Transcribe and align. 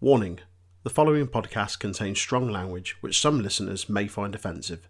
Warning 0.00 0.40
the 0.82 0.90
following 0.90 1.28
podcast 1.28 1.78
contains 1.78 2.18
strong 2.20 2.50
language 2.50 2.96
which 3.00 3.20
some 3.20 3.40
listeners 3.40 3.88
may 3.88 4.06
find 4.08 4.34
offensive. 4.34 4.88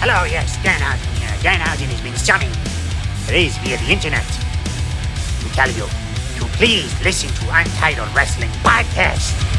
Hello, 0.00 0.24
yes, 0.24 0.56
Dan 0.62 0.80
Housen 0.80 1.14
here. 1.20 1.36
Dan 1.42 1.60
Housen 1.60 1.86
has 1.88 2.00
been 2.00 2.16
summoned, 2.16 2.56
raised 3.30 3.60
via 3.60 3.76
the 3.76 3.92
internet, 3.92 4.24
to 4.24 5.48
tell 5.54 5.68
you 5.68 5.86
to 6.40 6.44
please 6.56 6.90
listen 7.04 7.28
to 7.28 7.54
Untitled 7.54 8.08
Wrestling 8.16 8.50
Podcast. 8.64 9.57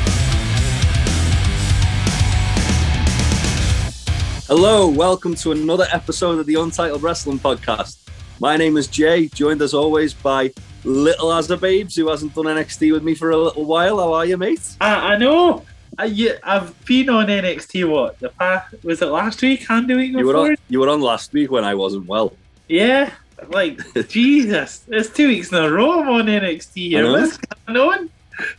Hello, 4.49 4.87
welcome 4.89 5.35
to 5.35 5.51
another 5.51 5.85
episode 5.91 6.39
of 6.39 6.47
the 6.47 6.55
Untitled 6.55 7.03
Wrestling 7.03 7.37
Podcast. 7.37 8.09
My 8.39 8.57
name 8.57 8.77
is 8.77 8.87
Jay, 8.87 9.27
joined 9.27 9.61
as 9.61 9.75
always 9.75 10.11
by 10.11 10.51
Little 10.83 11.27
Azza 11.27 11.59
Babes, 11.59 11.95
who 11.95 12.09
hasn't 12.09 12.33
done 12.33 12.45
NXT 12.45 12.91
with 12.91 13.03
me 13.03 13.13
for 13.13 13.29
a 13.29 13.37
little 13.37 13.65
while. 13.65 13.99
How 13.99 14.11
are 14.13 14.25
you, 14.25 14.37
mate? 14.37 14.75
I, 14.81 15.13
I 15.13 15.17
know. 15.17 15.63
I, 15.99 16.35
I've 16.41 16.85
been 16.85 17.09
on 17.09 17.27
NXT. 17.27 17.87
What 17.87 18.17
the 18.17 18.29
past 18.29 18.73
was 18.83 19.03
it 19.03 19.05
last 19.05 19.39
week? 19.43 19.69
And 19.69 19.87
the 19.87 19.93
week 19.93 20.13
You 20.13 20.25
were 20.25 20.33
before? 20.33 20.49
on, 20.51 20.55
you 20.67 20.79
were 20.79 20.89
on 20.89 21.01
last 21.01 21.31
week 21.31 21.51
when 21.51 21.63
I 21.63 21.75
wasn't 21.75 22.07
well. 22.07 22.33
Yeah, 22.67 23.11
like 23.49 23.79
Jesus, 24.07 24.83
it's 24.87 25.11
two 25.11 25.27
weeks 25.27 25.51
in 25.51 25.59
a 25.59 25.69
row 25.69 26.01
I'm 26.01 26.09
on 26.09 26.25
NXT. 26.25 26.73
Here. 26.89 27.03
know. 27.03 27.11
What's 27.13 27.37
going 27.37 27.77
on? 27.77 28.09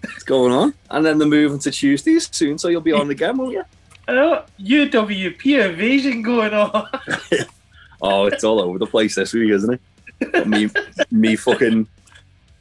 What's 0.05 0.23
going 0.23 0.53
on? 0.53 0.75
And 0.91 1.05
then 1.05 1.19
they're 1.19 1.27
moving 1.27 1.59
to 1.61 1.71
Tuesdays 1.73 2.29
soon, 2.31 2.59
so 2.59 2.69
you'll 2.69 2.81
be 2.81 2.93
on 2.93 3.11
again, 3.11 3.37
won't 3.37 3.55
you? 3.55 3.65
Oh, 4.17 4.45
UWP 4.61 5.71
invasion 5.71 6.23
going 6.23 6.53
on. 6.55 6.89
Oh, 8.03 8.25
it's 8.25 8.45
all 8.45 8.61
over 8.61 8.79
the 8.79 8.87
place 8.87 9.15
this 9.15 9.35
week, 9.35 9.51
isn't 9.53 9.79
it? 10.23 10.47
me, 10.47 10.71
me 11.11 11.37
fucking 11.37 11.87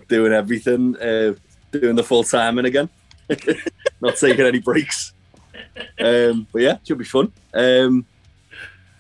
doing 0.09 0.33
everything, 0.33 0.97
uh, 0.97 1.33
doing 1.71 1.95
the 1.95 2.03
full 2.03 2.25
timing 2.25 2.65
again, 2.65 2.89
not 4.01 4.17
taking 4.17 4.45
any 4.45 4.59
breaks. 4.59 5.13
Um, 5.97 6.45
but 6.51 6.61
yeah, 6.61 6.73
it 6.73 6.81
should 6.85 6.97
be 6.97 7.05
fun. 7.05 7.31
Um, 7.53 8.05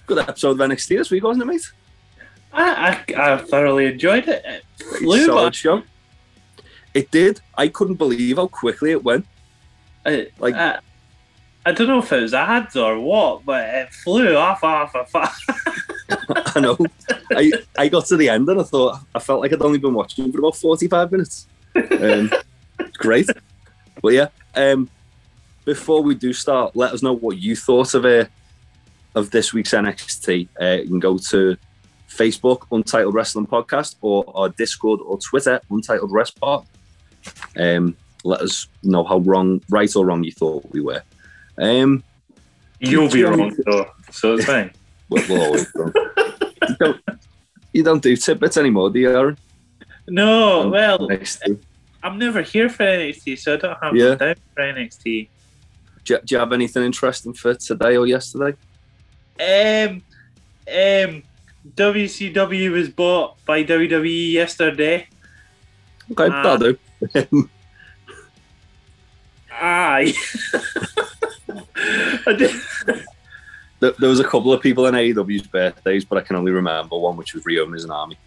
good 0.05 0.19
episode 0.19 0.51
of 0.61 0.69
NXT 0.69 0.97
this 0.99 1.11
week, 1.11 1.25
wasn't 1.25 1.43
it, 1.43 1.47
mate? 1.47 1.71
I, 2.53 3.03
I, 3.17 3.33
I 3.33 3.37
thoroughly 3.39 3.87
enjoyed 3.87 4.29
it. 4.29 4.41
It 4.45 4.63
flew 4.97 5.25
Solid 5.25 5.53
show. 5.53 5.83
It 6.93 7.11
did. 7.11 7.41
I 7.57 7.67
couldn't 7.67 7.95
believe 7.95 8.37
how 8.37 8.47
quickly 8.47 8.91
it 8.91 9.03
went. 9.03 9.25
I, 10.05 10.27
Like- 10.39 10.55
I, 10.55 10.79
I 11.65 11.71
don't 11.71 11.87
know 11.87 11.99
if 11.99 12.11
it 12.11 12.21
was 12.21 12.33
ads 12.33 12.75
or 12.75 12.99
what, 12.99 13.45
but 13.45 13.67
it 13.73 13.93
flew 13.93 14.35
off, 14.35 14.63
off, 14.63 14.95
off. 14.95 15.39
I 16.55 16.59
know. 16.59 16.77
I, 17.31 17.51
I 17.77 17.89
got 17.89 18.05
to 18.07 18.17
the 18.17 18.29
end 18.29 18.47
and 18.49 18.59
I 18.59 18.63
thought 18.63 18.99
I 19.13 19.19
felt 19.19 19.41
like 19.41 19.51
I'd 19.53 19.61
only 19.61 19.77
been 19.77 19.93
watching 19.93 20.31
for 20.31 20.39
about 20.39 20.55
forty 20.55 20.87
five 20.87 21.11
minutes. 21.11 21.47
Um, 21.75 22.31
great, 22.93 23.29
but 24.01 24.13
yeah. 24.13 24.27
Um, 24.55 24.89
before 25.65 26.01
we 26.01 26.15
do 26.15 26.33
start, 26.33 26.75
let 26.75 26.93
us 26.93 27.03
know 27.03 27.13
what 27.13 27.37
you 27.37 27.55
thought 27.55 27.93
of 27.93 28.05
uh, 28.05 28.25
of 29.15 29.29
this 29.31 29.53
week's 29.53 29.71
NXT. 29.71 30.47
Uh, 30.59 30.81
you 30.81 30.87
can 30.87 30.99
go 30.99 31.17
to 31.17 31.57
Facebook 32.09 32.65
Untitled 32.71 33.13
Wrestling 33.13 33.47
Podcast 33.47 33.95
or 34.01 34.25
our 34.35 34.49
Discord 34.49 34.99
or 35.01 35.19
Twitter 35.19 35.61
Untitled 35.69 36.11
Rest 36.11 36.39
Pod. 36.39 36.65
Um, 37.57 37.95
let 38.23 38.41
us 38.41 38.67
know 38.83 39.03
how 39.03 39.19
wrong, 39.19 39.61
right 39.69 39.93
or 39.95 40.05
wrong, 40.05 40.23
you 40.23 40.31
thought 40.31 40.65
we 40.71 40.81
were. 40.81 41.03
Um, 41.59 42.03
You'll 42.79 43.09
be 43.09 43.23
wrong 43.23 43.53
though, 43.65 43.91
so 44.11 44.35
it's 44.35 44.45
fine. 44.45 44.71
we're 45.09 45.21
you, 45.27 46.75
don't, 46.79 47.01
you 47.73 47.83
don't 47.83 48.01
do 48.01 48.15
tidbits 48.15 48.55
anymore, 48.57 48.89
do 48.89 48.99
you, 48.99 49.09
Aaron? 49.11 49.37
No, 50.07 50.69
well, 50.69 50.99
NXT. 50.99 51.59
I'm 52.01 52.17
never 52.17 52.41
here 52.41 52.69
for 52.69 52.83
NXT, 52.85 53.37
so 53.39 53.55
I 53.55 53.57
don't 53.57 53.77
have 53.83 53.95
Yeah. 53.95 54.15
time 54.15 54.35
for 54.55 54.61
NXT. 54.63 55.27
Do, 56.05 56.13
you- 56.13 56.19
do 56.25 56.35
you 56.35 56.39
have 56.39 56.53
anything 56.53 56.83
interesting 56.83 57.33
for 57.33 57.53
today 57.55 57.97
or 57.97 58.07
yesterday? 58.07 58.55
Um, 59.39 60.01
um, 60.67 61.23
WCW 61.75 62.71
was 62.71 62.89
bought 62.89 63.43
by 63.45 63.63
WWE 63.63 64.31
yesterday. 64.31 65.07
Okay, 66.11 66.25
Uh, 66.25 66.43
that'll 66.43 66.73
do. 67.33 67.49
Aye. 69.51 70.13
There, 73.79 73.93
was 74.09 74.19
a 74.19 74.25
couple 74.25 74.51
of 74.51 74.61
people 74.61 74.87
in 74.87 74.93
AEW's 74.93 75.47
birthdays, 75.47 76.03
but 76.03 76.17
I 76.17 76.21
can 76.21 76.35
only 76.35 76.51
remember 76.51 76.97
one, 76.97 77.15
which 77.15 77.33
was 77.33 77.45
Rio 77.45 77.65
Mizunami. 77.65 78.17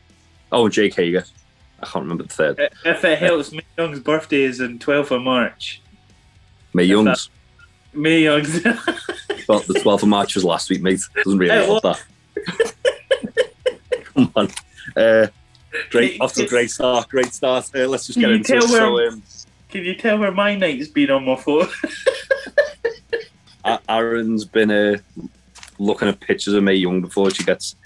Oh, 0.51 0.69
Jake 0.69 0.95
Hager. 0.95 1.25
I 1.81 1.85
can't 1.87 2.03
remember 2.05 2.23
the 2.23 2.31
third. 2.33 2.71
If 2.85 3.05
it 3.05 3.19
helps, 3.19 3.53
Mae 3.53 3.61
Young's 3.77 4.01
birthday 4.01 4.43
is 4.45 4.61
on 4.63 4.79
12th 4.79 5.11
of 5.11 5.23
March. 5.23 5.83
Mae 6.73 6.85
Young's. 6.85 7.29
Mae 7.93 8.23
Young's. 8.23 8.65
Well, 9.49 9.59
the 9.59 9.75
12th 9.75 10.05
of 10.05 10.09
March 10.09 10.37
was 10.37 10.45
last 10.45 10.71
week, 10.71 10.83
mate. 10.83 11.01
Doesn't 11.25 11.37
really 11.39 11.53
help 11.67 11.83
that. 11.83 12.01
Come 14.15 14.33
on. 14.37 14.49
Uh, 14.97 15.27
great, 15.91 16.21
off 16.21 16.33
to 16.35 16.45
a 16.45 16.49
great 16.49 16.71
start. 16.71 17.09
Great 17.09 17.35
start. 17.35 17.69
Uh, 17.75 17.89
let's 17.89 18.07
just 18.07 18.21
get 18.21 18.31
into 18.31 18.55
it. 18.57 18.63
where- 18.71 18.71
So, 18.71 19.09
um, 19.09 19.23
Can 19.69 19.85
you 19.85 19.97
tell 19.97 20.19
where 20.19 20.31
my 20.31 20.55
night's 20.55 20.87
been 20.89 21.11
on 21.11 21.25
my 21.25 21.35
phone? 21.35 21.67
Aaron's 23.89 24.45
been 24.45 24.71
uh, 24.71 24.97
looking 25.79 26.09
at 26.09 26.21
pictures 26.21 26.55
of 26.55 26.63
Mae 26.63 26.75
Young 26.75 27.01
before 27.01 27.31
she 27.31 27.45
gets 27.45 27.77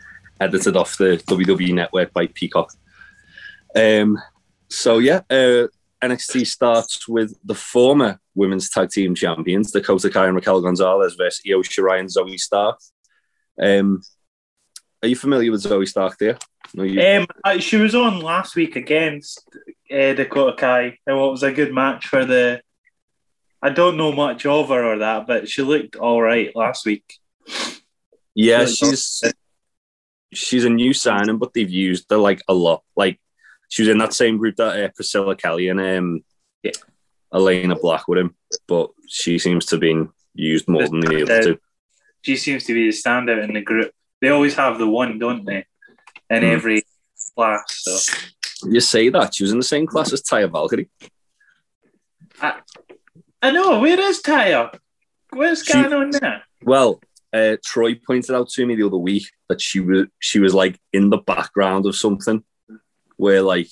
edited 0.41 0.77
off 0.77 0.97
the 0.97 1.23
WWE 1.27 1.75
network 1.75 2.13
by 2.13 2.27
Peacock. 2.29 2.73
Um, 3.75 4.19
so 4.69 4.99
yeah, 4.99 5.21
uh, 5.31 5.69
NXT 6.03 6.47
starts 6.47 7.09
with 7.09 7.37
the 7.45 7.55
former 7.55 8.21
women's 8.35 8.69
tag 8.71 8.91
team 8.91 9.15
champions, 9.15 9.71
Dakota 9.71 10.11
Kai 10.11 10.27
and 10.27 10.35
Raquel 10.35 10.61
Gonzalez 10.61 11.15
versus 11.15 11.43
Io 11.49 11.63
Shirai 11.63 12.01
and 12.01 12.09
Zoey 12.09 12.39
Stark. 12.39 12.79
Um, 13.61 14.03
are 15.03 15.09
you 15.09 15.17
familiar 15.17 15.51
with 15.51 15.63
Zoey 15.63 15.89
Stark? 15.89 16.19
There, 16.19 16.39
Um, 17.19 17.61
she 17.61 17.77
was 17.77 17.95
on 17.95 18.21
last 18.21 18.57
week 18.57 18.77
against 18.77 19.43
uh, 19.91 20.15
Dakota 20.15 20.57
Kai, 20.57 20.99
and 21.07 21.19
what 21.19 21.31
was 21.31 21.43
a 21.43 21.53
good 21.53 21.73
match 21.73 22.09
for 22.09 22.25
the. 22.25 22.61
I 23.67 23.71
don't 23.71 23.97
know 23.97 24.13
much 24.13 24.47
of 24.47 24.69
her 24.69 24.85
or 24.93 24.99
that, 24.99 25.27
but 25.27 25.49
she 25.49 25.63
looked 25.63 25.97
all 25.97 26.23
right 26.23 26.55
last 26.55 26.87
week. 26.87 27.05
yeah, 28.35 28.59
really 28.61 28.73
she's 28.73 29.23
she's 30.33 30.65
a 30.65 30.71
new 30.71 30.93
signing, 30.93 31.39
but 31.39 31.53
they've 31.53 31.69
used 31.89 32.07
her 32.11 32.17
like 32.17 32.41
a 32.47 32.55
lot. 32.55 32.85
Like 32.95 33.19
she 33.69 33.83
was 33.83 33.89
in 33.89 33.99
that 33.99 34.15
same 34.15 34.37
group 34.39 34.55
that 34.57 34.79
uh, 34.85 34.89
Priscilla 34.95 35.35
Kelly 35.35 35.67
and 35.69 35.81
um, 35.81 36.25
Yeah. 36.63 36.79
Elena 37.35 37.75
Black 37.75 38.07
with 38.07 38.19
him, 38.21 38.37
but 38.69 38.91
she 39.09 39.39
seems 39.41 39.67
to 39.67 39.75
have 39.77 39.81
been 39.81 40.11
used 40.35 40.69
more 40.69 40.89
than 40.89 41.01
the 41.01 41.23
other 41.25 41.43
two. 41.43 41.59
She 42.23 42.37
seems 42.37 42.63
to 42.65 42.73
be 42.75 42.85
the 42.91 42.97
standout 42.97 43.43
in 43.49 43.55
the 43.55 43.63
group. 43.63 43.91
They 44.21 44.29
always 44.29 44.55
have 44.55 44.79
the 44.79 44.87
one, 44.89 45.19
don't 45.19 45.45
they? 45.45 45.65
In 46.31 46.43
Hmm. 46.43 46.55
every 46.57 46.83
class. 47.35 47.65
So 47.85 47.97
You 48.69 48.81
say 48.81 49.09
that 49.11 49.35
she 49.35 49.43
was 49.45 49.51
in 49.53 49.59
the 49.59 49.65
same 49.75 49.87
class 49.89 50.13
as 50.13 50.23
Taya 50.23 50.51
Valkyrie. 50.51 50.89
I 52.41 52.61
know. 53.43 53.81
Where 53.81 54.01
is 54.01 54.23
Taya? 54.23 54.77
What's 55.31 55.65
She- 55.65 55.73
going 55.73 55.93
on 55.93 56.11
there? 56.11 56.43
Well, 56.63 57.01
uh, 57.33 57.57
Troy 57.65 57.95
pointed 58.07 58.35
out 58.35 58.49
to 58.51 58.67
me 58.67 58.75
the 58.77 58.87
other 58.87 58.97
week 58.97 59.25
that 59.49 59.61
she 59.61 59.81
was 59.81 60.07
she 60.19 60.39
was 60.39 60.55
like 60.55 60.79
in 60.93 61.11
the 61.11 61.19
background 61.19 61.87
of 61.87 61.95
something 61.97 62.43
where 63.17 63.43
like 63.43 63.69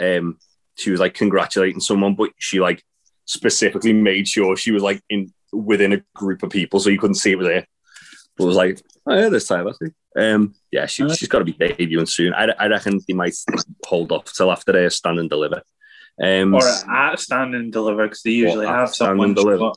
um 0.00 0.38
she 0.76 0.90
was 0.90 1.00
like 1.00 1.14
congratulating 1.14 1.80
someone, 1.80 2.14
but 2.14 2.30
she 2.38 2.60
like 2.60 2.82
specifically 3.24 3.92
made 3.92 4.28
sure 4.28 4.56
she 4.56 4.72
was 4.72 4.82
like 4.82 5.02
in 5.10 5.32
within 5.52 5.92
a 5.92 6.02
group 6.14 6.42
of 6.42 6.50
people 6.50 6.80
so 6.80 6.90
you 6.90 6.98
couldn't 6.98 7.16
see 7.16 7.32
it 7.32 7.38
was 7.38 7.46
there. 7.48 7.66
But 8.36 8.44
it 8.44 8.46
was 8.46 8.56
like, 8.56 8.80
oh 9.06 9.14
yeah, 9.18 9.28
there's 9.28 9.46
Taya. 9.48 9.74
Um, 10.16 10.54
yeah, 10.70 10.86
she, 10.86 11.08
she's 11.14 11.28
got 11.28 11.38
to 11.40 11.44
be 11.44 11.54
debuting 11.54 12.08
soon. 12.08 12.34
I, 12.34 12.48
I 12.58 12.66
reckon 12.68 13.00
they 13.06 13.14
might 13.14 13.34
hold 13.86 14.12
off 14.12 14.32
till 14.32 14.52
after 14.52 14.72
they 14.72 14.88
stand 14.90 15.18
and 15.18 15.28
deliver. 15.28 15.62
Um, 16.20 16.54
Or 16.54 16.62
at 16.90 17.20
stand 17.20 17.54
and 17.54 17.72
deliver 17.72 18.04
because 18.06 18.22
they 18.22 18.32
usually 18.32 18.66
have 18.66 18.94
someone 18.94 19.34
deliver. 19.34 19.72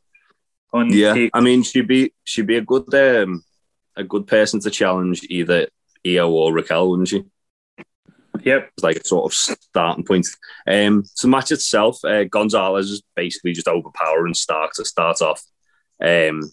on 0.73 0.91
Yeah, 0.91 1.13
take. 1.13 1.31
I 1.33 1.41
mean, 1.41 1.63
she'd 1.63 1.87
be 1.87 2.13
she'd 2.23 2.47
be 2.47 2.57
a 2.57 2.61
good 2.61 2.93
um, 2.93 3.43
a 3.95 4.03
good 4.03 4.27
person 4.27 4.59
to 4.61 4.69
challenge 4.69 5.23
either 5.29 5.67
Io 6.05 6.29
or 6.29 6.53
Raquel, 6.53 6.89
wouldn't 6.89 7.09
she? 7.09 7.23
Yep. 8.43 8.69
It's 8.75 8.83
like 8.83 8.97
a 8.97 9.07
sort 9.07 9.31
of 9.31 9.33
starting 9.33 10.03
point. 10.03 10.27
Um, 10.67 11.03
so 11.13 11.27
match 11.27 11.51
itself, 11.51 12.03
uh, 12.03 12.25
Gonzalez 12.25 12.91
is 12.91 13.01
basically 13.15 13.53
just 13.53 13.67
overpowering 13.67 14.33
Stark 14.33 14.73
to 14.73 14.85
start 14.85 15.21
off. 15.21 15.41
Um, 16.01 16.51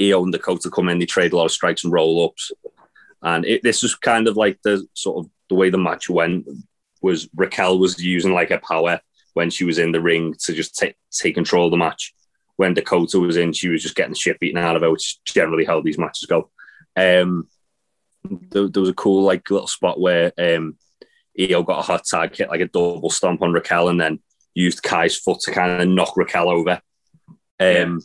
Io 0.00 0.22
and 0.22 0.32
Dakota 0.32 0.70
come 0.70 0.88
in, 0.88 0.98
they 0.98 1.06
trade 1.06 1.32
a 1.32 1.36
lot 1.36 1.44
of 1.44 1.52
strikes 1.52 1.84
and 1.84 1.92
roll 1.92 2.24
ups, 2.24 2.50
and 3.22 3.44
it, 3.44 3.62
this 3.62 3.82
was 3.82 3.94
kind 3.94 4.26
of 4.26 4.36
like 4.36 4.58
the 4.62 4.86
sort 4.94 5.24
of 5.24 5.30
the 5.48 5.54
way 5.54 5.70
the 5.70 5.78
match 5.78 6.08
went. 6.08 6.48
Was 7.02 7.28
Raquel 7.34 7.78
was 7.78 8.02
using 8.02 8.32
like 8.32 8.50
her 8.50 8.60
power 8.60 9.00
when 9.34 9.50
she 9.50 9.64
was 9.64 9.78
in 9.78 9.92
the 9.92 10.00
ring 10.00 10.34
to 10.44 10.52
just 10.52 10.76
take 10.76 10.94
take 11.10 11.34
control 11.34 11.66
of 11.66 11.70
the 11.70 11.76
match. 11.76 12.14
When 12.56 12.74
Dakota 12.74 13.18
was 13.18 13.36
in, 13.36 13.52
she 13.52 13.68
was 13.68 13.82
just 13.82 13.96
getting 13.96 14.12
the 14.12 14.18
shit 14.18 14.38
beaten 14.38 14.58
out 14.58 14.76
of 14.76 14.82
her, 14.82 14.90
which 14.90 15.08
is 15.08 15.20
generally 15.24 15.64
how 15.64 15.80
these 15.80 15.98
matches 15.98 16.26
go. 16.26 16.50
Um, 16.96 17.48
there, 18.24 18.68
there 18.68 18.80
was 18.80 18.90
a 18.90 18.94
cool 18.94 19.22
like 19.22 19.50
little 19.50 19.66
spot 19.66 19.98
where 19.98 20.32
um, 20.38 20.76
Io 21.38 21.62
got 21.62 21.80
a 21.80 21.82
hot 21.82 22.04
tag, 22.04 22.36
hit 22.36 22.50
like 22.50 22.60
a 22.60 22.68
double 22.68 23.10
stomp 23.10 23.42
on 23.42 23.52
Raquel, 23.52 23.88
and 23.88 24.00
then 24.00 24.20
used 24.54 24.82
Kai's 24.82 25.16
foot 25.16 25.40
to 25.40 25.50
kind 25.50 25.82
of 25.82 25.88
knock 25.88 26.16
Raquel 26.16 26.48
over. 26.48 26.80
Um, 27.58 28.00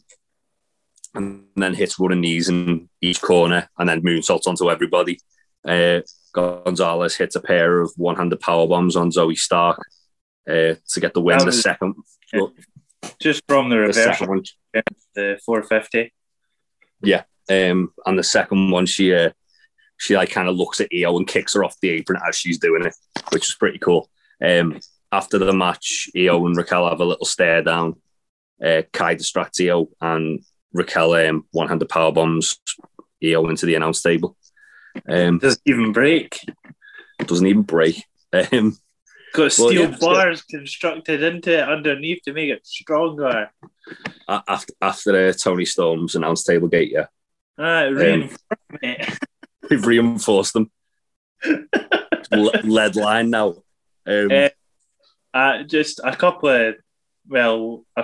and 1.13 1.45
then 1.55 1.73
hits 1.73 1.99
running 1.99 2.21
knees 2.21 2.47
in 2.49 2.89
each 3.01 3.21
corner, 3.21 3.69
and 3.77 3.89
then 3.89 4.01
moonsaults 4.01 4.47
onto 4.47 4.69
everybody. 4.69 5.19
Uh, 5.67 6.01
Gonzalez 6.37 7.15
hits 7.15 7.35
a 7.35 7.41
pair 7.41 7.81
of 7.81 7.91
one-handed 7.97 8.39
power 8.39 8.67
bombs 8.67 8.95
on 8.95 9.09
Zoey 9.11 9.37
Stark 9.37 9.79
uh, 10.47 10.75
to 10.89 10.99
get 10.99 11.13
the 11.13 11.21
win. 11.21 11.39
That 11.39 11.45
The 11.45 11.51
second, 11.51 11.95
Just 13.19 13.43
from 13.47 13.69
the 13.69 13.75
the 13.75 13.81
reverse, 13.81 13.95
second 13.95 14.27
one, 14.29 14.43
the 15.15 15.39
450. 15.45 16.13
um, 17.49 17.91
and 18.05 18.19
the 18.19 18.23
second 18.23 18.71
one, 18.71 18.85
she 18.85 19.13
uh, 19.13 19.31
she 19.97 20.15
like 20.15 20.29
kind 20.29 20.47
of 20.47 20.55
looks 20.55 20.79
at 20.81 20.89
Io 20.93 21.17
and 21.17 21.27
kicks 21.27 21.53
her 21.55 21.63
off 21.63 21.79
the 21.81 21.89
apron 21.89 22.19
as 22.27 22.35
she's 22.35 22.59
doing 22.59 22.85
it, 22.85 22.93
which 23.31 23.47
is 23.49 23.55
pretty 23.55 23.79
cool. 23.79 24.09
Um, 24.43 24.79
after 25.11 25.37
the 25.37 25.53
match, 25.53 26.09
Io 26.15 26.45
and 26.45 26.55
Raquel 26.55 26.89
have 26.89 26.99
a 26.99 27.05
little 27.05 27.25
stare 27.25 27.61
down. 27.63 27.95
Uh, 28.63 28.81
Kai 28.91 29.15
distracts 29.15 29.59
Io, 29.61 29.87
and 30.01 30.43
Raquel 30.73 31.13
um, 31.13 31.45
one-handed 31.51 31.89
power 31.89 32.11
bombs 32.11 32.59
Io 33.23 33.47
into 33.47 33.65
the 33.65 33.75
announce 33.75 34.01
table. 34.01 34.35
Um, 35.09 35.39
Doesn't 35.39 35.61
even 35.65 35.91
break. 35.91 36.39
doesn't 37.19 37.47
even 37.47 37.63
break. 37.63 38.03
Um, 38.33 38.77
Got 39.33 39.53
Well, 39.57 39.69
steel 39.69 39.89
yeah. 39.89 39.97
bars 39.99 40.41
constructed 40.43 41.21
into 41.23 41.57
it 41.59 41.67
underneath 41.67 42.21
to 42.23 42.33
make 42.33 42.49
it 42.49 42.65
stronger. 42.65 43.49
after 44.27 44.73
after 44.81 45.27
uh, 45.29 45.33
Toni 45.33 45.65
Storm's 45.65 46.15
announce 46.15 46.43
table 46.43 46.67
gate, 46.67 46.91
yeah, 46.91 47.07
Ah, 47.57 47.83
it 47.85 47.89
reinforced 47.89 48.41
me. 48.81 48.97
they've 49.69 49.85
reinforced 49.85 50.53
them. 50.53 50.71
Lead 52.31 52.95
line 52.95 53.29
now. 53.29 53.55
Um, 54.05 54.31
Eh, 54.31 54.49
Uh, 55.33 55.63
just 55.63 55.99
a 56.03 56.15
couple 56.15 56.49
of, 56.49 56.75
well, 57.27 57.85
a, 57.95 58.01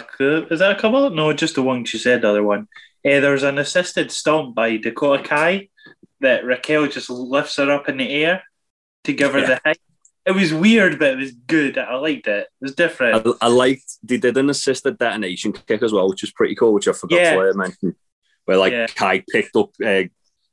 is 0.51 0.59
that 0.59 0.77
a 0.77 0.79
couple? 0.79 1.09
No, 1.09 1.33
just 1.33 1.55
the 1.55 1.63
one 1.63 1.85
she 1.85 1.97
said, 1.97 2.21
the 2.21 2.29
other 2.29 2.43
one. 2.43 2.67
Uh, 3.05 3.19
there 3.19 3.31
was 3.31 3.43
an 3.43 3.57
assisted 3.57 4.11
stomp 4.11 4.55
by 4.55 4.77
Dakota 4.77 5.23
Kai 5.23 5.69
that 6.23 6.43
Raquel 6.45 6.87
just 6.87 7.09
lifts 7.09 7.55
her 7.57 7.71
up 7.71 7.87
in 7.87 7.97
the 7.97 8.09
air 8.11 8.43
to 9.05 9.13
give 9.13 9.33
her 9.33 9.39
Yeah. 9.39 9.47
the 9.47 9.61
high. 9.63 9.75
It 10.25 10.31
was 10.31 10.53
weird, 10.53 10.99
but 10.99 11.11
it 11.11 11.17
was 11.17 11.31
good. 11.31 11.77
I 11.77 11.95
liked 11.95 12.27
it. 12.27 12.47
It 12.47 12.47
was 12.61 12.75
different. 12.75 13.27
I, 13.41 13.45
I 13.45 13.49
liked 13.49 13.97
they 14.03 14.17
did 14.17 14.37
an 14.37 14.49
assisted 14.49 14.97
detonation 14.97 15.51
kick 15.51 15.83
as 15.83 15.91
well, 15.91 16.09
which 16.09 16.21
was 16.23 16.31
pretty 16.31 16.55
cool, 16.55 16.73
which 16.73 16.87
I 16.87 16.93
forgot 16.93 17.17
Yeah. 17.19 17.35
to 17.35 17.53
mention. 17.53 17.95
Where 18.45 18.57
like 18.57 18.71
Yeah. 18.73 18.87
Kai 18.87 19.23
picked 19.29 19.55
up, 19.55 19.69
uh, 19.85 20.03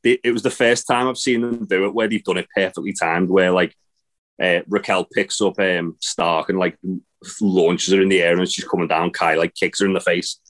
they, 0.02 0.18
it 0.24 0.32
was 0.32 0.42
the 0.42 0.50
first 0.50 0.86
time 0.86 1.06
I've 1.08 1.18
seen 1.18 1.40
them 1.42 1.66
do 1.66 1.84
it 1.86 1.94
where 1.94 2.08
they've 2.08 2.22
done 2.22 2.38
it 2.38 2.48
perfectly 2.54 2.92
timed. 2.92 3.30
Where 3.30 3.52
like 3.52 3.74
uh, 4.42 4.60
Raquel 4.68 5.04
picks 5.04 5.40
up 5.40 5.58
um, 5.60 5.96
Stark 6.00 6.48
and 6.48 6.58
like 6.58 6.76
launches 7.40 7.92
her 7.94 8.00
in 8.02 8.08
the 8.08 8.22
air, 8.22 8.36
and 8.36 8.50
she's 8.50 8.64
coming 8.64 8.88
down, 8.88 9.10
Kai 9.12 9.34
like 9.36 9.54
kicks 9.54 9.80
her 9.80 9.86
in 9.86 9.92
the 9.92 10.00
face. 10.00 10.40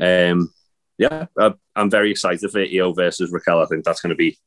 Um, 0.00 0.52
yeah, 0.98 1.26
I, 1.38 1.52
I'm 1.76 1.90
very 1.90 2.10
excited 2.10 2.50
for 2.50 2.60
Io 2.60 2.92
versus 2.94 3.30
Raquel. 3.30 3.60
I 3.62 3.66
think 3.66 3.84
that's 3.84 4.00
going 4.00 4.10
to 4.10 4.16
be. 4.16 4.38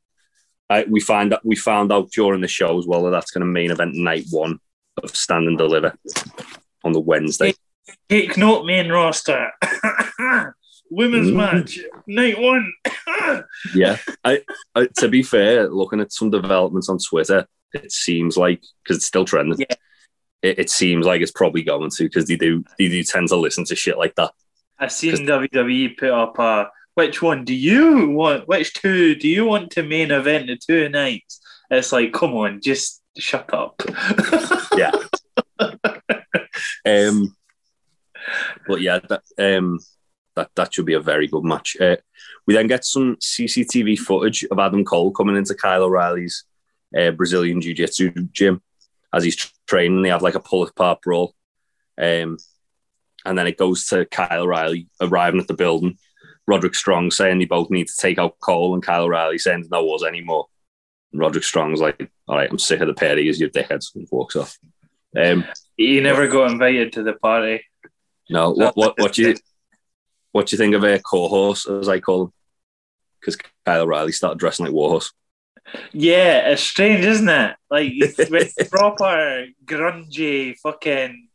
I, 0.69 0.85
we 0.89 0.99
find 0.99 1.31
that 1.31 1.43
we 1.45 1.55
found 1.55 1.91
out 1.91 2.11
during 2.11 2.41
the 2.41 2.47
show 2.47 2.77
as 2.77 2.85
well 2.85 3.03
that 3.03 3.11
that's 3.11 3.31
going 3.31 3.41
to 3.41 3.47
main 3.47 3.71
event 3.71 3.95
night 3.95 4.25
one 4.29 4.59
of 5.01 5.15
Stand 5.15 5.47
and 5.47 5.57
Deliver 5.57 5.97
on 6.83 6.91
the 6.91 6.99
Wednesday. 6.99 7.53
Take 8.07 8.37
note, 8.37 8.65
main 8.65 8.89
roster. 8.89 9.51
Women's 10.91 11.29
Mm. 11.31 11.35
match, 11.35 11.79
night 12.07 12.39
one. 12.39 12.71
Yeah, 13.75 13.97
I, 14.23 14.41
I 14.73 14.87
to 14.97 15.07
be 15.07 15.21
fair, 15.21 15.67
looking 15.69 15.99
at 15.99 16.11
some 16.11 16.31
developments 16.31 16.89
on 16.89 16.97
Twitter, 16.97 17.45
it 17.73 17.91
seems 17.91 18.37
like 18.37 18.63
because 18.83 18.97
it's 18.97 19.05
still 19.05 19.25
trending. 19.25 19.59
Yeah. 19.59 19.75
It, 20.41 20.59
it 20.59 20.69
seems 20.71 21.05
like 21.05 21.21
it's 21.21 21.31
probably 21.31 21.61
going 21.61 21.91
to 21.91 22.03
because 22.05 22.25
they 22.27 22.35
do 22.37 22.63
they 22.79 22.87
do 22.87 23.03
tend 23.03 23.27
to 23.27 23.35
listen 23.35 23.65
to 23.65 23.75
shit 23.75 23.97
like 23.99 24.15
that. 24.15 24.31
I've 24.79 24.91
seen 24.91 25.13
WWE 25.27 25.97
put 25.97 26.09
up 26.09 26.39
a 26.39 26.69
which 26.99 27.21
one 27.21 27.45
do 27.45 27.55
you 27.55 28.09
want? 28.09 28.45
Which 28.49 28.73
two 28.73 29.15
do 29.15 29.29
you 29.29 29.45
want 29.45 29.71
to 29.71 29.83
main 29.83 30.11
event 30.11 30.47
the 30.47 30.57
two 30.57 30.89
nights? 30.89 31.39
It's 31.71 31.93
like, 31.93 32.11
come 32.11 32.33
on, 32.33 32.59
just 32.61 33.01
shut 33.17 33.53
up. 33.53 33.81
Yeah. 34.77 34.91
Um, 36.85 37.35
but 38.67 38.79
yeah, 38.81 38.99
that 39.09 39.23
um, 39.37 39.79
that 40.35 40.51
that 40.55 40.73
should 40.73 40.85
be 40.85 40.93
a 40.93 41.01
very 41.01 41.27
good 41.27 41.43
match. 41.43 41.75
Uh, 41.79 41.97
we 42.45 42.53
then 42.53 42.67
get 42.67 42.85
some 42.85 43.15
CCTV 43.17 43.97
footage 43.97 44.45
of 44.51 44.59
Adam 44.59 44.85
Cole 44.85 45.11
coming 45.11 45.35
into 45.35 45.55
Kyle 45.55 45.83
O'Reilly's 45.83 46.45
uh, 46.97 47.11
Brazilian 47.11 47.59
Jiu 47.59 47.73
Jitsu 47.73 48.11
gym 48.31 48.61
as 49.13 49.23
he's 49.23 49.51
training. 49.67 50.01
They 50.01 50.09
have 50.09 50.21
like 50.21 50.35
a 50.35 50.39
pull 50.39 50.63
apart 50.63 51.01
brawl, 51.01 51.33
um, 51.97 52.37
and 53.25 53.37
then 53.37 53.47
it 53.47 53.57
goes 53.57 53.87
to 53.87 54.05
Kyle 54.05 54.43
O'Reilly 54.43 54.87
arriving 55.01 55.41
at 55.41 55.47
the 55.47 55.53
building. 55.53 55.97
Roderick 56.49 56.75
Strong 56.75 57.11
saying 57.11 57.37
they 57.39 57.45
both 57.45 57.69
need 57.69 57.87
to 57.87 57.97
take 57.97 58.17
out 58.17 58.39
Cole, 58.39 58.73
and 58.73 58.83
Kyle 58.83 59.03
O'Reilly 59.03 59.37
saying 59.37 59.59
there's 59.61 59.69
no 59.71 59.87
us 59.93 60.03
anymore. 60.03 60.47
And 61.11 61.21
Roderick 61.21 61.43
Strong's 61.43 61.79
like, 61.79 62.09
"All 62.27 62.35
right, 62.37 62.49
I'm 62.49 62.59
sick 62.59 62.81
of 62.81 62.87
the 62.87 62.93
pair 62.93 63.13
of 63.13 63.19
you, 63.19 63.31
you 63.31 63.49
dickheads," 63.49 63.95
and 63.95 64.07
walks 64.11 64.35
off. 64.35 64.57
Um, 65.17 65.45
he 65.77 65.99
never 66.01 66.27
got 66.27 66.51
invited 66.51 66.93
to 66.93 67.03
the 67.03 67.13
party. 67.13 67.63
no, 68.29 68.51
what 68.51 68.75
what 68.75 68.99
what 68.99 69.13
do 69.13 69.21
you 69.29 69.35
what 70.31 70.47
do 70.47 70.53
you 70.55 70.57
think 70.57 70.75
of 70.75 70.83
a 70.83 70.99
Warhorse, 71.11 71.67
as 71.67 71.87
I 71.89 71.99
call 71.99 72.23
him? 72.25 72.33
Because 73.19 73.37
Kyle 73.65 73.81
O'Reilly 73.83 74.11
started 74.11 74.39
dressing 74.39 74.65
like 74.65 74.73
Warhorse. 74.73 75.11
Yeah, 75.93 76.49
it's 76.49 76.63
strange, 76.63 77.05
isn't 77.05 77.29
it? 77.29 77.55
Like 77.69 77.93
with 78.29 78.53
proper 78.71 79.47
grungy 79.65 80.55
fucking 80.57 81.27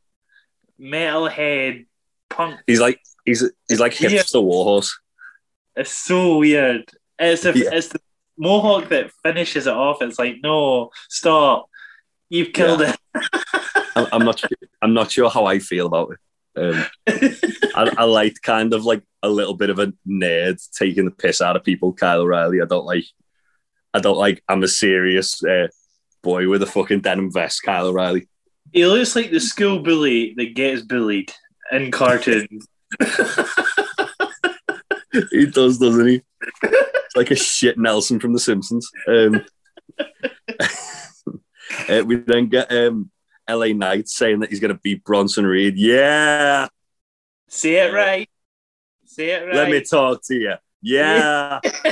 metalhead 0.81 1.87
punk. 2.31 2.61
He's 2.67 2.81
like 2.81 3.01
he's 3.25 3.45
he's 3.69 3.81
like 3.81 4.01
Yeah. 4.01 4.11
hipster 4.11 4.43
Warhorse. 4.43 4.99
It's 5.77 5.93
so 5.93 6.39
weird. 6.39 6.91
It's 7.19 7.43
the 7.43 7.53
Yeah. 7.59 7.71
it's 7.73 7.89
the 7.89 8.01
mohawk 8.39 8.89
that 8.89 9.11
finishes 9.23 9.67
it 9.67 9.73
off. 9.75 10.03
It's 10.03 10.19
like, 10.19 10.37
no, 10.43 10.91
stop. 11.09 11.69
You've 12.29 12.53
killed 12.53 12.83
I'm, 13.97 14.07
I'm 14.13 14.25
not 14.25 14.43
I'm 14.83 14.95
not 14.95 15.11
sure 15.13 15.31
how 15.31 15.47
I 15.47 15.59
feel 15.59 15.87
about 15.87 16.13
it. 16.13 16.19
Um. 16.57 16.85
I, 17.77 17.93
I 17.99 18.05
like 18.05 18.37
kind 18.43 18.73
of 18.75 18.85
like 18.85 19.03
a 19.23 19.29
little 19.29 19.55
bit 19.55 19.71
of 19.71 19.79
a 19.79 19.93
nerd 20.07 20.61
taking 20.77 21.05
the 21.05 21.11
piss 21.11 21.41
out 21.41 21.57
of 21.57 21.65
people. 21.65 21.93
Kyle 21.93 22.21
O'Reilly. 22.21 22.61
I 22.63 22.67
don't 22.67 22.87
like. 22.87 23.05
I 23.93 24.01
don't 24.01 24.19
like. 24.19 24.43
I'm 24.49 24.63
a 24.63 24.69
serious 24.69 25.43
uh, 25.45 25.69
boy 26.23 26.49
with 26.49 26.63
a 26.63 26.67
fucking 26.67 27.01
denim 27.01 27.31
vest. 27.33 27.63
Kyle 27.65 27.87
O'Reilly. 27.89 28.29
he 28.73 28.87
looks 28.87 29.15
like 29.17 29.31
the 29.31 29.41
school 29.41 29.81
bully 29.81 30.35
that 30.37 30.55
gets 30.55 30.83
bullied 30.83 31.33
in 31.73 31.91
cartoons. 31.91 32.67
he 35.31 35.47
does, 35.47 35.79
doesn't 35.79 36.07
he? 36.07 36.23
It's 36.63 37.17
like 37.17 37.31
a 37.31 37.37
shit 37.37 37.79
Nelson 37.79 38.21
from 38.21 38.33
The 38.33 38.41
Simpsons. 38.41 38.91
Um, 39.09 39.45
uh, 41.89 42.05
we 42.05 42.17
then 42.17 42.49
get 42.49 42.73
um, 42.73 43.11
LA 43.49 43.69
Knight 43.69 44.09
saying 44.09 44.41
that 44.41 44.51
he's 44.51 44.61
going 44.61 44.75
to 44.75 44.81
beat 44.83 45.05
Bronson 45.05 45.47
Reed. 45.47 45.77
Yeah, 45.77 46.69
See 47.55 47.77
it 47.77 47.95
right. 47.95 48.29
See 49.07 49.31
it 49.31 49.47
right. 49.47 49.55
let 49.55 49.71
me 49.71 49.81
talk 49.81 50.21
to 50.27 50.35
you. 50.35 50.55
Yeah. 50.83 51.61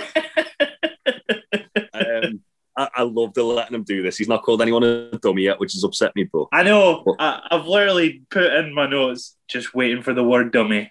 um, 1.94 2.40
I, 2.76 2.88
I 2.96 3.02
love 3.02 3.32
the 3.34 3.44
letting 3.44 3.76
him 3.76 3.84
do 3.84 4.02
this. 4.02 4.16
He's 4.16 4.26
not 4.26 4.42
called 4.42 4.60
anyone 4.60 4.82
a 4.82 5.12
dummy 5.18 5.42
yet, 5.42 5.60
which 5.60 5.74
has 5.74 5.84
upset 5.84 6.16
me. 6.16 6.24
But 6.24 6.46
I 6.52 6.64
know. 6.64 7.04
I, 7.20 7.46
I've 7.50 7.66
literally 7.66 8.22
put 8.28 8.52
in 8.52 8.74
my 8.74 8.88
notes, 8.88 9.36
just 9.46 9.72
waiting 9.72 10.02
for 10.02 10.14
the 10.14 10.24
word 10.24 10.52
dummy. 10.52 10.90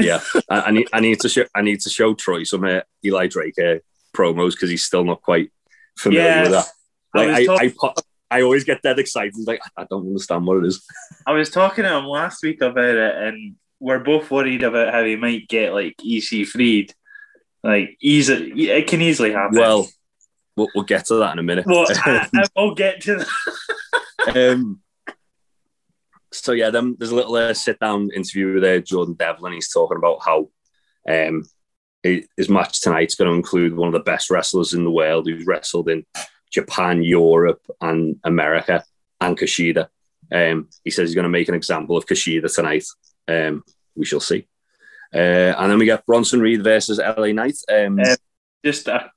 I, 0.00 0.60
I 0.60 0.70
need 0.70 0.88
I 0.92 1.00
need 1.00 1.20
to 1.20 1.28
show 1.28 1.44
I 1.54 1.62
need 1.62 1.80
to 1.80 1.90
show 1.90 2.14
Troy 2.14 2.44
some 2.44 2.64
uh, 2.64 2.80
Eli 3.04 3.26
Drake 3.28 3.58
uh, 3.58 3.76
promos 4.14 4.52
because 4.52 4.70
he's 4.70 4.84
still 4.84 5.04
not 5.04 5.22
quite 5.22 5.50
familiar 5.98 6.24
Yes. 6.24 6.42
with 6.48 6.52
that. 6.52 6.68
Like, 7.14 7.28
was 7.48 7.48
I, 7.60 7.68
talk- 7.68 8.04
I, 8.30 8.38
I 8.38 8.42
always 8.42 8.64
get 8.64 8.80
that 8.84 8.98
excited. 8.98 9.34
Like 9.46 9.60
I 9.76 9.84
don't 9.90 10.06
understand 10.06 10.46
what 10.46 10.58
it 10.58 10.66
is. 10.66 10.82
I 11.26 11.32
was 11.32 11.50
talking 11.50 11.84
to 11.84 11.96
him 11.98 12.06
last 12.06 12.42
week 12.42 12.60
about 12.62 12.84
it, 12.84 13.16
and 13.16 13.56
we're 13.80 13.98
both 13.98 14.30
worried 14.30 14.62
about 14.62 14.92
how 14.94 15.04
he 15.04 15.16
might 15.16 15.48
get 15.48 15.72
like 15.74 15.96
EC3'd. 15.98 16.94
Like 17.64 17.96
easy, 18.00 18.70
it 18.70 18.88
can 18.88 19.00
easily 19.02 19.32
happen. 19.32 19.58
Well, 19.58 19.88
we'll, 20.56 20.68
we'll 20.74 20.84
get 20.84 21.06
to 21.06 21.16
that 21.16 21.32
in 21.34 21.38
a 21.38 21.42
minute. 21.42 21.64
well, 21.66 21.86
I, 21.90 22.28
I 22.34 22.44
will 22.56 22.74
get 22.74 23.02
to 23.02 23.24
that. 24.26 24.52
um, 24.52 24.80
so 26.32 26.52
yeah, 26.52 26.70
there's 26.70 27.10
a 27.10 27.14
little 27.14 27.34
uh, 27.34 27.54
sit 27.54 27.78
down 27.78 28.10
interview 28.14 28.54
with 28.54 28.64
uh, 28.64 28.80
Jordan 28.80 29.14
Devlin. 29.14 29.52
He's 29.52 29.72
talking 29.72 29.98
about 29.98 30.18
how 30.24 30.48
um, 31.08 31.44
his 32.02 32.48
match 32.48 32.80
tonight's 32.80 33.14
going 33.14 33.30
to 33.30 33.36
include 33.36 33.76
one 33.76 33.88
of 33.88 33.92
the 33.92 34.00
best 34.00 34.30
wrestlers 34.30 34.74
in 34.74 34.84
the 34.84 34.90
world 34.90 35.26
who's 35.26 35.46
wrestled 35.46 35.88
in 35.88 36.04
Japan, 36.50 37.02
Europe, 37.02 37.62
and 37.80 38.16
America, 38.24 38.84
and 39.20 39.38
Kushida. 39.38 39.88
Um, 40.30 40.68
he 40.84 40.90
says 40.90 41.08
he's 41.08 41.14
going 41.14 41.24
to 41.24 41.28
make 41.28 41.48
an 41.48 41.54
example 41.54 41.96
of 41.96 42.06
Kushida 42.06 42.52
tonight. 42.52 42.84
Um, 43.28 43.62
we 43.94 44.04
shall 44.04 44.20
see. 44.20 44.48
Uh, 45.14 45.54
and 45.58 45.70
then 45.70 45.78
we 45.78 45.84
get 45.84 46.06
Bronson 46.06 46.40
Reed 46.40 46.64
versus 46.64 46.98
LA 46.98 47.32
Knight. 47.32 47.56
Um, 47.70 47.98
Uh, 48.00 48.16
Just 48.64 48.88
a, 48.88 49.10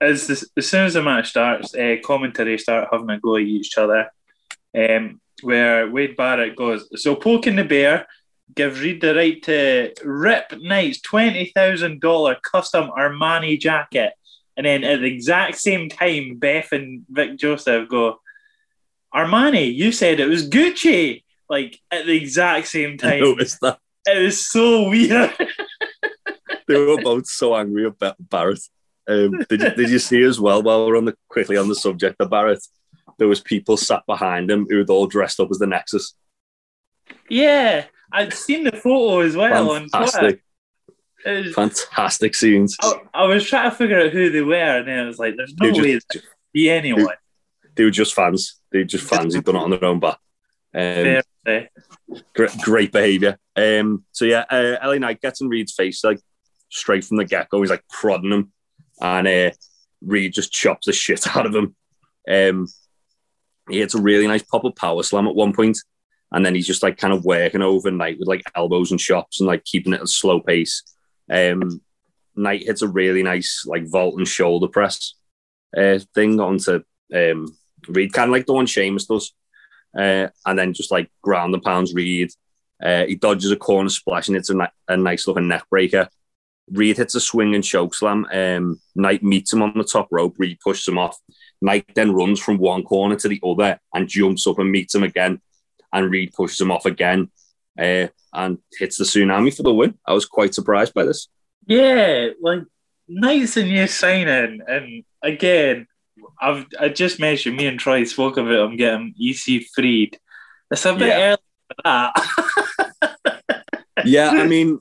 as 0.00 0.26
this, 0.26 0.48
as 0.56 0.68
soon 0.68 0.86
as 0.86 0.94
the 0.94 1.02
match 1.02 1.30
starts, 1.30 1.74
uh, 1.74 1.96
commentary 2.04 2.58
start 2.58 2.88
having 2.90 3.10
a 3.10 3.20
go 3.20 3.36
at 3.36 3.42
each 3.42 3.78
other. 3.78 4.10
Um, 4.76 5.20
where 5.44 5.88
Wade 5.90 6.16
Barrett 6.16 6.56
goes, 6.56 6.88
so 7.02 7.14
poking 7.14 7.56
the 7.56 7.64
bear 7.64 8.06
gives 8.54 8.80
Reed 8.80 9.00
the 9.00 9.14
right 9.14 9.42
to 9.44 9.92
rip 10.04 10.52
Knight's 10.60 11.00
twenty 11.00 11.52
thousand 11.54 12.00
dollar 12.00 12.36
custom 12.42 12.90
Armani 12.90 13.58
jacket, 13.58 14.12
and 14.56 14.66
then 14.66 14.84
at 14.84 15.00
the 15.00 15.06
exact 15.06 15.58
same 15.58 15.88
time, 15.88 16.36
Beth 16.36 16.72
and 16.72 17.04
Vic 17.08 17.36
Joseph 17.38 17.88
go, 17.88 18.20
Armani, 19.14 19.74
you 19.74 19.92
said 19.92 20.20
it 20.20 20.28
was 20.28 20.48
Gucci. 20.48 21.22
Like 21.48 21.78
at 21.90 22.06
the 22.06 22.16
exact 22.16 22.68
same 22.68 22.94
I 22.94 22.96
time, 22.96 23.20
noticed 23.20 23.60
that. 23.60 23.78
it 24.06 24.22
was 24.22 24.46
so 24.46 24.88
weird. 24.88 25.32
They 26.66 26.78
were 26.78 27.00
both 27.02 27.26
so 27.26 27.54
angry 27.54 27.84
about 27.84 28.16
Barrett. 28.18 28.60
Um, 29.06 29.32
did, 29.50 29.60
you, 29.60 29.70
did 29.74 29.90
you 29.90 29.98
see 29.98 30.22
as 30.22 30.40
well, 30.40 30.62
while 30.62 30.86
we're 30.86 30.96
on 30.96 31.04
the 31.04 31.14
quickly 31.28 31.56
on 31.58 31.68
the 31.68 31.74
subject 31.74 32.16
of 32.20 32.30
Barrett, 32.30 32.66
there 33.18 33.28
was 33.28 33.40
people 33.40 33.76
sat 33.76 34.02
behind 34.06 34.50
him 34.50 34.66
who 34.68 34.78
were 34.78 34.84
all 34.92 35.06
dressed 35.06 35.40
up 35.40 35.48
as 35.50 35.58
the 35.58 35.66
Nexus. 35.66 36.14
yeah, 37.28 37.84
I'd 38.12 38.32
seen 38.32 38.64
the 38.64 38.72
photo 38.72 39.20
as 39.20 39.36
well. 39.36 39.74
Fantastic, 39.74 40.42
was- 41.24 41.54
fantastic 41.54 42.34
scenes. 42.34 42.76
I, 42.80 42.94
I 43.14 43.24
was 43.24 43.44
trying 43.46 43.70
to 43.70 43.76
figure 43.76 44.00
out 44.00 44.12
who 44.12 44.30
they 44.30 44.42
were, 44.42 44.54
and 44.78 44.88
then 44.88 44.98
I 45.00 45.06
was 45.06 45.18
like, 45.18 45.34
"There's 45.36 45.54
no 45.60 45.72
They 45.72 45.80
way 45.80 45.92
just- 45.94 46.08
that 46.08 46.20
could 46.20 46.28
be 46.52 46.70
anyone." 46.70 47.06
They 47.76 47.84
were 47.84 47.90
just 47.90 48.14
fans. 48.14 48.60
They 48.70 48.78
were 48.78 48.84
just 48.84 49.08
fans 49.08 49.34
who'd 49.34 49.44
done 49.44 49.56
it 49.56 49.62
on 49.62 49.70
their 49.70 49.84
own 49.84 49.98
back. 50.00 50.18
Um, 50.74 51.22
great, 52.34 52.50
great 52.62 52.92
behaviour. 52.92 53.36
Um, 53.56 54.04
so 54.12 54.24
yeah, 54.24 54.44
uh, 54.50 54.76
LA 54.82 54.98
Knight 54.98 55.20
gets 55.20 55.40
in 55.40 55.48
Reed's 55.48 55.72
face 55.74 56.04
like 56.04 56.20
straight 56.68 57.04
from 57.04 57.16
the 57.16 57.24
get 57.24 57.48
go. 57.48 57.60
He's 57.60 57.70
like 57.70 57.84
prodding 57.88 58.30
him, 58.32 58.52
and 59.00 59.26
uh, 59.26 59.50
Reed 60.02 60.32
just 60.34 60.52
chops 60.52 60.86
the 60.86 60.92
shit 60.92 61.26
out 61.36 61.46
of 61.46 61.54
him. 61.54 61.74
Um, 62.30 62.68
he 63.68 63.78
hits 63.78 63.94
a 63.94 64.02
really 64.02 64.26
nice 64.26 64.42
pop 64.42 64.64
up 64.64 64.76
power 64.76 65.02
slam 65.02 65.26
at 65.26 65.34
one 65.34 65.52
point, 65.52 65.78
and 66.32 66.44
then 66.44 66.54
he's 66.54 66.66
just 66.66 66.82
like 66.82 66.98
kind 66.98 67.12
of 67.12 67.24
working 67.24 67.62
over 67.62 67.90
Knight 67.90 68.18
with 68.18 68.28
like 68.28 68.42
elbows 68.54 68.90
and 68.90 69.00
chops 69.00 69.40
and 69.40 69.46
like 69.46 69.64
keeping 69.64 69.92
it 69.92 69.96
at 69.96 70.04
a 70.04 70.08
slow 70.08 70.40
pace. 70.40 70.82
Um, 71.30 71.80
Knight 72.36 72.64
hits 72.64 72.82
a 72.82 72.88
really 72.88 73.22
nice 73.22 73.64
like 73.66 73.86
vault 73.86 74.16
and 74.18 74.26
shoulder 74.26 74.68
press 74.68 75.14
uh, 75.76 75.98
thing 76.14 76.40
onto 76.40 76.82
um, 77.14 77.56
Reed, 77.88 78.12
kind 78.12 78.28
of 78.28 78.32
like 78.32 78.46
the 78.46 78.52
one 78.52 78.66
Sheamus 78.66 79.06
does 79.06 79.32
uh, 79.96 80.28
and 80.46 80.58
then 80.58 80.72
just 80.72 80.90
like 80.90 81.10
ground 81.22 81.54
and 81.54 81.62
pounds 81.62 81.94
Reed. 81.94 82.30
Uh, 82.82 83.06
he 83.06 83.14
dodges 83.14 83.50
a 83.50 83.56
corner 83.56 83.88
splash 83.88 84.28
and 84.28 84.36
it's 84.36 84.50
a, 84.50 84.70
a 84.88 84.96
nice 84.96 85.26
looking 85.26 85.48
neck 85.48 85.64
breaker. 85.70 86.08
Reed 86.70 86.96
hits 86.96 87.14
a 87.14 87.20
swing 87.20 87.54
and 87.54 87.62
choke 87.62 87.94
slam. 87.94 88.26
Um, 88.32 88.80
Knight 88.94 89.22
meets 89.22 89.52
him 89.52 89.62
on 89.62 89.74
the 89.76 89.84
top 89.84 90.08
rope. 90.10 90.36
Reed 90.38 90.58
pushes 90.62 90.88
him 90.88 90.98
off. 90.98 91.16
Knight 91.64 91.86
then 91.94 92.12
runs 92.12 92.40
from 92.40 92.58
one 92.58 92.82
corner 92.82 93.16
to 93.16 93.28
the 93.28 93.40
other 93.44 93.78
and 93.94 94.06
jumps 94.08 94.46
up 94.46 94.58
and 94.58 94.70
meets 94.70 94.94
him 94.94 95.02
again. 95.02 95.40
And 95.92 96.10
Reed 96.10 96.32
pushes 96.32 96.60
him 96.60 96.70
off 96.70 96.86
again 96.86 97.30
uh, 97.78 98.08
and 98.32 98.58
hits 98.78 98.98
the 98.98 99.04
tsunami 99.04 99.56
for 99.56 99.62
the 99.62 99.72
win. 99.72 99.96
I 100.06 100.12
was 100.12 100.26
quite 100.26 100.52
surprised 100.54 100.92
by 100.92 101.04
this. 101.04 101.28
Yeah, 101.66 102.28
like 102.42 102.60
nice 103.08 103.56
and 103.56 103.68
new 103.68 103.86
signing, 103.86 104.60
and 104.66 105.04
again, 105.22 105.86
I've 106.40 106.66
I 106.78 106.88
just 106.90 107.18
mentioned 107.20 107.56
me 107.56 107.66
and 107.66 107.78
Troy 107.80 108.04
spoke 108.04 108.36
of 108.36 108.50
it. 108.50 108.58
I'm 108.60 108.76
getting 108.76 109.14
EC 109.18 109.62
freed. 109.74 110.18
It's 110.70 110.84
a 110.84 110.92
bit 110.94 111.08
Yeah. 111.08 111.36
early 111.36 111.38
for 111.68 111.76
that. 111.84 113.54
yeah, 114.04 114.30
I 114.30 114.46
mean, 114.54 114.80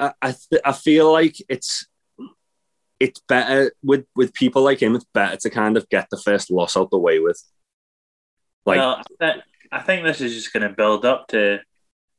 I 0.00 0.12
I, 0.22 0.32
th- 0.32 0.62
I 0.64 0.72
feel 0.72 1.12
like 1.12 1.36
it's 1.48 1.86
it's 2.98 3.20
better 3.28 3.72
with 3.82 4.06
with 4.14 4.32
people 4.32 4.62
like 4.62 4.80
him. 4.80 4.94
It's 4.94 5.06
better 5.12 5.36
to 5.36 5.50
kind 5.50 5.76
of 5.76 5.88
get 5.88 6.08
the 6.10 6.18
first 6.18 6.50
loss 6.50 6.76
out 6.76 6.90
the 6.90 6.98
way 6.98 7.18
with. 7.18 7.42
Like, 8.64 8.78
well, 8.78 9.02
I, 9.20 9.32
th- 9.32 9.44
I 9.70 9.82
think 9.82 10.04
this 10.04 10.20
is 10.20 10.34
just 10.34 10.52
going 10.52 10.68
to 10.68 10.74
build 10.74 11.04
up 11.04 11.28
to 11.28 11.60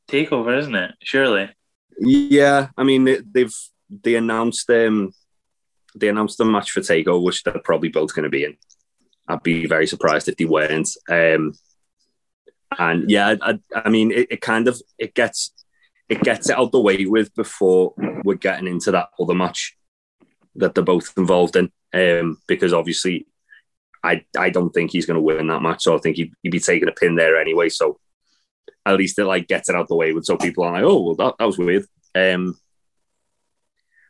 takeover, 0.08 0.56
isn't 0.58 0.74
it? 0.74 0.92
Surely. 1.02 1.50
yeah, 1.98 2.68
I 2.76 2.84
mean, 2.84 3.04
they, 3.04 3.20
they've 3.30 3.54
they 3.90 4.14
announced 4.14 4.68
um 4.70 5.12
they 5.94 6.08
announced 6.08 6.38
the 6.38 6.44
match 6.44 6.70
for 6.70 6.80
Takeover, 6.80 7.22
which 7.22 7.42
they're 7.42 7.60
probably 7.64 7.88
both 7.88 8.14
going 8.14 8.24
to 8.24 8.30
be 8.30 8.44
in. 8.44 8.56
I'd 9.26 9.42
be 9.42 9.66
very 9.66 9.86
surprised 9.86 10.28
if 10.28 10.36
they 10.36 10.44
weren't. 10.44 10.88
Um, 11.08 11.54
and 12.78 13.10
yeah, 13.10 13.34
I, 13.42 13.52
I, 13.52 13.58
I 13.86 13.88
mean, 13.88 14.12
it, 14.12 14.28
it 14.30 14.40
kind 14.40 14.68
of 14.68 14.80
it 14.98 15.14
gets 15.14 15.52
it 16.08 16.22
gets 16.22 16.48
it 16.48 16.56
out 16.56 16.72
the 16.72 16.80
way 16.80 17.04
with 17.04 17.34
before 17.34 17.94
we're 18.24 18.34
getting 18.34 18.66
into 18.66 18.90
that 18.92 19.08
other 19.20 19.34
match 19.34 19.76
that 20.58 20.74
they're 20.74 20.84
both 20.84 21.12
involved 21.16 21.56
in. 21.56 21.72
Um, 21.92 22.38
because 22.46 22.72
obviously, 22.72 23.26
I 24.04 24.24
I 24.36 24.50
don't 24.50 24.70
think 24.70 24.90
he's 24.90 25.06
going 25.06 25.16
to 25.16 25.20
win 25.20 25.46
that 25.48 25.62
match, 25.62 25.82
so 25.82 25.96
I 25.96 25.98
think 25.98 26.16
he'd, 26.16 26.32
he'd 26.42 26.50
be 26.50 26.60
taking 26.60 26.88
a 26.88 26.92
pin 26.92 27.16
there 27.16 27.40
anyway. 27.40 27.68
So 27.70 27.98
at 28.84 28.96
least 28.96 29.18
it 29.18 29.24
like 29.24 29.48
gets 29.48 29.68
it 29.68 29.74
out 29.74 29.88
the 29.88 29.96
way 29.96 30.12
with, 30.12 30.24
so 30.24 30.36
people 30.36 30.64
are 30.64 30.72
like, 30.72 30.84
oh, 30.84 31.00
well, 31.00 31.14
that, 31.14 31.34
that 31.38 31.44
was 31.44 31.58
weird. 31.58 31.84
Um, 32.14 32.58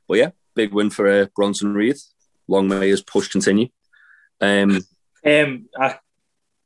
but 0.07 0.19
yeah, 0.19 0.31
big 0.55 0.73
win 0.73 0.90
for 0.90 1.09
uh, 1.09 1.26
Bronson 1.35 1.75
Reed. 1.75 1.97
Long 2.47 2.69
may 2.69 2.88
his 2.88 3.02
push 3.02 3.28
continue. 3.28 3.69
Um, 4.40 4.81
Um, 5.25 5.69
I, 5.78 5.99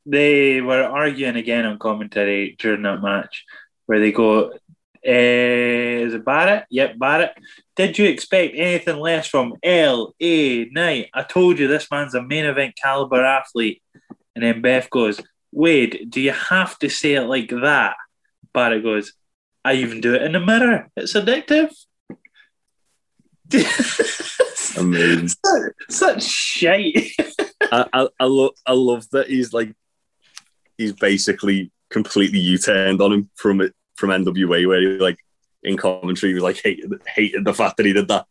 they 0.05 0.61
were 0.61 0.83
arguing 0.83 1.37
again 1.37 1.65
on 1.65 1.79
commentary 1.79 2.55
during 2.59 2.83
that 2.83 3.01
match, 3.01 3.45
where 3.85 3.99
they 3.99 4.11
go, 4.11 4.53
"Is 5.03 6.13
it 6.13 6.25
Barrett? 6.25 6.65
Yep, 6.69 6.97
Barrett. 6.97 7.31
Did 7.75 7.97
you 7.97 8.05
expect 8.05 8.55
anything 8.55 8.97
less 8.97 9.27
from 9.27 9.55
L 9.63 10.13
A 10.19 10.65
Knight? 10.65 11.09
I 11.13 11.23
told 11.23 11.59
you 11.59 11.67
this 11.67 11.89
man's 11.91 12.15
a 12.15 12.21
main 12.21 12.45
event 12.45 12.75
caliber 12.75 13.23
athlete." 13.23 13.81
And 14.35 14.43
then 14.43 14.61
Beth 14.61 14.89
goes, 14.89 15.19
"Wade, 15.51 16.07
do 16.09 16.21
you 16.21 16.31
have 16.31 16.79
to 16.79 16.89
say 16.89 17.13
it 17.13 17.23
like 17.23 17.49
that?" 17.49 17.95
Barrett 18.53 18.83
goes, 18.83 19.13
"I 19.65 19.73
even 19.73 20.01
do 20.01 20.13
it 20.13 20.23
in 20.23 20.31
the 20.33 20.39
mirror. 20.39 20.89
It's 20.95 21.13
addictive." 21.13 21.73
amazing. 24.77 25.29
Such 25.89 26.23
shite. 26.23 27.11
I, 27.61 27.87
I, 27.93 28.07
I, 28.19 28.25
lo- 28.25 28.53
I 28.65 28.73
love 28.73 29.09
that 29.11 29.27
he's 29.27 29.53
like 29.53 29.75
he's 30.77 30.93
basically 30.93 31.71
completely 31.89 32.39
U-turned 32.39 33.01
on 33.01 33.13
him 33.13 33.29
from 33.35 33.61
it 33.61 33.75
from 33.95 34.09
NWA 34.09 34.67
where 34.67 34.81
he 34.81 34.87
like 34.97 35.17
in 35.63 35.77
commentary 35.77 36.31
he 36.31 36.33
was 36.35 36.43
like 36.43 36.61
hated, 36.63 36.91
hated 37.07 37.45
the 37.45 37.53
fact 37.53 37.77
that 37.77 37.85
he 37.85 37.93
did 37.93 38.07
that 38.09 38.25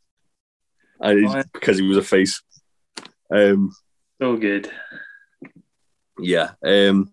and 1.01 1.19
he's- 1.21 1.45
because 1.53 1.79
he 1.79 1.87
was 1.87 1.97
a 1.97 2.03
face. 2.03 2.43
Um, 3.35 3.73
so 4.21 4.37
good. 4.37 4.71
yeah. 6.19 6.53
Um, 6.65 7.11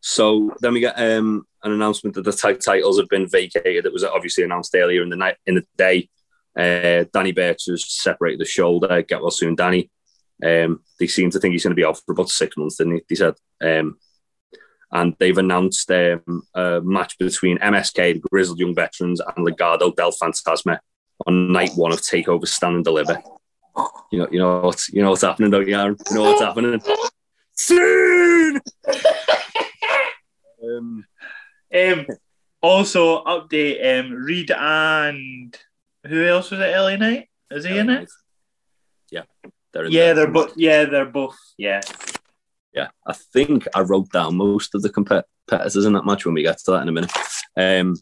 so 0.00 0.54
then 0.60 0.74
we 0.74 0.80
get 0.80 0.98
um, 0.98 1.46
an 1.62 1.72
announcement 1.72 2.14
that 2.14 2.22
the 2.24 2.32
tag 2.32 2.60
titles 2.60 2.98
have 2.98 3.08
been 3.08 3.26
vacated. 3.26 3.86
It 3.86 3.92
was 3.92 4.04
obviously 4.04 4.44
announced 4.44 4.74
earlier 4.74 5.02
in 5.02 5.08
the 5.08 5.16
night 5.16 5.36
in 5.46 5.54
the 5.54 5.64
day. 5.76 6.08
Uh, 6.56 7.04
Danny 7.12 7.32
Birch 7.32 7.64
has 7.66 7.90
separated 7.90 8.38
the 8.40 8.44
shoulder. 8.44 9.02
Get 9.02 9.20
well 9.22 9.30
soon, 9.30 9.54
Danny. 9.54 9.90
Um, 10.44 10.82
they 11.00 11.06
seem 11.06 11.30
to 11.30 11.40
think 11.40 11.52
he's 11.52 11.64
going 11.64 11.70
to 11.72 11.80
be 11.80 11.84
out 11.84 11.98
for 12.04 12.12
about 12.12 12.28
six 12.28 12.56
months, 12.56 12.76
didn't 12.76 12.94
he? 12.96 13.02
They 13.08 13.14
said. 13.16 13.34
Um, 13.62 13.98
and 14.94 15.14
they've 15.18 15.36
announced 15.36 15.90
um, 15.90 16.42
a 16.54 16.80
match 16.82 17.18
between 17.18 17.58
MSK, 17.58 18.14
the 18.22 18.28
Grizzled 18.30 18.58
Young 18.58 18.74
Veterans, 18.74 19.20
and 19.20 19.46
Legado 19.46 19.94
del 19.94 20.12
Fantasma 20.12 20.78
on 21.26 21.52
night 21.52 21.72
one 21.76 21.92
of 21.92 22.00
Takeover 22.00 22.46
Stand 22.48 22.76
and 22.76 22.84
Deliver. 22.84 23.22
You 24.10 24.20
know, 24.20 24.28
you 24.30 24.38
know 24.38 24.60
what's 24.60 24.88
you 24.92 25.02
know 25.02 25.10
what's 25.10 25.22
happening, 25.22 25.50
don't 25.50 25.66
you, 25.68 25.76
Aaron? 25.78 25.96
You 26.10 26.16
know 26.16 26.22
what's 26.22 26.40
happening. 26.40 26.80
Soon. 27.56 28.60
um, 30.64 31.04
Um, 31.74 32.06
also, 32.62 33.24
update 33.24 34.00
um, 34.00 34.12
Reed 34.12 34.50
and 34.52 35.56
who 36.06 36.24
else 36.24 36.50
was 36.50 36.60
it? 36.60 36.74
LA 36.76 36.96
Knight? 36.96 37.28
Is 37.50 37.64
he 37.64 37.76
in 37.76 37.90
it? 37.90 38.08
Yeah, 39.10 39.22
they're 39.72 39.86
in 39.86 39.92
Yeah, 39.92 40.00
there. 40.12 40.14
they're 40.14 40.30
both. 40.30 40.52
Yeah, 40.56 40.84
they're 40.84 41.04
both. 41.04 41.36
Yeah. 41.58 41.80
Yeah, 42.74 42.88
I 43.06 43.12
think 43.12 43.68
I 43.74 43.80
wrote 43.82 44.10
down 44.10 44.36
most 44.36 44.74
of 44.74 44.82
the 44.82 44.90
compet- 44.90 45.24
competitors 45.46 45.84
in 45.84 45.92
that 45.92 46.04
match 46.06 46.24
when 46.24 46.34
we 46.34 46.42
get 46.42 46.58
to 46.58 46.72
that 46.72 46.82
in 46.82 46.88
a 46.88 46.92
minute. 46.92 47.12
Um, 47.56 47.96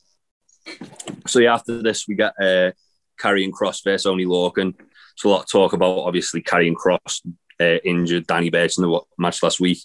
so 1.26 1.40
yeah, 1.40 1.54
after 1.54 1.82
this 1.82 2.08
we 2.08 2.14
get 2.14 2.32
uh, 2.40 2.72
Karrion 3.20 3.50
Kross 3.50 3.84
versus 3.84 4.06
Oney 4.06 4.24
Lorcan. 4.24 4.74
So 5.16 5.28
a 5.28 5.30
lot 5.30 5.42
of 5.42 5.50
talk 5.50 5.74
about 5.74 5.98
obviously 5.98 6.42
Karrion 6.42 6.74
Kross 6.74 7.20
uh, 7.60 7.78
injured 7.84 8.26
Danny 8.26 8.48
Birch 8.48 8.78
in 8.78 8.84
the 8.84 9.00
match 9.18 9.42
last 9.42 9.60
week. 9.60 9.78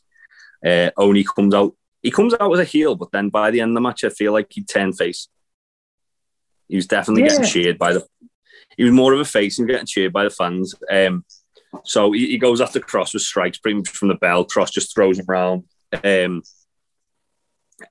Uh, 0.66 0.90
Oni 0.98 1.24
comes 1.24 1.54
out. 1.54 1.76
He 2.02 2.12
comes 2.12 2.34
out 2.40 2.54
as 2.54 2.60
a 2.60 2.64
heel, 2.64 2.96
but 2.96 3.12
then 3.12 3.28
by 3.30 3.52
the 3.52 3.60
end 3.60 3.72
of 3.72 3.76
the 3.76 3.82
match, 3.82 4.04
I 4.06 4.10
feel 4.10 4.32
like 4.32 4.48
he 4.50 4.64
turned 4.64 4.98
face. 4.98 5.28
He 6.70 6.76
was 6.78 6.88
definitely 6.88 7.24
Yeah. 7.24 7.30
getting 7.30 7.46
cheered 7.46 7.78
by 7.78 7.94
the. 7.94 8.08
He 8.78 8.84
was 8.84 8.94
more 8.94 9.14
of 9.14 9.20
a 9.20 9.26
face 9.26 9.60
and 9.60 9.68
getting 9.68 9.86
cheered 9.88 10.14
by 10.14 10.24
the 10.24 10.30
fans. 10.30 10.76
Um, 10.90 11.26
so 11.84 12.12
he, 12.12 12.28
he 12.28 12.38
goes 12.38 12.62
after 12.62 12.80
Cross 12.80 13.14
with 13.14 13.24
strikes 13.24 13.58
pretty 13.58 13.78
much 13.78 13.90
from 13.90 14.08
the 14.08 14.16
bell. 14.16 14.46
Cross 14.46 14.72
just 14.72 14.94
throws 14.94 15.20
him 15.20 15.26
around. 15.30 15.64
Um, 16.04 16.44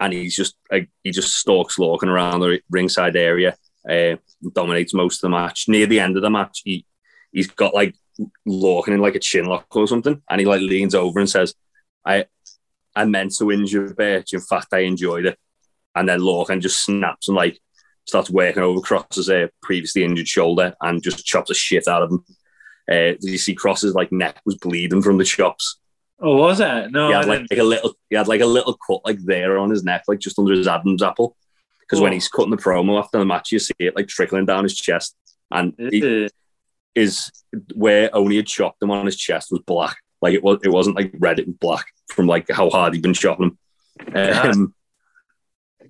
and 0.01 0.13
he's 0.13 0.35
just 0.35 0.57
like 0.71 0.89
he 1.03 1.11
just 1.11 1.37
stalks 1.37 1.77
Lorcan 1.77 2.09
around 2.09 2.41
the 2.41 2.61
ringside 2.71 3.17
area, 3.17 3.57
uh, 3.89 4.17
dominates 4.53 4.95
most 4.95 5.19
of 5.19 5.31
the 5.31 5.37
match. 5.37 5.67
Near 5.69 5.87
the 5.87 6.01
end 6.01 6.17
of 6.17 6.23
the 6.23 6.31
match, 6.31 6.63
he 6.65 6.85
he's 7.33 7.47
got 7.47 7.75
like 7.75 7.95
Lorcan 8.49 8.89
in 8.89 9.01
like 9.01 9.15
a 9.15 9.21
chin 9.21 9.47
lock 9.47 9.67
or 9.77 9.87
something, 9.87 10.23
and 10.29 10.41
he 10.41 10.47
like 10.47 10.61
leans 10.61 10.95
over 10.95 11.21
and 11.21 11.31
says, 11.31 11.55
"I, 12.05 12.27
I 12.95 13.05
meant 13.05 13.37
to 13.37 13.53
injure 13.53 13.95
Birch. 13.95 14.33
In 14.35 14.41
fact, 14.41 14.69
I 14.73 14.81
enjoyed 14.81 15.27
it." 15.27 15.39
And 15.95 16.09
then 16.09 16.21
Lorcan 16.21 16.61
just 16.61 16.85
snaps 16.85 17.29
and 17.29 17.37
like 17.37 17.61
starts 18.07 18.31
working 18.31 18.63
over 18.63 18.81
Cross's 18.81 19.31
uh, 19.31 19.49
previously 19.63 20.05
injured 20.05 20.29
shoulder 20.29 20.75
and 20.81 21.03
just 21.03 21.25
chops 21.25 21.49
the 21.49 21.55
shit 21.55 21.89
out 21.89 22.03
of 22.03 22.11
him. 22.11 22.25
Uh, 22.91 23.15
did 23.19 23.25
you 23.25 23.39
see 23.39 23.55
Cross's 23.55 23.95
like 23.95 24.13
neck 24.13 24.41
was 24.45 24.57
bleeding 24.57 25.03
from 25.03 25.19
the 25.19 25.25
chops? 25.25 25.79
Oh, 26.21 26.37
was 26.37 26.61
it? 26.61 26.91
No, 26.93 27.09
he 27.09 27.15
had 27.15 27.27
like, 27.27 27.47
didn't. 27.47 27.61
a 27.61 27.65
little, 27.65 27.95
he 28.09 28.17
had 28.17 28.29
like 28.29 28.41
a 28.41 28.47
little 28.47 28.79
cut 28.87 29.01
like 29.05 29.19
there 29.21 29.59
on 29.59 29.71
his 29.71 29.85
neck, 29.85 30.05
like 30.09 30.19
just 30.19 30.39
under 30.39 30.55
his 30.55 30.67
Adam's 30.67 31.03
apple. 31.03 31.37
Because 31.81 32.01
when 32.01 32.13
he's 32.13 32.29
cutting 32.29 32.51
the 32.51 32.57
promo 32.57 32.99
after 32.99 33.19
the 33.19 33.25
match, 33.25 33.53
you 33.53 33.59
see 33.59 33.75
it 33.79 33.95
like 33.95 34.09
trickling 34.09 34.47
down 34.47 34.65
his 34.65 34.77
chest, 34.77 35.15
and 35.51 35.75
he, 35.79 36.25
Uh, 36.25 36.29
is 36.95 37.31
where 37.75 38.11
Oney 38.17 38.37
had 38.37 38.47
chopped 38.47 38.83
him 38.83 38.91
on 38.91 39.07
his 39.07 39.17
chest 39.17 39.53
was 39.53 39.61
black. 39.67 39.99
Like 40.23 40.35
it 40.35 40.43
was, 40.43 40.59
it 40.65 40.71
wasn't 40.71 40.97
like 40.97 41.13
red; 41.19 41.39
it 41.39 41.47
was 41.47 41.57
black 41.61 41.87
from 42.09 42.27
like 42.27 42.51
how 42.51 42.71
hard 42.71 42.95
he'd 42.95 43.03
been 43.03 43.15
chopping 43.15 43.57
him. 44.07 44.17
Um, 44.17 44.75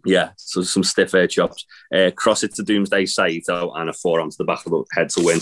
yeah, 0.05 0.31
so 0.37 0.63
some 0.63 0.85
stiff 0.85 1.15
air 1.15 1.27
chops. 1.27 1.65
Uh, 1.95 2.11
cross 2.15 2.43
it 2.43 2.55
to 2.57 2.63
Doomsday 2.63 3.07
Saito 3.07 3.73
and 3.73 3.89
a 3.89 3.93
forearm 3.93 4.31
to 4.31 4.37
the 4.37 4.45
back 4.45 4.67
of 4.67 4.73
the 4.73 4.85
head 4.93 5.09
to 5.11 5.25
win. 5.25 5.41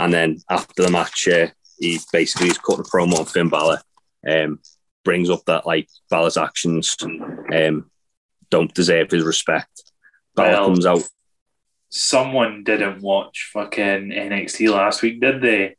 And 0.00 0.12
then 0.14 0.38
after 0.50 0.82
the 0.82 0.90
match, 0.90 1.28
uh, 1.28 1.48
he 1.78 1.98
basically 2.12 2.48
is 2.48 2.58
cutting 2.58 2.80
a 2.80 2.84
promo 2.84 3.18
on 3.20 3.26
Finn 3.26 3.48
Balor. 3.48 3.80
Um, 4.28 4.60
brings 5.04 5.30
up 5.30 5.44
that 5.46 5.66
like 5.66 5.88
Balor's 6.10 6.36
actions 6.36 6.94
um, 7.02 7.90
don't 8.50 8.72
deserve 8.74 9.10
his 9.10 9.24
respect. 9.24 9.90
Balor 10.34 10.50
Well- 10.52 10.66
comes 10.66 10.86
out. 10.86 11.02
someone 11.88 12.62
didn't 12.64 13.00
watch 13.02 13.50
fucking 13.52 14.10
NXT 14.12 14.70
last 14.72 15.02
week, 15.02 15.20
did 15.20 15.40
they? 15.42 15.76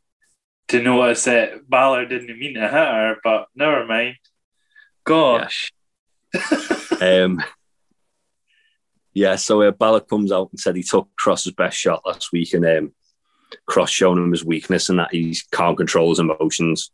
To 0.70 0.82
notice 0.82 1.24
that 1.26 1.70
Balor 1.70 2.06
didn't 2.06 2.38
mean 2.40 2.56
to 2.56 2.62
hit 2.62 2.72
her, 2.72 3.18
but 3.24 3.48
never 3.56 3.86
mind. 3.86 4.16
Gosh. 5.04 5.72
Um, 7.02 7.42
yeah, 9.14 9.36
so 9.38 9.64
uh, 9.64 9.72
Balor 9.72 10.02
comes 10.02 10.32
out 10.32 10.50
and 10.52 10.60
said 10.60 10.76
he 10.76 10.84
took 10.84 11.10
Cross's 11.18 11.52
best 11.54 11.76
shot 11.78 12.04
last 12.06 12.32
week, 12.32 12.54
and 12.54 12.64
um, 12.64 12.94
Cross 13.66 13.92
showing 13.92 14.18
him 14.18 14.32
his 14.32 14.46
weakness 14.46 14.90
and 14.90 15.00
that 15.00 15.14
he 15.14 15.38
can't 15.52 15.78
control 15.78 16.10
his 16.10 16.20
emotions, 16.20 16.92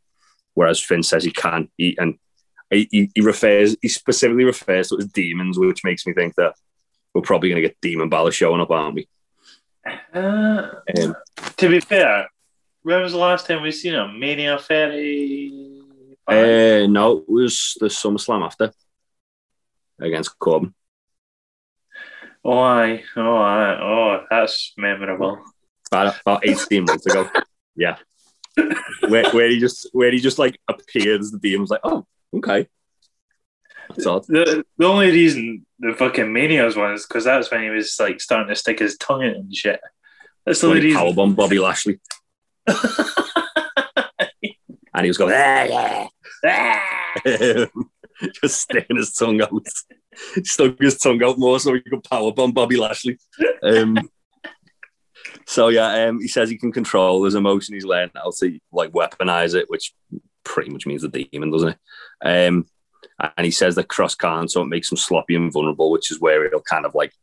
whereas 0.54 0.80
Finn 0.80 1.04
says 1.04 1.24
he 1.24 1.32
can. 1.32 1.70
He, 1.78 1.98
and 1.98 2.18
he, 2.70 3.10
he, 3.14 3.22
refers, 3.22 3.76
he 3.82 3.88
specifically 3.88 4.44
refers 4.44 4.90
to 4.90 4.96
it 4.96 5.04
as 5.04 5.08
demons, 5.08 5.58
which 5.58 5.84
makes 5.84 6.06
me 6.06 6.14
think 6.14 6.36
that 6.36 6.56
we're 7.14 7.22
probably 7.22 7.50
going 7.50 7.62
to 7.62 7.68
get 7.68 7.80
Demon 7.82 8.10
Balor 8.10 8.32
showing 8.32 8.62
up, 8.62 8.72
aren't 8.72 8.96
we? 8.96 9.08
Uh, 10.14 10.70
Um, 11.02 11.16
to 11.58 11.70
be 11.70 11.80
fair, 11.80 12.28
when 12.84 13.02
was 13.02 13.14
the 13.14 13.18
last 13.18 13.48
time 13.48 13.62
we 13.62 13.72
seen 13.72 13.94
him? 13.94 14.20
Mania 14.20 14.58
30? 14.58 15.82
uh, 16.28 16.88
no, 16.88 17.18
it 17.20 17.30
was 17.30 17.78
the 17.80 17.88
SummerSlam 17.88 18.46
after 18.46 18.72
against 20.00 20.38
Corbin. 20.38 20.74
oh, 22.44 22.60
aye. 22.60 23.04
Oh, 23.16 23.38
aye. 23.38 23.80
Oh, 23.82 24.26
that's 24.30 24.74
memorable. 24.78 25.40
About, 25.88 26.20
about 26.22 26.48
18 26.48 26.86
months 26.86 27.06
ago. 27.06 27.30
Yeah. 27.76 27.98
Where, 29.08 29.30
where 29.32 29.50
he 29.50 29.60
just 29.60 29.88
where 29.94 30.12
he 30.12 30.20
just 30.20 30.40
like 30.40 30.60
appeared 30.68 31.22
as 31.22 31.32
the 31.32 31.58
was 31.58 31.70
like, 31.70 31.82
oh, 31.84 32.06
okay. 32.36 32.68
That's 33.90 34.06
odd. 34.06 34.26
The, 34.28 34.66
the 34.78 34.86
only 34.86 35.12
reason 35.12 35.66
the 35.80 35.94
fucking 35.94 36.34
Mania's 36.34 36.76
one 36.76 36.94
is 36.94 37.06
because 37.06 37.24
that's 37.24 37.52
when 37.52 37.64
he 37.64 37.70
was 37.70 37.96
like 38.00 38.20
starting 38.20 38.50
to 38.50 38.56
stick 38.56 38.80
his 38.80 38.98
tongue 38.98 39.22
in 39.22 39.36
and 39.36 39.56
shit. 39.56 39.80
That's 40.46 40.62
the 40.62 40.68
only 40.68 40.82
reason. 40.82 41.00
powerbomb 41.00 41.36
Bobby 41.36 41.60
Lashley 41.60 42.00
and 44.98 45.06
he 45.06 45.10
was 45.10 45.18
going, 45.18 45.34
ah, 45.36 46.08
yeah. 46.44 46.88
just 48.42 48.62
sticking 48.62 48.98
his 48.98 49.14
tongue 49.14 49.42
out. 49.42 49.52
Stuck 50.44 50.80
his 50.80 50.98
tongue 50.98 51.22
out 51.24 51.38
more 51.38 51.60
so 51.60 51.74
he 51.74 51.82
could 51.82 52.04
powerbomb 52.04 52.54
Bobby 52.54 52.78
Lashley. 52.78 53.20
Um, 53.62 54.10
so 55.48 55.70
yeah, 55.70 56.08
um, 56.08 56.20
he 56.20 56.28
says 56.28 56.50
he 56.50 56.58
can 56.58 56.74
control 56.74 57.24
his 57.24 57.34
emotion. 57.34 57.74
He's 57.74 57.86
learned 57.86 58.12
how 58.14 58.32
to 58.40 58.60
like 58.74 58.92
weaponize 58.92 59.56
it, 59.56 59.70
which 59.70 59.94
pretty 60.44 60.70
much 60.70 60.86
means 60.86 61.04
the 61.04 61.08
demon, 61.08 61.52
doesn't 61.52 61.70
it? 61.70 61.78
Um, 62.22 62.68
and 63.20 63.46
he 63.46 63.52
says 63.52 63.76
that 63.76 63.88
Cross 63.88 64.16
can't, 64.16 64.52
so 64.52 64.62
it 64.62 64.68
makes 64.68 64.92
him 64.92 64.98
sloppy 64.98 65.36
and 65.36 65.52
vulnerable, 65.52 65.90
which 65.90 66.12
is 66.12 66.20
where 66.20 66.50
he'll 66.50 66.60
kind 66.60 66.86
of 66.86 66.94
like 66.94 67.14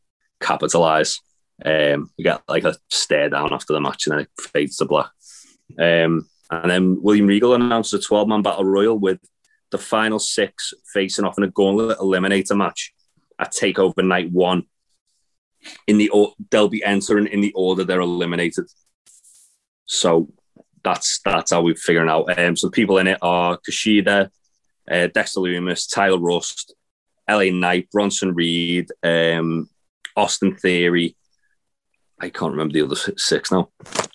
capitalize. 0.41 1.21
Um, 1.65 2.11
we 2.17 2.25
get 2.25 2.41
like 2.49 2.65
a 2.65 2.77
stare 2.91 3.29
down 3.29 3.53
after 3.53 3.75
the 3.75 3.81
match, 3.81 4.07
and 4.07 4.15
then 4.15 4.21
it 4.21 4.31
fades 4.41 4.79
to 4.79 4.87
black. 4.87 5.11
Um, 5.79 6.27
and 6.51 6.71
then 6.71 7.03
William 7.03 7.27
Regal 7.27 7.55
announces 7.55 7.93
a 7.93 8.03
12 8.03 8.27
man 8.27 8.41
battle 8.41 8.65
royal 8.65 8.99
with 8.99 9.21
the 9.71 9.79
final 9.79 10.19
six 10.19 10.73
facing 10.95 11.27
off 11.27 11.37
in 11.37 11.45
a 11.45 11.51
gauntlet 11.51 11.99
eliminator 11.99 12.57
match 12.57 12.95
at 13.39 13.53
Takeover 13.53 14.03
Night 14.03 14.33
One. 14.33 14.65
In 15.87 15.99
the 15.99 16.09
or- 16.11 16.35
they'll 16.51 16.69
be 16.69 16.85
entering 16.85 17.27
in 17.27 17.41
the 17.41 17.53
order 17.55 17.85
they're 17.85 18.01
eliminated. 18.01 18.67
So 19.87 20.29
that's 20.83 21.21
that's 21.25 21.51
how 21.53 21.63
we're 21.63 21.75
figuring 21.75 22.09
out. 22.09 22.39
Um, 22.39 22.57
so 22.57 22.67
the 22.69 22.73
people 22.73 22.99
in 22.99 23.07
it 23.07 23.19
are 23.23 23.59
Kushida, 23.59 24.31
uh, 24.91 25.07
Dexter 25.09 25.41
Lumis, 25.41 25.91
Tyler 25.93 26.19
Rust, 26.19 26.75
LA 27.29 27.51
Knight, 27.51 27.91
Bronson 27.91 28.35
Reed, 28.35 28.89
um, 29.03 29.69
Austin 30.17 30.57
Theory. 30.57 31.17
I 32.21 32.29
can't 32.31 32.53
remember 32.53 32.73
the 32.75 32.83
other 32.83 32.97
six 33.17 33.51
now. 33.51 33.69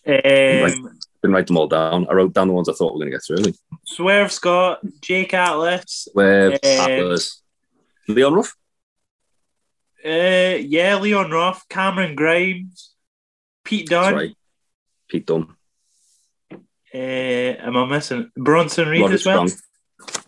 Um, 0.07 0.89
Didn't 1.21 1.33
write 1.35 1.47
them 1.47 1.57
all 1.57 1.67
down. 1.67 2.07
I 2.09 2.13
wrote 2.13 2.33
down 2.33 2.47
the 2.47 2.53
ones 2.53 2.69
I 2.69 2.73
thought 2.73 2.93
we 2.93 2.99
were 2.99 3.05
going 3.05 3.11
to 3.11 3.17
get 3.17 3.23
through. 3.25 3.37
Really. 3.37 3.53
Swerve 3.85 4.31
Scott, 4.31 4.79
Jake 5.01 5.33
Atlas, 5.33 6.07
Where 6.13 6.53
Um, 6.53 6.59
Atlas, 6.63 7.41
Leon 8.07 8.33
Ruff, 8.35 8.55
uh, 10.05 10.57
yeah, 10.59 10.95
Leon 10.97 11.31
Ruff, 11.31 11.67
Cameron 11.69 12.15
Grimes, 12.15 12.91
Pete 13.63 13.89
Dunne. 13.89 14.13
right. 14.15 14.35
Pete 15.09 15.25
Dunne, 15.25 15.55
Uh, 16.51 16.97
am 16.97 17.77
I 17.77 17.85
missing 17.85 18.31
Bronson 18.35 18.87
Reed 18.87 19.01
Roderick 19.01 19.19
as 19.19 19.25
well? 19.25 19.47
Strong. 19.47 19.61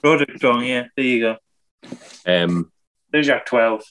Roderick 0.03 0.37
Strong, 0.37 0.65
yeah. 0.65 0.87
There 0.95 1.05
you 1.05 1.19
go. 1.21 1.89
Um, 2.25 2.71
There's 3.11 3.27
your 3.27 3.41
twelve. 3.45 3.83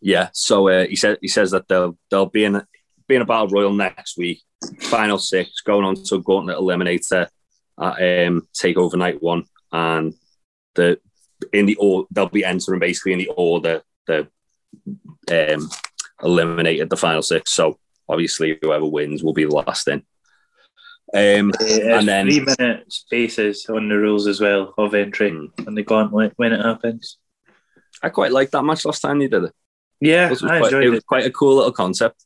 yeah. 0.00 0.28
So 0.32 0.68
uh, 0.68 0.86
he 0.86 0.96
said 0.96 1.18
he 1.20 1.28
says 1.28 1.50
that 1.52 1.68
they'll 1.68 1.96
they'll 2.10 2.26
be 2.26 2.44
in 2.44 2.62
be 3.08 3.14
in 3.16 3.22
a 3.22 3.26
battle 3.26 3.48
royal 3.48 3.72
next 3.72 4.16
week. 4.18 4.42
Final 4.80 5.18
six 5.18 5.60
going 5.60 5.84
on 5.84 5.96
to 6.04 6.22
Gauntlet 6.22 6.58
Eliminator 6.58 7.28
at 7.80 8.26
um, 8.26 8.46
Takeover 8.54 8.94
Night 8.96 9.22
One, 9.22 9.44
and 9.72 10.14
the 10.74 10.98
in 11.52 11.66
the 11.66 11.76
order 11.76 12.06
they'll 12.10 12.28
be 12.28 12.44
entering 12.44 12.80
basically 12.80 13.12
in 13.12 13.18
the 13.18 13.28
order 13.28 13.82
the 14.06 14.28
um, 15.30 15.68
eliminated 16.22 16.90
the 16.90 16.96
final 16.96 17.22
six. 17.22 17.52
So 17.52 17.78
obviously 18.08 18.58
whoever 18.62 18.86
wins 18.86 19.22
will 19.22 19.32
be 19.32 19.44
the 19.44 19.54
last 19.54 19.88
in. 19.88 20.02
Um, 21.14 21.52
and 21.60 22.08
then- 22.08 22.26
three 22.30 22.40
minute 22.58 22.90
spaces 22.92 23.66
on 23.68 23.88
the 23.88 23.96
rules 23.98 24.26
as 24.26 24.40
well 24.40 24.72
of 24.78 24.94
entry 24.94 25.30
Mm. 25.30 25.66
on 25.66 25.74
the 25.74 25.82
gauntlet 25.82 26.32
when 26.36 26.52
it 26.52 26.64
happens. 26.64 27.18
I 28.02 28.08
quite 28.08 28.32
liked 28.32 28.52
that 28.52 28.64
match 28.64 28.84
last 28.84 29.00
time 29.00 29.18
they 29.18 29.28
did 29.28 29.44
it. 29.44 29.52
Yeah, 30.00 30.26
It 30.26 30.30
was, 30.30 30.42
I 30.42 30.58
quite, 30.58 30.64
enjoyed 30.72 30.84
it 30.94 30.96
it. 30.96 31.06
quite 31.06 31.26
a 31.26 31.30
cool 31.30 31.56
little 31.56 31.72
concept. 31.72 32.24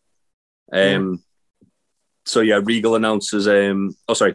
Um, 0.72 1.22
So 2.24 2.40
yeah, 2.40 2.60
Regal 2.64 2.96
announces. 2.96 3.46
Um, 3.46 3.94
oh, 4.08 4.14
sorry, 4.14 4.32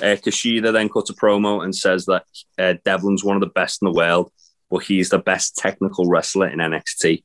uh, 0.00 0.16
Kushida 0.16 0.72
then 0.72 0.88
cuts 0.88 1.10
a 1.10 1.14
promo 1.14 1.62
and 1.62 1.74
says 1.76 2.06
that 2.06 2.24
uh, 2.58 2.74
Devlin's 2.86 3.22
one 3.24 3.36
of 3.36 3.40
the 3.40 3.48
best 3.54 3.82
in 3.82 3.86
the 3.86 3.92
world, 3.92 4.30
but 4.70 4.78
he's 4.78 5.10
the 5.10 5.18
best 5.18 5.54
technical 5.56 6.08
wrestler 6.08 6.48
in 6.48 6.58
NXT. 6.60 7.22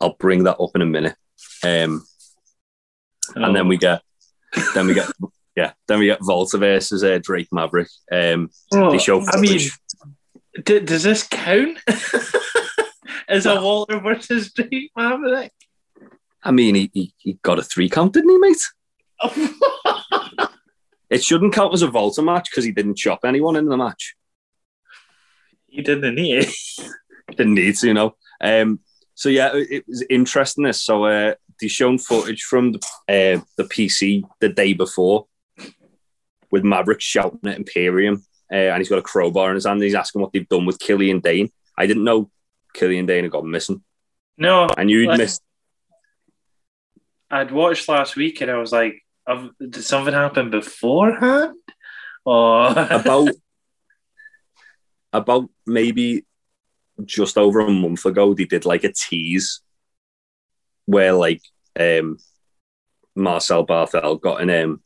I'll 0.00 0.16
bring 0.18 0.44
that 0.44 0.58
up 0.60 0.70
in 0.74 0.82
a 0.82 0.86
minute. 0.86 1.16
Um, 1.64 2.04
and 3.34 3.54
then 3.54 3.68
we 3.68 3.76
get, 3.76 4.02
then 4.74 4.86
we 4.86 4.94
get, 4.94 5.10
yeah, 5.56 5.72
then 5.88 5.98
we 5.98 6.06
get 6.06 6.18
Walter 6.22 6.58
versus 6.58 7.04
uh, 7.04 7.18
Drake 7.22 7.48
Maverick. 7.52 7.88
Um, 8.10 8.50
Oh, 8.72 8.90
they 8.90 8.98
show 8.98 9.22
I 9.26 9.40
mean, 9.40 9.60
d- 10.64 10.80
does 10.80 11.02
this 11.02 11.22
count? 11.26 11.78
Is 13.28 13.46
a 13.46 13.60
Walter 13.60 14.00
versus 14.00 14.52
Drake 14.52 14.90
Maverick? 14.96 15.52
I 16.42 16.50
mean, 16.50 16.74
he, 16.74 16.90
he, 16.92 17.14
he 17.18 17.38
got 17.42 17.58
a 17.58 17.62
three 17.62 17.88
count, 17.88 18.14
didn't 18.14 18.30
he, 18.30 18.38
mate? 18.38 18.66
It 21.10 21.24
shouldn't 21.24 21.52
count 21.54 21.74
as 21.74 21.82
a 21.82 21.90
Walter 21.90 22.22
match 22.22 22.48
because 22.50 22.62
he 22.64 22.70
didn't 22.70 22.96
chop 22.96 23.24
anyone 23.24 23.56
in 23.56 23.66
the 23.66 23.76
match. 23.76 24.14
he 25.66 25.82
didn't 25.82 26.14
need 26.14 26.44
it. 26.46 26.54
Didn't 27.36 27.54
need 27.54 27.74
to, 27.78 27.86
you 27.88 27.94
know. 27.94 28.14
Um, 28.40 28.78
so 29.20 29.28
yeah, 29.28 29.50
it, 29.52 29.84
was 29.86 30.02
interesting. 30.08 30.64
This 30.64 30.82
so 30.82 31.04
uh, 31.04 31.34
they 31.60 31.68
shown 31.68 31.98
footage 31.98 32.42
from 32.44 32.72
the 32.72 32.78
uh, 33.06 33.44
the 33.58 33.64
PC 33.64 34.22
the 34.40 34.48
day 34.48 34.72
before 34.72 35.26
with 36.50 36.64
Maverick 36.64 37.02
shouting 37.02 37.38
at 37.44 37.58
Imperium, 37.58 38.24
uh, 38.50 38.54
and 38.54 38.78
he's 38.78 38.88
got 38.88 38.98
a 38.98 39.02
crowbar 39.02 39.50
in 39.50 39.56
his 39.56 39.66
hand. 39.66 39.76
And 39.76 39.82
he's 39.84 39.94
asking 39.94 40.22
what 40.22 40.32
they've 40.32 40.48
done 40.48 40.64
with 40.64 40.78
Killian 40.78 41.20
Dain. 41.20 41.50
I 41.76 41.86
didn't 41.86 42.04
know 42.04 42.30
Killian 42.72 43.04
Dain 43.04 43.24
had 43.24 43.30
gone 43.30 43.50
missing. 43.50 43.84
No, 44.38 44.68
I 44.74 44.84
knew 44.84 45.00
he'd 45.00 45.08
Like- 45.08 45.18
missed. 45.18 45.42
I'd 47.30 47.52
watched 47.52 47.90
last 47.90 48.16
week 48.16 48.40
and 48.40 48.50
I 48.50 48.56
was 48.56 48.72
like, 48.72 49.04
did 49.60 49.84
something 49.84 50.14
happen 50.14 50.48
beforehand? 50.48 51.56
Oh, 52.24 52.62
about 52.70 53.28
about 55.12 55.50
maybe 55.66 56.24
just 57.04 57.38
over 57.38 57.60
a 57.60 57.70
month 57.70 58.04
ago, 58.04 58.34
they 58.34 58.44
did 58.44 58.64
like 58.64 58.84
a 58.84 58.92
tease 58.92 59.60
where 60.86 61.12
like 61.12 61.42
um 61.78 62.18
Marcel 63.14 63.66
Barthel 63.66 64.20
got 64.20 64.40
in 64.40 64.50
um 64.50 64.80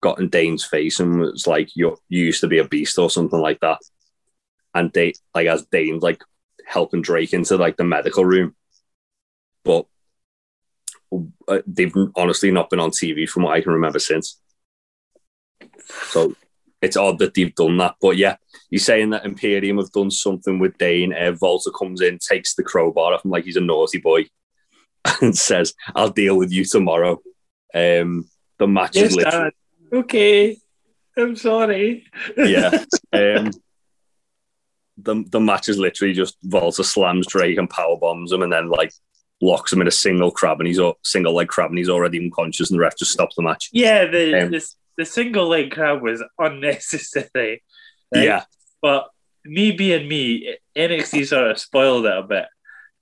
got 0.00 0.20
in 0.20 0.28
Dain's 0.28 0.64
face 0.64 1.00
and 1.00 1.18
was 1.20 1.46
like, 1.46 1.74
you 1.74 1.96
used 2.08 2.40
to 2.40 2.48
be 2.48 2.58
a 2.58 2.64
beast 2.64 2.98
or 2.98 3.10
something 3.10 3.40
like 3.40 3.60
that. 3.60 3.78
And 4.74 4.92
they 4.92 5.14
like 5.34 5.46
as 5.48 5.66
Dain 5.66 5.98
like 5.98 6.22
helping 6.66 7.02
Drake 7.02 7.32
into 7.32 7.56
like 7.56 7.76
the 7.76 7.84
medical 7.84 8.24
room. 8.24 8.54
But 9.64 9.86
uh, 11.48 11.60
they've 11.66 11.94
honestly 12.14 12.50
not 12.50 12.70
been 12.70 12.80
on 12.80 12.90
TV 12.90 13.28
from 13.28 13.42
what 13.44 13.56
I 13.56 13.60
can 13.60 13.72
remember 13.72 13.98
since. 13.98 14.40
So 16.10 16.34
it's 16.80 16.96
odd 16.96 17.18
that 17.18 17.34
they've 17.34 17.54
done 17.54 17.78
that. 17.78 17.96
But 18.00 18.16
yeah, 18.16 18.36
you're 18.70 18.78
saying 18.78 19.10
that 19.10 19.24
Imperium 19.24 19.78
have 19.78 19.92
done 19.92 20.10
something 20.10 20.58
with 20.58 20.78
Dain. 20.78 21.12
Uh, 21.12 21.34
Walter 21.40 21.70
comes 21.70 22.00
in, 22.00 22.18
takes 22.18 22.54
the 22.54 22.62
crowbar 22.62 23.14
off 23.14 23.24
him 23.24 23.30
like 23.30 23.44
he's 23.44 23.56
a 23.56 23.60
naughty 23.60 23.98
boy, 23.98 24.26
and 25.20 25.36
says, 25.36 25.74
"I'll 25.94 26.10
deal 26.10 26.36
with 26.36 26.52
you 26.52 26.64
tomorrow." 26.64 27.20
Um, 27.74 28.28
the 28.58 28.66
match 28.66 28.96
yes, 28.96 29.10
is 29.10 29.16
literally. 29.16 29.52
Okay, 29.92 30.56
I'm 31.16 31.36
sorry. 31.36 32.04
yeah. 32.36 32.84
Um, 33.10 33.50
the 34.98 35.24
the 35.30 35.40
match 35.40 35.70
is 35.70 35.78
literally 35.78 36.12
just 36.12 36.36
Walter 36.42 36.82
slams 36.82 37.26
Drake 37.26 37.56
and 37.56 37.70
power 37.70 37.96
bombs 37.96 38.32
him, 38.32 38.42
and 38.42 38.52
then 38.52 38.68
like 38.68 38.92
locks 39.40 39.72
him 39.72 39.80
in 39.80 39.88
a 39.88 39.92
single 39.92 40.30
crab, 40.30 40.60
and 40.60 40.66
he's 40.66 40.78
a 40.78 40.92
single 41.04 41.34
leg 41.34 41.48
crab, 41.48 41.70
and 41.70 41.78
he's 41.78 41.88
already 41.88 42.18
unconscious, 42.18 42.70
and 42.70 42.78
the 42.78 42.82
ref 42.82 42.98
just 42.98 43.12
stops 43.12 43.36
the 43.36 43.42
match. 43.42 43.70
Yeah, 43.72 44.06
the 44.06 44.42
Um, 44.42 44.50
the, 44.50 44.68
the 44.98 45.06
single 45.06 45.48
leg 45.48 45.70
crab 45.70 46.02
was 46.02 46.22
unnecessary. 46.38 47.62
right? 48.14 48.24
Yeah, 48.24 48.44
But 48.82 49.08
me 49.44 49.72
being 49.72 50.06
me, 50.08 50.56
NXT 50.76 51.26
sort 51.28 51.50
of 51.50 51.58
spoiled 51.58 52.04
it 52.04 52.12
a 52.18 52.22
bit. 52.22 52.46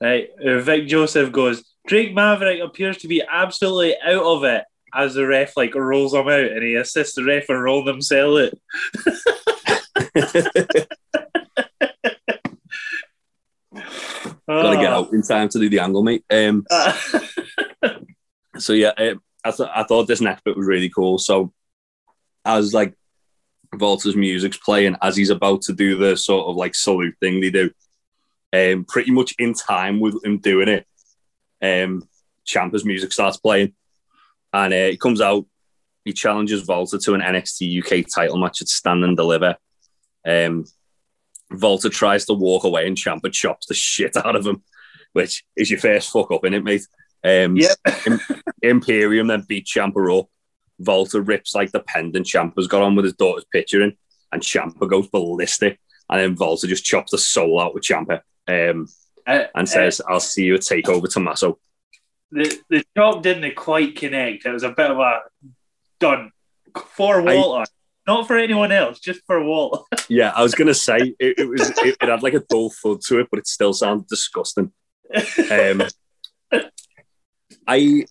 Right? 0.01 0.29
Vic 0.63 0.87
Joseph 0.87 1.33
goes, 1.33 1.65
Drake 1.89 2.15
Maverick 2.15 2.61
appears 2.61 2.99
to 2.99 3.09
be 3.09 3.23
absolutely 3.29 3.97
out 4.05 4.23
of 4.25 4.45
it 4.45 4.65
as 4.95 5.15
the 5.15 5.27
ref 5.27 5.57
like 5.57 5.75
rolls 5.75 6.15
him 6.15 6.29
out 6.29 6.41
and 6.53 6.63
he 6.63 6.75
assists 6.75 7.15
the 7.17 7.25
ref 7.25 7.49
in 7.51 7.57
rolling 7.57 7.87
himself 7.87 8.39
out. 8.41 8.53
gotta 14.49 14.77
get 14.77 14.93
Oh. 14.93 15.05
out 15.05 15.13
in 15.13 15.23
time 15.23 15.49
to 15.51 15.59
do 15.59 15.69
the 15.69 15.81
angle, 15.81 16.03
mate. 16.03 16.25
Um, 16.31 16.65
Ah. 16.71 16.99
so 18.59 18.73
yeah, 18.73 18.93
um, 18.97 19.21
I 19.45 19.51
th- 19.51 19.69
I 19.75 19.83
thought 19.85 20.07
this 20.09 20.21
next 20.21 20.45
bit 20.45 20.57
was 20.57 20.67
really 20.67 20.89
cool. 20.91 21.19
So 21.19 21.53
as 22.47 22.73
like 22.73 22.95
Walter's 23.75 24.17
music's 24.17 24.57
playing, 24.57 24.97
as 25.03 25.17
he's 25.17 25.31
about 25.31 25.63
to 25.63 25.73
do 25.73 25.97
the 25.97 26.17
sort 26.17 26.47
of 26.47 26.57
like 26.57 26.75
salute 26.75 27.17
thing 27.21 27.41
they 27.41 27.51
do, 27.51 27.71
um, 28.53 28.85
pretty 28.85 29.11
much 29.11 29.35
in 29.39 29.53
time 29.53 30.01
with 30.01 30.25
him 30.25 30.39
doing 30.39 30.69
it, 30.69 30.87
um, 31.63 32.09
Ciampa's 32.47 32.85
music 32.85 33.13
starts 33.13 33.37
playing, 33.37 33.75
and 34.53 34.73
uh, 34.73 34.87
he 34.89 34.97
comes 34.97 35.21
out. 35.21 35.47
He 36.05 36.13
challenges 36.13 36.67
Walter 36.67 36.99
to 36.99 37.15
an 37.15 37.21
NXT 37.21 37.83
UK 37.83 38.07
title 38.09 38.39
match 38.39 38.63
at 38.63 38.69
Stand 38.69 39.03
and 39.03 39.17
Deliver. 39.17 39.57
Um, 40.25 40.65
Walter 41.51 41.89
tries 41.89 42.25
to 42.27 42.35
walk 42.35 42.65
away, 42.65 42.87
and 42.87 42.97
Ciampa 42.97 43.33
chops 43.33 43.67
the 43.67 43.75
shit 43.75 44.17
out 44.17 44.37
of 44.37 44.47
him, 44.47 44.63
which 45.13 45.45
is 45.57 45.71
your 45.71 45.81
first 45.81 46.11
fuck 46.11 46.31
up 46.31 46.45
in 46.45 46.55
it, 46.55 46.65
mate. 46.65 46.87
Um, 47.25 47.57
Yep. 47.57 47.77
Imperium 48.63 49.27
then 49.27 49.45
beat 49.49 49.67
Ciampa 49.67 50.21
up. 50.21 50.29
Walter 50.79 51.21
rips 51.21 51.55
like 51.55 51.73
the 51.73 51.81
pendant 51.81 52.27
Ciampa's 52.27 52.67
got 52.69 52.83
on 52.83 52.95
with 52.97 53.05
his 53.07 53.15
daughter's 53.15 53.47
picture 53.53 53.83
in, 53.83 53.97
and 54.33 54.43
Ciampa 54.43 54.89
goes 54.89 55.09
ballistic. 55.09 55.79
And 56.09 56.21
then 56.21 56.35
Walter 56.39 56.67
just 56.67 56.85
chops 56.85 57.11
the 57.11 57.19
soul 57.19 57.61
out 57.61 57.75
with 57.75 57.83
Ciampa 57.85 58.21
um, 58.49 58.87
Uh, 59.27 59.45
and 59.55 59.69
says, 59.69 60.01
I'll 60.09 60.21
see 60.21 60.45
you 60.45 60.55
at 60.55 60.61
TakeOver 60.61 61.13
Tommaso. 61.13 61.59
the 62.31 62.57
the 62.71 62.85
chop 62.97 63.23
didn't 63.23 63.55
quite 63.57 63.97
connect. 63.97 64.47
It 64.47 64.53
was 64.53 64.63
a 64.63 64.71
bit 64.71 64.91
of 64.91 64.99
a 64.99 65.21
done 65.99 66.31
for 66.95 67.21
I- 67.29 67.35
Walter, 67.37 67.71
not 68.07 68.27
for 68.29 68.37
anyone 68.37 68.71
else, 68.71 69.01
just 69.01 69.21
for 69.27 69.43
Walter. 69.43 69.83
Yeah, 70.09 70.31
I 70.37 70.43
was 70.45 70.55
going 70.55 70.69
to 70.69 70.75
say 70.75 70.99
it, 71.19 71.39
it 71.41 71.49
was 71.49 71.71
it, 71.71 71.97
it 72.01 72.09
had 72.09 72.23
like 72.23 72.35
a 72.35 72.45
dull 72.49 72.71
thud 72.71 73.01
to 73.09 73.19
it, 73.19 73.27
but 73.29 73.41
it 73.41 73.49
still 73.49 73.73
sounded 73.73 74.07
disgusting. 74.07 74.71
Um, 75.51 75.83
I 77.67 78.05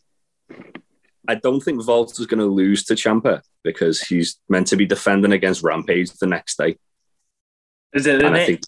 I 1.28 1.36
don't 1.36 1.62
think 1.62 1.86
Walter's 1.86 2.26
going 2.26 2.40
to 2.40 2.46
lose 2.46 2.84
to 2.86 2.96
Ciampa 2.96 3.42
because 3.64 4.02
he's 4.02 4.40
meant 4.50 4.68
to 4.68 4.76
be 4.76 4.86
defending 4.86 5.34
against 5.34 5.64
Rampage 5.64 6.12
the 6.12 6.28
next 6.28 6.58
day. 6.58 6.78
Is 7.94 8.06
it 8.06 8.24
And 8.24 8.36
I 8.36 8.46
think 8.46 8.62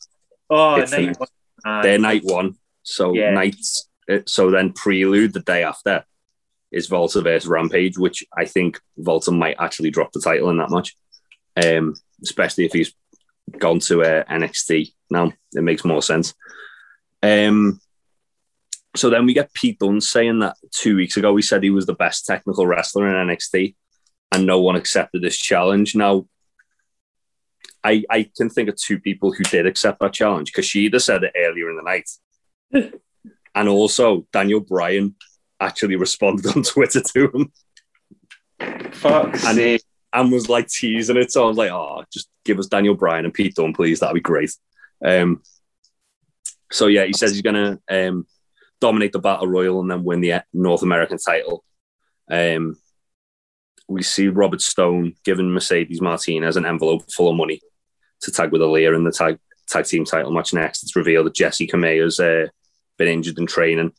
oh, 0.50 0.76
it's 0.76 0.92
the 0.92 1.02
night 1.02 1.20
one. 1.20 1.84
They're 1.84 2.00
night 2.00 2.24
one. 2.24 2.56
So 2.84 3.14
Yeah. 3.14 3.32
nights. 3.32 3.90
So 4.26 4.50
then 4.50 4.74
prelude 4.74 5.34
the 5.34 5.42
day 5.42 5.64
after 5.64 6.06
is 6.72 6.90
Walter 6.90 7.22
versus 7.22 7.48
Rampage, 7.48 7.98
which 7.98 8.26
I 8.36 8.46
think 8.46 8.80
Walter 8.96 9.32
might 9.32 9.56
actually 9.60 9.90
drop 9.90 10.12
the 10.12 10.22
title 10.22 10.50
in 10.50 10.58
that 10.58 10.72
match, 10.72 10.96
um, 11.64 11.96
especially 12.22 12.66
if 12.66 12.74
he's 12.74 12.94
gone 13.58 13.80
to 13.80 14.04
uh, 14.04 14.24
NXT 14.26 14.94
now. 15.10 15.32
It 15.54 15.62
makes 15.62 15.86
more 15.86 16.02
sense. 16.02 16.34
Um, 17.24 17.80
so 18.98 19.10
then 19.10 19.26
we 19.26 19.34
get 19.34 19.54
Pete 19.54 19.80
Dunne 19.80 20.02
saying 20.02 20.40
that 20.40 20.56
two 20.72 20.96
weeks 20.96 21.18
ago 21.18 21.36
he 21.36 21.42
said 21.42 21.64
he 21.64 21.70
was 21.70 21.86
the 21.86 21.94
best 21.94 22.26
technical 22.26 22.66
wrestler 22.68 23.08
in 23.08 23.28
NXT, 23.28 23.76
and 24.32 24.46
no 24.46 24.60
one 24.62 24.76
accepted 24.76 25.22
this 25.22 25.38
challenge. 25.38 25.96
Now, 25.96 26.28
I 27.84 28.04
I 28.10 28.30
can 28.36 28.50
think 28.50 28.70
of 28.70 28.76
two 28.76 29.00
people 29.00 29.32
who 29.32 29.44
did 29.44 29.66
accept 29.66 30.00
that 30.00 30.14
challenge. 30.14 30.54
Kushida 30.54 31.02
said 31.02 31.24
it 31.24 31.34
earlier 31.38 31.70
in 31.70 31.78
the 31.78 31.84
night, 31.84 32.10
and 33.56 33.70
also 33.70 34.28
Daniel 34.34 34.60
Bryan 34.60 35.16
actually 35.60 35.96
responded 35.96 36.46
on 36.56 36.64
Twitter 36.64 37.02
to 37.02 37.30
him 37.32 37.52
Fuck's 38.92 39.46
and- 39.46 39.58
sake. 39.58 39.84
and 40.14 40.32
was 40.32 40.50
like 40.50 40.68
teasing 40.68 41.18
it. 41.18 41.32
So 41.32 41.46
I 41.46 41.48
was 41.48 41.58
like, 41.58 41.72
oh, 41.72 42.04
just 42.12 42.30
give 42.46 42.60
us 42.60 42.68
Daniel 42.68 42.96
Bryan 42.96 43.26
and 43.26 43.34
Pete 43.34 43.56
Dunne, 43.56 43.74
please. 43.74 44.00
That'd 44.00 44.14
be 44.16 44.22
great. 44.22 44.52
Um, 45.04 45.42
so 46.72 46.88
yeah, 46.88 47.06
he 47.06 47.14
says 47.14 47.32
he's 47.32 47.42
gonna 47.42 47.80
um, 47.90 48.26
dominate 48.80 49.12
the 49.12 49.20
battle 49.20 49.48
royal 49.48 49.80
and 49.82 49.90
then 49.90 50.04
win 50.04 50.22
the 50.22 50.44
North 50.54 50.84
American 50.84 51.18
title. 51.18 51.64
Um, 52.30 52.78
we 53.88 54.04
see 54.04 54.28
Robert 54.28 54.62
Stone 54.62 55.14
giving 55.24 55.52
Mercedes 55.52 56.02
Martinez 56.02 56.58
an 56.58 56.66
envelope 56.66 57.10
full 57.12 57.30
of 57.30 57.38
money 57.38 57.62
to 58.22 58.32
tag 58.32 58.52
with 58.52 58.62
Aaliyah 58.62 58.96
in 58.96 59.04
the 59.04 59.12
tag 59.12 59.40
tag 59.70 59.86
team 59.86 60.06
title 60.06 60.32
match 60.32 60.54
next. 60.54 60.84
It's 60.84 60.96
revealed 60.96 61.28
that 61.28 61.36
Jessi 61.36 61.70
Kamea's 61.70 62.20
uh, 62.20 62.48
been 62.98 63.08
injured 63.08 63.38
in 63.40 63.48
training, 63.48 63.94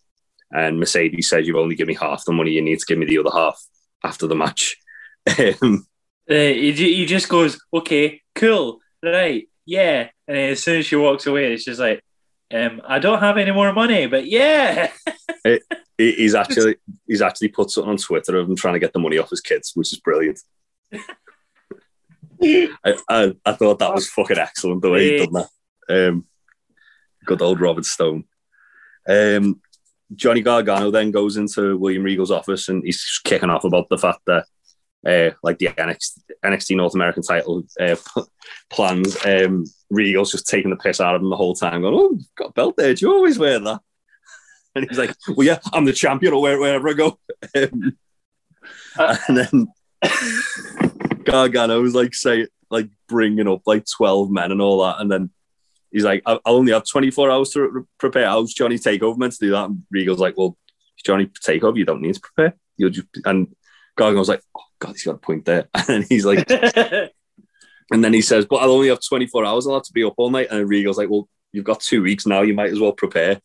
and 0.52 0.78
Mercedes 0.78 1.28
says, 1.28 1.46
"You've 1.46 1.56
only 1.56 1.74
given 1.74 1.92
me 1.94 1.98
half 2.00 2.24
the 2.24 2.32
money. 2.32 2.50
You 2.52 2.62
need 2.62 2.78
to 2.78 2.86
give 2.86 2.98
me 2.98 3.06
the 3.06 3.18
other 3.18 3.30
half 3.32 3.62
after 4.04 4.26
the 4.26 4.36
match." 4.36 4.76
Um, 5.62 5.86
Uh, 6.30 6.34
he, 6.34 6.72
he 6.72 7.06
just 7.06 7.28
goes, 7.30 7.58
okay, 7.72 8.20
cool, 8.34 8.80
right, 9.02 9.48
yeah. 9.64 10.10
And 10.26 10.36
as 10.36 10.62
soon 10.62 10.80
as 10.80 10.86
she 10.86 10.96
walks 10.96 11.26
away, 11.26 11.52
it's 11.54 11.64
just 11.64 11.80
like, 11.80 12.04
um, 12.54 12.80
I 12.86 12.98
don't 12.98 13.20
have 13.20 13.36
any 13.36 13.50
more 13.50 13.72
money, 13.72 14.06
but 14.06 14.26
yeah. 14.26 14.90
He- 15.44 16.12
he's 16.12 16.34
actually 16.36 16.76
he's 17.08 17.22
actually 17.22 17.48
put 17.48 17.70
something 17.70 17.90
on 17.90 17.96
Twitter 17.96 18.36
of 18.38 18.48
him 18.48 18.54
trying 18.56 18.74
to 18.74 18.80
get 18.80 18.92
the 18.92 18.98
money 19.00 19.18
off 19.18 19.30
his 19.30 19.40
kids, 19.40 19.72
which 19.74 19.92
is 19.92 19.98
brilliant. 19.98 20.40
I, 22.40 22.68
I, 23.08 23.34
I 23.44 23.52
thought 23.52 23.80
that 23.80 23.94
was 23.94 24.08
fucking 24.08 24.38
excellent 24.38 24.82
the 24.82 24.90
way 24.90 25.18
he 25.18 25.26
done 25.26 25.32
that. 25.88 26.08
Um, 26.08 26.26
good 27.24 27.42
old 27.42 27.60
Robert 27.60 27.84
Stone. 27.84 28.24
Um, 29.08 29.60
Johnny 30.14 30.40
Gargano 30.40 30.90
then 30.90 31.10
goes 31.10 31.36
into 31.36 31.76
William 31.76 32.02
Regal's 32.04 32.30
office 32.30 32.68
and 32.68 32.84
he's 32.84 33.20
kicking 33.24 33.50
off 33.50 33.64
about 33.64 33.88
the 33.88 33.98
fact 33.98 34.20
that 34.26 34.46
uh, 35.06 35.30
like 35.42 35.58
the 35.58 35.68
NXT, 35.68 36.18
NXT 36.44 36.76
North 36.76 36.94
American 36.94 37.22
title 37.22 37.62
uh, 37.80 37.96
plans, 38.70 39.16
um, 39.24 39.64
Regal's 39.90 40.32
just 40.32 40.48
taking 40.48 40.70
the 40.70 40.76
piss 40.76 41.00
out 41.00 41.14
of 41.14 41.22
him 41.22 41.30
the 41.30 41.36
whole 41.36 41.54
time, 41.54 41.82
going, 41.82 41.94
"Oh, 41.94 42.10
you've 42.12 42.34
got 42.36 42.50
a 42.50 42.52
belt 42.52 42.76
there. 42.76 42.94
Do 42.94 43.06
you 43.06 43.12
always 43.12 43.38
wear 43.38 43.58
that?" 43.58 43.80
And 44.74 44.86
he's 44.88 44.98
like, 44.98 45.14
"Well, 45.28 45.46
yeah, 45.46 45.58
I'm 45.72 45.84
the 45.86 45.92
champion. 45.92 46.34
I'll 46.34 46.42
wear 46.42 46.54
it 46.56 46.60
wherever 46.60 46.88
I 46.88 46.92
go." 46.92 47.18
Um, 48.98 49.18
and 49.28 49.36
then 49.36 49.68
Gargano 51.24 51.80
was 51.80 51.94
like, 51.94 52.14
say, 52.14 52.48
like 52.70 52.88
bringing 53.08 53.48
up 53.48 53.62
like 53.66 53.84
12 53.96 54.30
men 54.30 54.52
and 54.52 54.60
all 54.60 54.84
that. 54.84 55.00
And 55.00 55.10
then 55.10 55.30
he's 55.90 56.04
like, 56.04 56.22
I- 56.26 56.40
I'll 56.44 56.56
only 56.56 56.72
have 56.72 56.86
24 56.86 57.30
hours 57.30 57.50
to 57.50 57.68
re- 57.68 57.82
prepare. 57.98 58.26
How's 58.26 58.54
Johnny 58.54 58.76
Takeover 58.76 59.16
meant 59.18 59.34
to 59.34 59.46
do 59.46 59.50
that? 59.52 59.66
And 59.66 59.82
Regal's 59.90 60.18
like, 60.20 60.36
well, 60.36 60.56
Johnny 61.04 61.26
Takeover, 61.26 61.76
you 61.76 61.84
don't 61.84 62.02
need 62.02 62.14
to 62.14 62.20
prepare. 62.20 62.56
You'll 62.76 62.90
just, 62.90 63.08
and 63.24 63.48
Gargano's 63.98 64.28
like, 64.28 64.42
oh, 64.56 64.62
God, 64.78 64.92
he's 64.92 65.04
got 65.04 65.16
a 65.16 65.18
point 65.18 65.44
there. 65.44 65.68
And 65.88 66.04
he's 66.08 66.24
like, 66.24 66.48
and 67.90 68.04
then 68.04 68.14
he 68.14 68.22
says, 68.22 68.46
but 68.46 68.56
I'll 68.56 68.70
only 68.70 68.88
have 68.88 69.00
24 69.06 69.44
hours. 69.44 69.66
I'll 69.66 69.74
have 69.74 69.82
to 69.84 69.92
be 69.92 70.04
up 70.04 70.14
all 70.16 70.30
night. 70.30 70.48
And 70.50 70.68
Regal's 70.68 70.98
like, 70.98 71.10
well, 71.10 71.28
you've 71.52 71.64
got 71.64 71.80
two 71.80 72.02
weeks 72.02 72.26
now. 72.26 72.42
You 72.42 72.54
might 72.54 72.70
as 72.72 72.80
well 72.80 72.92
prepare. 72.92 73.40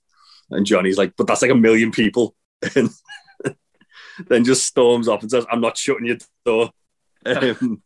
And 0.51 0.65
Johnny's 0.65 0.97
like, 0.97 1.13
but 1.17 1.27
that's 1.27 1.41
like 1.41 1.51
a 1.51 1.55
million 1.55 1.91
people. 1.91 2.35
And 2.75 4.27
then 4.27 4.43
just 4.43 4.67
storms 4.67 5.07
off 5.07 5.23
and 5.23 5.31
says, 5.31 5.43
I'm 5.51 5.59
not 5.59 5.75
shutting 5.75 6.05
your 6.05 6.17
door. 6.45 6.69
Um, 7.25 7.81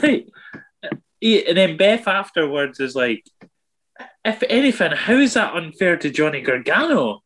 he- 0.00 1.46
and 1.46 1.56
then 1.56 1.76
Beth 1.76 2.08
afterwards 2.08 2.80
is 2.80 2.94
like, 2.94 3.28
if 4.24 4.42
anything, 4.48 4.92
how 4.92 5.14
is 5.14 5.34
that 5.34 5.54
unfair 5.54 5.98
to 5.98 6.08
Johnny 6.08 6.40
Gargano? 6.40 7.20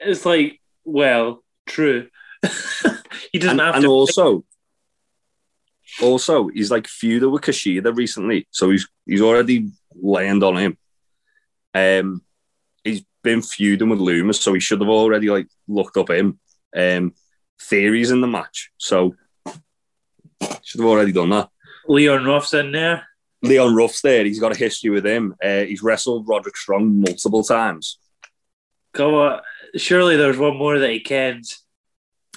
It's 0.00 0.26
like, 0.26 0.60
well, 0.84 1.44
true. 1.66 2.08
He 3.32 3.38
doesn't 3.38 3.58
and, 3.58 3.60
have 3.60 3.74
and 3.76 3.84
to. 3.84 3.90
also, 3.90 4.44
also 6.02 6.48
he's 6.48 6.70
like 6.70 6.86
feuded 6.86 7.30
with 7.30 7.42
Kushida 7.42 7.94
recently, 7.96 8.46
so 8.50 8.70
he's 8.70 8.88
he's 9.06 9.22
already 9.22 9.70
land 9.94 10.42
on 10.42 10.56
him. 10.56 10.78
Um, 11.74 12.22
he's 12.84 13.04
been 13.22 13.42
feuding 13.42 13.88
with 13.88 13.98
Lumis, 13.98 14.36
so 14.36 14.52
he 14.52 14.60
should 14.60 14.80
have 14.80 14.90
already 14.90 15.28
like 15.30 15.48
looked 15.68 15.96
up 15.96 16.10
him. 16.10 16.38
Um, 16.76 17.14
Theory's 17.60 18.10
in 18.10 18.20
the 18.20 18.26
match, 18.26 18.70
so 18.78 19.14
should 20.62 20.80
have 20.80 20.88
already 20.88 21.12
done 21.12 21.30
that. 21.30 21.50
Leon 21.86 22.24
Ruff's 22.24 22.54
in 22.54 22.72
there. 22.72 23.06
Leon 23.42 23.74
Ruff's 23.74 24.02
there. 24.02 24.24
He's 24.24 24.40
got 24.40 24.52
a 24.52 24.58
history 24.58 24.90
with 24.90 25.06
him. 25.06 25.34
Uh, 25.42 25.62
he's 25.62 25.82
wrestled 25.82 26.28
Roderick 26.28 26.56
Strong 26.56 27.00
multiple 27.00 27.42
times. 27.42 27.98
Come 28.92 29.14
on. 29.14 29.40
Surely 29.76 30.16
there's 30.16 30.38
one 30.38 30.56
more 30.56 30.78
that 30.78 30.90
he 30.90 31.00
cans. 31.00 31.62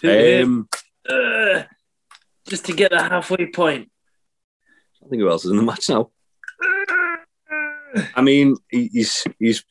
Um, 0.04 0.68
Ugh. 1.10 1.66
just 2.48 2.66
to 2.66 2.74
get 2.74 2.94
a 2.94 3.02
halfway 3.02 3.48
point. 3.52 3.90
I 5.04 5.10
think 5.10 5.22
who 5.22 5.30
else 5.30 5.46
is 5.46 5.52
in 5.52 5.58
the 5.58 5.64
match 5.64 5.90
now. 5.90 6.12
I 8.16 8.22
mean, 8.22 8.58
he, 8.70 8.88
he's 8.92 9.24
he's 9.40 9.64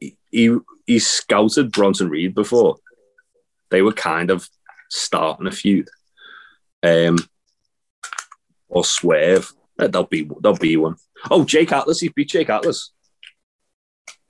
he, 0.00 0.16
he 0.30 0.56
he's 0.86 1.06
scouted 1.06 1.72
Bronson 1.72 2.08
Reed 2.08 2.34
before. 2.34 2.76
They 3.70 3.82
were 3.82 3.92
kind 3.92 4.30
of 4.30 4.48
starting 4.88 5.46
a 5.46 5.50
feud. 5.50 5.88
Um, 6.82 7.18
or 8.68 8.84
Swerve. 8.84 9.52
Uh, 9.78 9.88
There'll 9.88 10.06
be 10.06 10.28
there'll 10.40 10.56
be 10.58 10.76
one. 10.76 10.96
Oh, 11.30 11.44
Jake 11.44 11.72
Atlas. 11.72 12.00
He 12.00 12.08
beat 12.08 12.28
Jake 12.28 12.50
Atlas. 12.50 12.92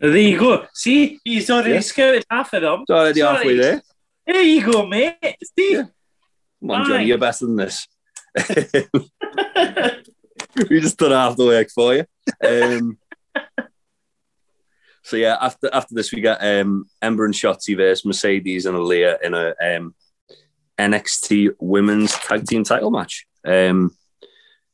There 0.00 0.16
you 0.16 0.38
go. 0.38 0.66
See, 0.74 1.18
he's 1.24 1.50
already 1.50 1.74
Yeah. 1.74 1.80
scouted 1.80 2.24
half 2.30 2.52
of 2.54 2.62
them. 2.62 2.80
It's 2.82 2.90
already 2.90 3.20
Sorry. 3.20 3.36
halfway 3.36 3.56
there. 3.56 3.82
There 4.28 4.42
you 4.42 4.70
go, 4.70 4.86
mate. 4.86 5.16
See? 5.42 5.72
Yeah. 5.72 5.84
Come 6.60 6.70
on, 6.70 6.86
Johnny, 6.86 7.06
you're 7.06 7.16
better 7.16 7.46
than 7.46 7.56
this. 7.56 7.88
we 10.68 10.80
just 10.80 10.98
done 10.98 11.12
half 11.12 11.36
the 11.36 11.46
work 11.46 11.70
for 11.70 11.94
you. 11.94 12.04
Um, 12.46 12.98
so 15.02 15.16
yeah, 15.16 15.38
after 15.40 15.70
after 15.72 15.94
this, 15.94 16.12
we 16.12 16.20
got 16.20 16.44
um, 16.44 16.84
Ember 17.00 17.24
and 17.24 17.32
Shotzi 17.32 17.74
versus 17.74 18.04
Mercedes 18.04 18.66
and 18.66 18.76
Aaliyah 18.76 19.22
in 19.22 19.32
a 19.32 19.54
um, 19.62 19.94
NXT 20.78 21.54
Women's 21.58 22.12
Tag 22.12 22.44
Team 22.46 22.64
Title 22.64 22.90
match. 22.90 23.26
Um, 23.46 23.96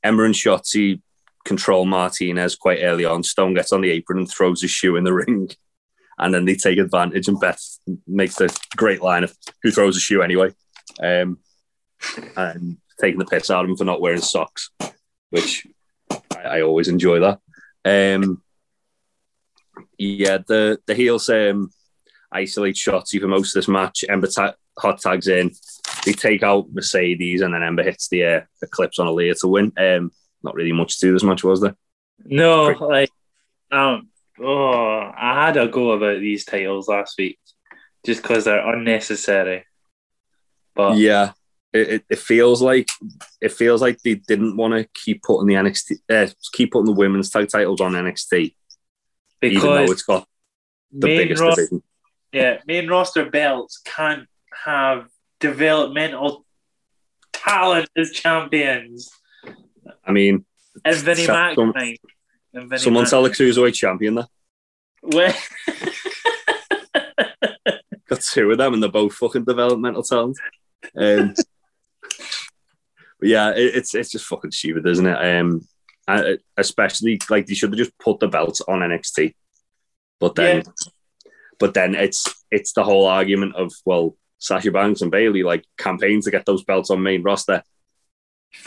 Ember 0.03 0.25
and 0.25 0.35
Shotzi 0.35 1.01
control 1.45 1.85
Martinez 1.85 2.57
quite 2.57 2.83
early 2.83 3.05
on. 3.05 3.23
Stone 3.23 3.55
gets 3.55 3.73
on 3.73 3.83
the 3.83 3.91
apron 3.93 4.19
and 4.19 4.29
throws 4.29 4.63
his 4.63 4.73
shoe 4.73 4.97
in 4.97 5.05
the 5.05 5.13
ring, 5.15 5.49
and 6.19 6.33
then 6.33 6.45
they 6.45 6.55
take 6.55 6.79
advantage. 6.79 7.29
And 7.29 7.41
Beth 7.41 7.61
makes 8.07 8.37
the 8.37 8.57
great 8.77 9.03
line 9.03 9.25
of 9.25 9.35
"Who 9.63 9.71
throws 9.71 9.97
a 9.97 10.01
shoe 10.01 10.23
anyway?" 10.23 10.53
Um, 11.03 11.39
and 12.37 12.79
taking 13.01 13.19
the 13.19 13.27
piss 13.27 13.51
out 13.51 13.65
of 13.65 13.71
him 13.71 13.77
for 13.77 13.85
not 13.85 14.01
wearing 14.01 14.21
socks, 14.21 14.71
which 15.31 15.67
I, 16.11 16.43
I 16.43 16.63
always 16.63 16.89
enjoy 16.89 17.21
that. 17.21 17.41
Um, 17.85 18.43
yeah, 19.99 20.39
the 20.47 20.79
the 20.87 20.95
heels 20.95 21.29
um, 21.29 21.71
isolate 22.33 22.77
Shotzi 22.77 23.21
for 23.21 23.29
most 23.29 23.55
of 23.55 23.61
this 23.61 23.69
match. 23.69 24.05
Ember 24.09 24.29
ta- 24.29 24.55
hot 24.79 25.01
tags 25.01 25.29
in. 25.29 25.51
They 26.05 26.13
take 26.13 26.43
out 26.43 26.73
Mercedes, 26.73 27.41
and 27.41 27.55
then 27.55 27.63
Ember 27.63 27.83
hits 27.83 28.09
the 28.09 28.25
uh, 28.25 28.41
Eclipse 28.63 28.99
on 28.99 29.07
Aaliyah 29.07 29.41
to 29.41 29.49
win. 29.49 29.73
Um, 29.79 30.11
not 30.43 30.55
really 30.55 30.73
much 30.73 30.99
to 31.01 31.13
this 31.13 31.23
match, 31.23 31.43
was 31.43 31.61
there? 31.63 31.77
No, 32.25 32.67
like, 32.67 33.11
um, 33.73 34.09
oh, 34.41 35.13
I 35.17 35.47
had 35.47 35.57
a 35.57 35.69
go 35.69 35.93
about 35.93 36.21
these 36.21 36.45
titles 36.45 36.89
last 36.89 37.17
week 37.19 37.39
just 38.05 38.23
because 38.23 38.45
they're 38.45 38.67
unnecessary. 38.75 39.65
But 40.75 40.97
Yeah, 40.99 41.33
it, 41.73 42.05
it, 42.09 42.19
feels 42.19 42.63
like 42.63 42.89
it 43.41 43.53
feels 43.53 43.81
like 43.81 44.01
they 44.03 44.15
didn't 44.17 44.57
want 44.57 44.75
to 44.75 44.89
keep 44.95 45.23
putting 45.23 45.47
the 45.47 45.55
NXT, 45.55 45.99
uh, 46.11 46.31
keep 46.53 46.73
putting 46.73 46.87
the 46.87 46.93
women's 46.93 47.31
tag 47.31 47.49
titles 47.49 47.81
on 47.81 47.93
NXT, 47.93 48.55
even 49.43 49.61
though 49.63 49.85
it's 49.85 50.03
got 50.03 50.27
the 50.93 51.07
biggest 51.07 51.43
ros- 51.43 51.57
division. 51.57 51.83
yeah, 52.33 52.59
main 52.67 52.89
roster 52.89 53.29
belts 53.29 53.81
can't 53.85 54.29
have 54.65 55.09
developmental 55.41 56.45
talent 57.33 57.89
as 57.97 58.11
champions. 58.13 59.11
I 60.05 60.13
mean, 60.13 60.45
And 60.85 60.97
Vinnie 60.97 61.27
Mac, 61.27 61.55
some- 61.57 61.73
mate. 61.75 62.01
And 62.01 62.11
Vinnie 62.11 62.14
someone 62.77 63.05
Mac. 63.05 63.11
tell 63.11 63.23
the 63.23 63.31
cruiserweight 63.31 63.75
champion 63.75 64.15
that 64.15 64.29
Well- 65.03 65.35
got 68.09 68.21
two 68.21 68.51
of 68.51 68.59
them, 68.59 68.75
and 68.75 68.83
they're 68.83 68.91
both 68.91 69.15
fucking 69.15 69.45
developmental 69.45 70.03
talent. 70.03 70.39
Um, 70.97 71.35
but 73.21 73.29
yeah, 73.29 73.51
it, 73.51 73.75
it's 73.77 73.95
it's 73.95 74.11
just 74.11 74.27
fucking 74.27 74.51
stupid, 74.51 74.87
isn't 74.87 75.07
it? 75.07 75.39
Um, 75.39 75.67
I, 76.07 76.39
especially 76.57 77.21
like 77.31 77.47
they 77.47 77.55
should 77.55 77.71
have 77.71 77.79
just 77.79 77.99
put 77.99 78.21
the 78.21 78.29
belts 78.29 78.61
on 78.61 78.81
NXT, 78.81 79.35
but 80.21 80.35
then, 80.35 80.65
but 81.59 81.75
then 81.75 81.95
it's 81.95 82.27
it's 82.51 82.73
the 82.75 82.85
whole 82.85 83.07
argument 83.07 83.57
of 83.57 83.73
well, 83.85 84.17
Sasha 84.39 84.71
Banks 84.71 85.01
and 85.01 85.11
Bayley 85.11 85.43
like 85.43 85.65
campaigns 85.79 86.27
to 86.27 86.31
get 86.31 86.45
those 86.47 86.65
belts 86.65 86.91
on 86.91 87.03
main 87.03 87.23
roster, 87.23 87.63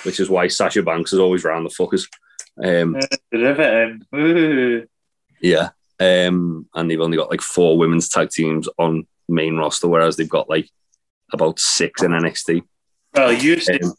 which 0.03 0.19
is 0.19 0.29
why 0.29 0.47
Sasha 0.47 0.81
Banks 0.81 1.13
is 1.13 1.19
always 1.19 1.43
round 1.43 1.65
the 1.65 1.69
fuckers. 1.69 2.07
Um, 2.63 2.97
Riveting. 3.31 4.03
Yeah, 5.39 5.69
um, 5.99 6.67
and 6.73 6.89
they've 6.89 6.99
only 6.99 7.15
got 7.17 7.29
like 7.29 7.41
four 7.41 7.77
women's 7.77 8.09
tag 8.09 8.31
teams 8.31 8.67
on 8.79 9.05
main 9.29 9.55
roster, 9.57 9.87
whereas 9.87 10.15
they've 10.17 10.27
got 10.27 10.49
like 10.49 10.67
about 11.31 11.59
six 11.59 12.01
in 12.01 12.09
NXT. 12.11 12.63
Well, 13.13 13.31
used 13.33 13.67
to, 13.67 13.83
Um, 13.83 13.93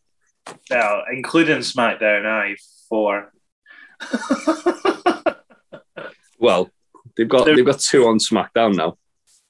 well, 0.71 1.05
including 1.13 1.59
SmackDown, 1.59 2.27
I 2.27 2.57
four. 2.89 3.33
Well, 6.41 6.71
they've 7.17 7.29
got 7.29 7.47
They're- 7.47 7.57
they've 7.57 7.65
got 7.67 7.81
two 7.81 8.07
on 8.07 8.19
SmackDown 8.19 8.77
now. 8.77 8.97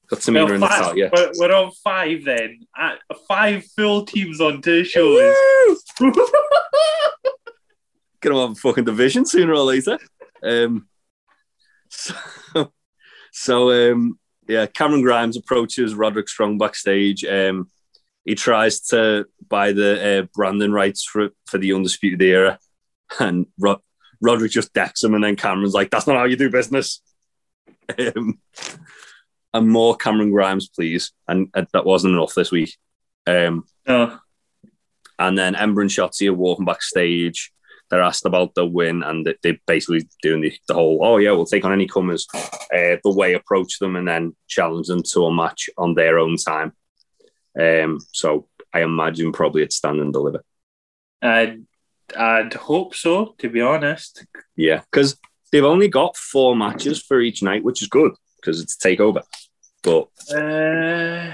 Got 0.09 0.21
Tamina 0.21 0.45
Well, 0.45 0.53
and 0.53 0.61
Natalya. 0.61 1.11
we're, 1.15 1.33
we're 1.37 1.55
on 1.55 1.71
five 1.85 2.25
then. 2.25 2.61
Uh, 2.79 2.95
five 3.29 3.63
full 3.77 4.07
teams 4.07 4.41
on 4.41 4.63
two 4.63 4.85
shows. 4.85 5.35
Gonna 8.21 8.41
have 8.41 8.53
a 8.53 8.55
fucking 8.55 8.85
division 8.85 9.25
sooner 9.25 9.53
or 9.53 9.65
later. 9.65 9.99
Um, 10.43 10.89
so, 11.89 12.15
so 13.33 13.93
um, 13.93 14.19
yeah, 14.47 14.67
Cameron 14.67 15.03
Grimes 15.03 15.37
approaches 15.37 15.95
Roderick 15.95 16.29
Strong 16.29 16.59
backstage. 16.59 17.25
Um, 17.25 17.71
he 18.25 18.35
tries 18.35 18.81
to 18.89 19.27
buy 19.49 19.73
the 19.73 20.21
uh, 20.21 20.27
branding 20.35 20.73
rights 20.73 21.05
for 21.05 21.31
for 21.47 21.59
the 21.59 21.73
Undisputed 21.73 22.23
Era, 22.23 22.59
and 23.21 23.47
Rod- 23.59 23.83
Roderick 24.21 24.53
just 24.53 24.73
decks 24.73 25.03
him, 25.03 25.15
and 25.15 25.23
then 25.23 25.37
Cameron's 25.37 25.75
like, 25.75 25.91
"That's 25.91 26.07
not 26.07 26.17
how 26.17 26.25
you 26.25 26.37
do 26.37 26.51
business." 26.51 27.01
Um, 27.99 28.39
and 29.55 29.69
more 29.69 29.97
Cameron 29.97 30.31
Grimes, 30.31 30.69
please. 30.69 31.13
And 31.27 31.49
uh, 31.55 31.65
that 31.73 31.87
wasn't 31.87 32.15
enough 32.15 32.35
this 32.35 32.51
week. 32.51 32.77
Um, 33.27 33.65
and 35.19 35.37
then 35.39 35.55
Ember 35.57 35.81
and 35.81 35.91
Shotzi 35.91 36.29
are 36.29 36.35
walking 36.35 36.65
backstage. 36.65 37.53
They're 37.91 38.03
asked 38.03 38.27
about 38.27 38.55
the 38.55 38.67
win, 38.67 39.03
and 39.03 39.27
they- 39.27 39.37
they're 39.43 39.59
basically 39.67 40.07
doing 40.23 40.43
the, 40.43 40.53
the 40.69 40.75
whole, 40.75 41.01
oh, 41.03 41.17
yeah, 41.17 41.33
we'll 41.33 41.47
take 41.47 41.65
on 41.65 41.73
any 41.73 41.87
comers, 41.87 42.27
uh, 42.35 42.97
the 43.03 43.13
way 43.15 43.33
approach 43.35 43.79
them, 43.79 43.97
and 43.97 44.07
then 44.07 44.37
challenge 44.47 44.89
them 44.89 45.03
to 45.05 45.25
a 45.25 45.33
match 45.35 45.71
on 45.79 45.95
their 45.95 46.19
own 46.19 46.37
time. 46.37 46.73
Um, 47.59 47.99
so 48.13 48.47
I 48.75 48.83
imagine 48.83 49.33
probably 49.33 49.63
it's 49.63 49.77
stand 49.77 50.01
and 50.01 50.13
deliver. 50.13 50.45
I'd, 51.23 51.65
I'd 52.17 52.55
hope 52.55 52.95
so, 52.95 53.35
to 53.39 53.49
be 53.49 53.61
honest. 53.63 54.25
Yeah, 54.55 54.83
because 54.91 55.19
they've 55.51 55.65
only 55.65 55.89
got 55.89 56.17
four 56.17 56.55
matches 56.55 57.03
for 57.03 57.21
each 57.21 57.43
night, 57.43 57.65
which 57.65 57.81
is 57.83 57.89
good 57.89 58.13
because 58.37 58.61
it's 58.61 58.77
a 58.85 58.89
takeover. 58.89 59.23
But 59.83 60.09
Uh, 60.35 61.33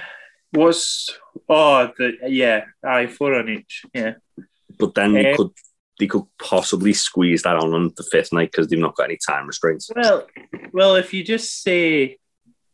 what's 0.53 1.11
oh 1.49 1.90
the 1.99 2.12
yeah, 2.29 2.67
I 2.85 3.07
four 3.09 3.35
on 3.35 3.49
each. 3.49 3.83
Yeah, 3.93 4.14
but 4.79 4.95
then 4.95 5.12
they 5.14 5.27
Eh. 5.27 5.37
could 5.37 5.51
they 5.98 6.07
could 6.07 6.24
possibly 6.42 6.92
squeeze 6.92 7.42
that 7.42 7.57
on 7.57 7.72
on 7.72 7.92
the 7.96 8.02
fifth 8.02 8.33
night 8.33 8.50
because 8.50 8.68
they've 8.68 8.78
not 8.78 8.96
got 8.96 9.04
any 9.04 9.18
time 9.26 9.46
restraints. 9.46 9.90
well, 9.94 10.26
well, 10.72 10.94
if 10.96 11.12
you 11.14 11.22
just 11.24 11.62
say, 11.62 12.18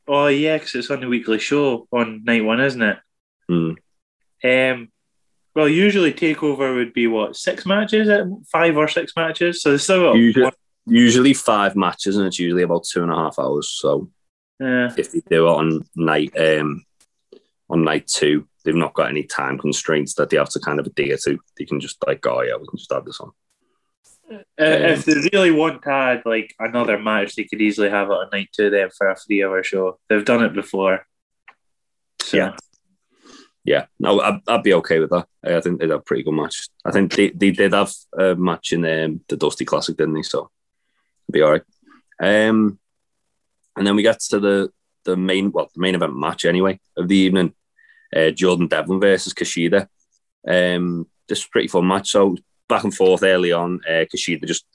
oh 0.09 0.27
yeah, 0.29 0.59
'cause 0.59 0.75
it's 0.75 0.91
on 0.91 1.01
the 1.01 1.09
weekly 1.09 1.39
show 1.39 1.87
on 1.93 2.25
night 2.25 2.45
one, 2.45 2.61
isn't 2.61 2.83
it? 2.83 2.99
Hmm. 3.49 3.73
Um, 4.43 4.89
well, 5.55 5.69
usually 5.69 6.13
takeover 6.13 6.75
would 6.75 6.93
be 6.95 7.07
what 7.09 7.37
six 7.37 7.67
matches, 7.67 8.09
uh, 8.09 8.25
five 8.51 8.77
or 8.77 8.89
six 8.89 9.13
matches. 9.17 9.61
So 9.63 9.71
there's 9.71 9.83
still 9.83 10.03
got 10.03 10.17
Usually- 10.17 10.51
Usually 10.87 11.35
five 11.35 11.77
matches, 11.77 12.17
and 12.17 12.27
it's 12.27 12.39
usually 12.39 12.63
about 12.63 12.85
two 12.85 13.03
and 13.03 13.13
a 13.13 13.15
half 13.15 13.39
hours. 13.39 13.69
So 13.69 14.11
uh, 14.65 14.91
if 14.97 15.13
they 15.13 15.21
do 15.29 15.47
it 15.47 15.51
on 15.51 15.85
night 15.95 16.33
um 16.39 16.85
on 17.69 17.85
night 17.85 18.07
two, 18.09 18.49
they've 18.65 18.75
not 18.75 18.95
got 18.95 19.11
any 19.11 19.23
time 19.23 19.59
constraints 19.59 20.15
that 20.15 20.31
they 20.31 20.37
have 20.37 20.51
to 20.51 20.61
kind 20.61 20.79
of 20.79 20.87
adhere 20.87 21.17
to. 21.25 21.39
They 21.59 21.65
can 21.65 21.81
just 21.81 21.99
like, 22.07 22.25
oh 22.27 22.43
yeah, 22.43 22.57
we 22.57 22.67
can 22.67 22.79
just 22.79 22.93
add 22.93 23.05
this 23.05 23.21
on. 23.21 23.33
Uh, 24.33 24.37
if 24.59 25.05
they 25.05 25.15
really 25.33 25.51
want 25.51 25.83
to 25.83 25.91
add 25.91 26.23
like 26.25 26.55
another 26.59 26.99
match, 26.99 27.35
they 27.35 27.45
could 27.45 27.61
easily 27.61 27.91
have 27.91 28.09
it 28.09 28.15
on 28.15 28.29
night 28.33 28.49
two 28.53 28.71
then 28.71 28.89
for 28.91 29.09
a 29.09 29.17
three-hour 29.17 29.63
show. 29.65 29.99
They've 30.09 30.25
done 30.25 30.45
it 30.45 30.55
before. 30.55 31.07
So, 32.23 32.37
Yeah. 32.37 32.57
Yeah, 33.63 33.87
no, 33.99 34.21
I'd, 34.21 34.41
I'd 34.49 34.63
be 34.63 34.73
okay 34.75 35.01
with 35.01 35.11
that. 35.11 35.27
I 35.45 35.61
think 35.61 35.81
they'd 35.81 35.91
have 35.91 36.01
a 36.01 36.03
pretty 36.03 36.23
good 36.23 36.33
match. 36.33 36.69
I 36.85 36.93
think 36.93 37.15
they, 37.15 37.29
they 37.31 37.51
did 37.51 37.75
have 37.75 37.93
a 38.19 38.35
match 38.35 38.73
in 38.73 38.85
um, 38.87 39.21
the 39.29 39.37
Dusty 39.37 39.67
Classic, 39.67 39.97
didn't 39.97 40.15
they? 40.15 40.23
So 40.23 40.51
it'd 41.29 41.33
be 41.33 41.43
all 41.43 41.53
right. 41.53 41.63
Um, 42.21 42.79
and 43.77 43.87
then 43.87 43.97
we 43.97 44.03
get 44.03 44.21
to 44.21 44.41
the 44.41 44.73
the 45.05 45.17
main, 45.17 45.51
well, 45.51 45.71
the 45.75 45.81
main 45.81 45.95
event 45.95 46.17
match 46.17 46.45
anyway 46.45 46.79
of 46.97 47.09
the 47.09 47.17
evening. 47.17 47.55
Uh, 48.15 48.31
Jordan 48.31 48.67
Devlin 48.67 49.01
versus 49.01 49.35
Kushida. 49.35 49.87
Um, 50.47 51.07
this 51.29 51.41
was 51.41 51.49
pretty 51.49 51.69
fun 51.69 51.87
match. 51.87 52.11
So 52.11 52.37
back 52.69 52.85
and 52.85 52.95
forth 52.95 53.23
early 53.23 53.53
on. 53.53 53.81
Uh, 53.89 54.05
Kushida 54.13 54.45
just 54.47 54.67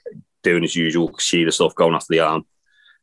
doing 0.44 0.62
his 0.62 0.76
usual 0.76 1.12
Kushida 1.12 1.52
stuff, 1.52 1.76
going 1.76 1.96
after 1.96 2.08
the 2.10 2.20
arm. 2.22 2.46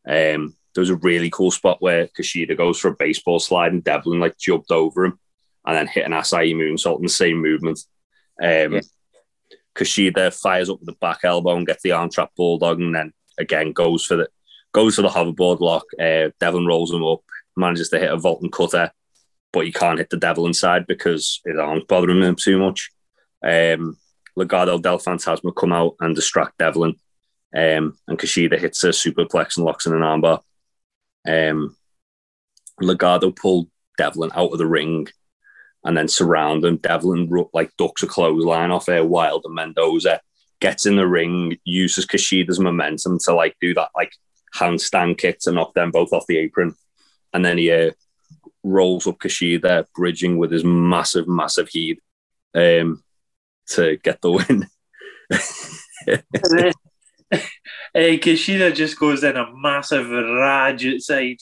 Um, 0.06 0.56
there 0.74 0.80
was 0.80 0.90
a 0.90 0.96
really 0.96 1.30
cool 1.30 1.50
spot 1.50 1.82
where 1.82 2.08
Kushida 2.08 2.56
goes 2.56 2.78
for 2.78 2.88
a 2.88 2.96
baseball 2.96 3.38
slide 3.40 3.72
and 3.72 3.84
Devlin 3.84 4.20
like 4.20 4.38
jumped 4.38 4.70
over 4.70 5.04
him 5.04 5.18
and 5.66 5.76
then 5.76 5.86
hit 5.86 6.06
an 6.06 6.12
Asai 6.12 6.54
moonsault 6.54 6.98
in 6.98 7.04
the 7.04 7.08
same 7.08 7.40
movement. 7.40 7.78
Um, 8.42 8.74
Yeah. 8.74 8.80
Kushida 9.74 10.38
fires 10.38 10.68
up 10.68 10.80
with 10.80 10.86
the 10.86 10.96
back 11.00 11.20
elbow 11.24 11.56
and 11.56 11.66
gets 11.66 11.82
the 11.82 11.92
arm 11.92 12.10
trap 12.10 12.30
bulldog, 12.36 12.80
and 12.80 12.94
then 12.94 13.12
again 13.38 13.72
goes 13.72 14.04
for 14.04 14.16
the 14.16 14.28
goes 14.72 14.96
for 14.96 15.02
the 15.02 15.08
hoverboard 15.08 15.60
lock. 15.60 15.84
Uh, 15.98 16.30
Devlin 16.40 16.66
rolls 16.66 16.92
him 16.92 17.04
up, 17.04 17.22
manages 17.56 17.88
to 17.88 17.98
hit 17.98 18.12
a 18.12 18.16
vault 18.16 18.42
and 18.42 18.52
cutter, 18.52 18.90
but 19.52 19.66
he 19.66 19.72
can't 19.72 19.98
hit 19.98 20.10
the 20.10 20.16
devil 20.16 20.46
inside 20.46 20.86
because 20.86 21.40
his 21.44 21.58
arm's 21.58 21.84
bothering 21.84 22.22
him 22.22 22.36
too 22.36 22.58
much. 22.58 22.90
Um, 23.44 23.96
Legado 24.36 24.80
del 24.80 24.98
Fantasma 24.98 25.54
come 25.54 25.72
out 25.72 25.94
and 26.00 26.14
distract 26.14 26.58
Devlin, 26.58 26.94
um, 27.54 27.96
and 28.08 28.18
Kushida 28.18 28.58
hits 28.58 28.82
a 28.84 28.88
superplex 28.88 29.56
and 29.56 29.66
locks 29.66 29.86
in 29.86 29.92
an 29.92 30.00
armbar. 30.00 30.40
Um, 31.26 31.76
Legado 32.80 33.34
pulled 33.34 33.68
Devlin 33.98 34.30
out 34.34 34.52
of 34.52 34.58
the 34.58 34.66
ring 34.66 35.08
and 35.84 35.96
then 35.96 36.08
surround 36.08 36.64
him. 36.64 36.76
Devlin 36.76 37.28
like 37.52 37.76
ducks 37.76 38.02
a 38.02 38.06
clothesline 38.06 38.70
off 38.70 38.86
there, 38.86 39.04
Wilde 39.04 39.44
and 39.44 39.54
Mendoza 39.54 40.20
gets 40.60 40.86
in 40.86 40.96
the 40.96 41.06
ring, 41.06 41.58
uses 41.64 42.06
Kushida's 42.06 42.60
momentum 42.60 43.18
to 43.24 43.34
like 43.34 43.56
do 43.60 43.74
that 43.74 43.90
like 43.94 44.12
handstand 44.54 45.18
kick 45.18 45.38
to 45.40 45.52
knock 45.52 45.74
them 45.74 45.90
both 45.90 46.12
off 46.12 46.26
the 46.26 46.38
apron, 46.38 46.74
and 47.32 47.44
then 47.44 47.58
he 47.58 47.70
uh, 47.70 47.90
rolls 48.62 49.06
up 49.06 49.18
Kushida, 49.18 49.86
bridging 49.94 50.38
with 50.38 50.50
his 50.50 50.64
massive, 50.64 51.28
massive 51.28 51.68
heat 51.68 52.00
um, 52.54 53.02
to 53.68 53.96
get 53.98 54.20
the 54.20 54.30
win. 54.32 54.66
uh, 57.32 57.38
Kushida 57.94 58.74
just 58.74 58.98
goes 58.98 59.24
in 59.24 59.36
a 59.36 59.46
massive 59.54 60.08
rage 60.08 60.86
outside. 60.86 61.36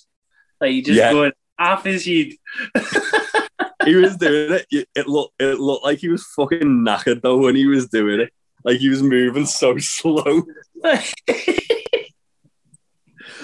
Like 0.60 0.72
he 0.72 0.82
just 0.82 0.98
Yeah. 0.98 1.12
going 1.12 1.32
half 1.58 1.84
his 1.84 2.04
head. 2.04 2.28
he 3.84 3.94
was 3.96 4.16
doing 4.16 4.52
it. 4.52 4.66
It 4.70 4.88
it 4.94 5.08
looked 5.08 5.34
it 5.40 5.58
looked 5.58 5.84
like 5.84 5.98
he 5.98 6.08
was 6.08 6.26
fucking 6.36 6.60
knackered 6.60 7.22
though 7.22 7.38
when 7.38 7.56
he 7.56 7.66
was 7.66 7.88
doing 7.88 8.20
it. 8.20 8.32
Like 8.64 8.78
he 8.78 8.88
was 8.90 9.02
moving 9.02 9.46
so 9.46 9.78
slow. 9.78 10.42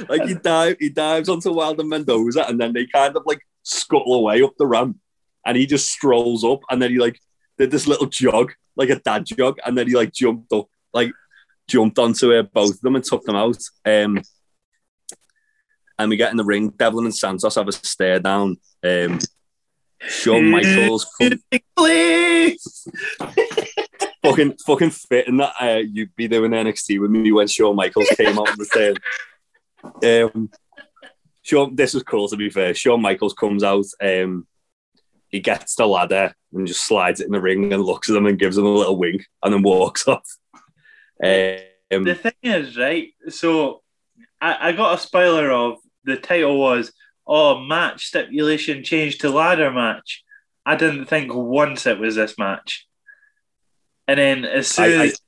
Like 0.08 0.24
he 0.26 0.34
dive 0.34 0.76
he 0.78 0.90
dives 0.90 1.28
onto 1.28 1.52
Wilde 1.52 1.80
and 1.80 1.88
Mendoza 1.88 2.46
and 2.46 2.60
then 2.60 2.72
they 2.74 2.86
kind 2.86 3.16
of 3.16 3.22
like 3.24 3.40
scuttle 3.66 4.14
away 4.14 4.42
up 4.42 4.52
the 4.58 4.66
ramp 4.66 4.96
and 5.44 5.56
he 5.56 5.66
just 5.66 5.90
strolls 5.90 6.44
up 6.44 6.60
and 6.70 6.80
then 6.80 6.90
he 6.90 6.98
like 6.98 7.20
did 7.58 7.70
this 7.70 7.86
little 7.86 8.06
jog, 8.06 8.52
like 8.76 8.90
a 8.90 8.96
dad 8.96 9.26
jog, 9.26 9.58
and 9.64 9.76
then 9.76 9.86
he 9.86 9.94
like 9.94 10.12
jumped 10.12 10.52
up, 10.52 10.68
like 10.92 11.10
jumped 11.68 11.98
onto 11.98 12.32
uh, 12.32 12.42
both 12.42 12.74
of 12.74 12.80
them 12.80 12.96
and 12.96 13.04
took 13.04 13.24
them 13.24 13.36
out. 13.36 13.62
Um 13.84 14.22
and 15.98 16.10
we 16.10 16.16
get 16.16 16.30
in 16.30 16.36
the 16.36 16.44
ring, 16.44 16.68
Devlin 16.68 17.06
and 17.06 17.14
Santos 17.14 17.54
have 17.54 17.68
a 17.68 17.72
stare 17.72 18.20
down. 18.20 18.56
Um 18.84 19.18
Shawn 20.00 20.50
Michaels 20.50 21.06
Please. 21.76 22.88
fucking 24.22 24.56
fucking 24.66 24.90
fitting 24.90 25.38
that 25.38 25.54
uh, 25.60 25.78
you'd 25.78 26.14
be 26.16 26.28
doing 26.28 26.50
NXT 26.50 27.00
with 27.00 27.10
me 27.10 27.32
when 27.32 27.48
Shawn 27.48 27.76
Michaels 27.76 28.08
came 28.16 28.38
out 28.38 28.50
and 28.50 28.58
returned. 28.58 29.00
Um, 30.02 30.50
Shawn, 31.46 31.76
this 31.76 31.94
was 31.94 32.02
cool 32.02 32.28
to 32.28 32.36
be 32.36 32.50
fair. 32.50 32.74
Shawn 32.74 33.00
Michaels 33.00 33.34
comes 33.34 33.62
out, 33.62 33.86
um, 34.02 34.48
he 35.28 35.38
gets 35.38 35.76
the 35.76 35.86
ladder 35.86 36.34
and 36.52 36.66
just 36.66 36.84
slides 36.84 37.20
it 37.20 37.26
in 37.26 37.32
the 37.32 37.40
ring 37.40 37.72
and 37.72 37.84
looks 37.84 38.10
at 38.10 38.14
them 38.14 38.26
and 38.26 38.38
gives 38.38 38.56
them 38.56 38.66
a 38.66 38.70
little 38.70 38.96
wink 38.96 39.24
and 39.42 39.54
then 39.54 39.62
walks 39.62 40.08
off. 40.08 40.28
Um, 41.22 42.02
The 42.02 42.18
thing 42.20 42.32
is, 42.42 42.76
right? 42.76 43.14
So 43.28 43.82
I, 44.40 44.70
I 44.70 44.72
got 44.72 44.98
a 44.98 45.00
spoiler 45.00 45.52
of 45.52 45.78
the 46.02 46.16
title 46.16 46.58
was 46.58 46.92
oh 47.28 47.60
match 47.60 48.06
stipulation 48.06 48.82
changed 48.82 49.20
to 49.20 49.30
ladder 49.30 49.70
match. 49.70 50.24
I 50.64 50.74
didn't 50.74 51.04
think 51.06 51.32
once 51.32 51.86
it 51.86 52.00
was 52.00 52.16
this 52.16 52.36
match. 52.38 52.88
And 54.08 54.18
then 54.18 54.44
as 54.44 54.66
soon 54.66 55.00
I, 55.00 55.02
I, 55.02 55.06
as 55.06 55.20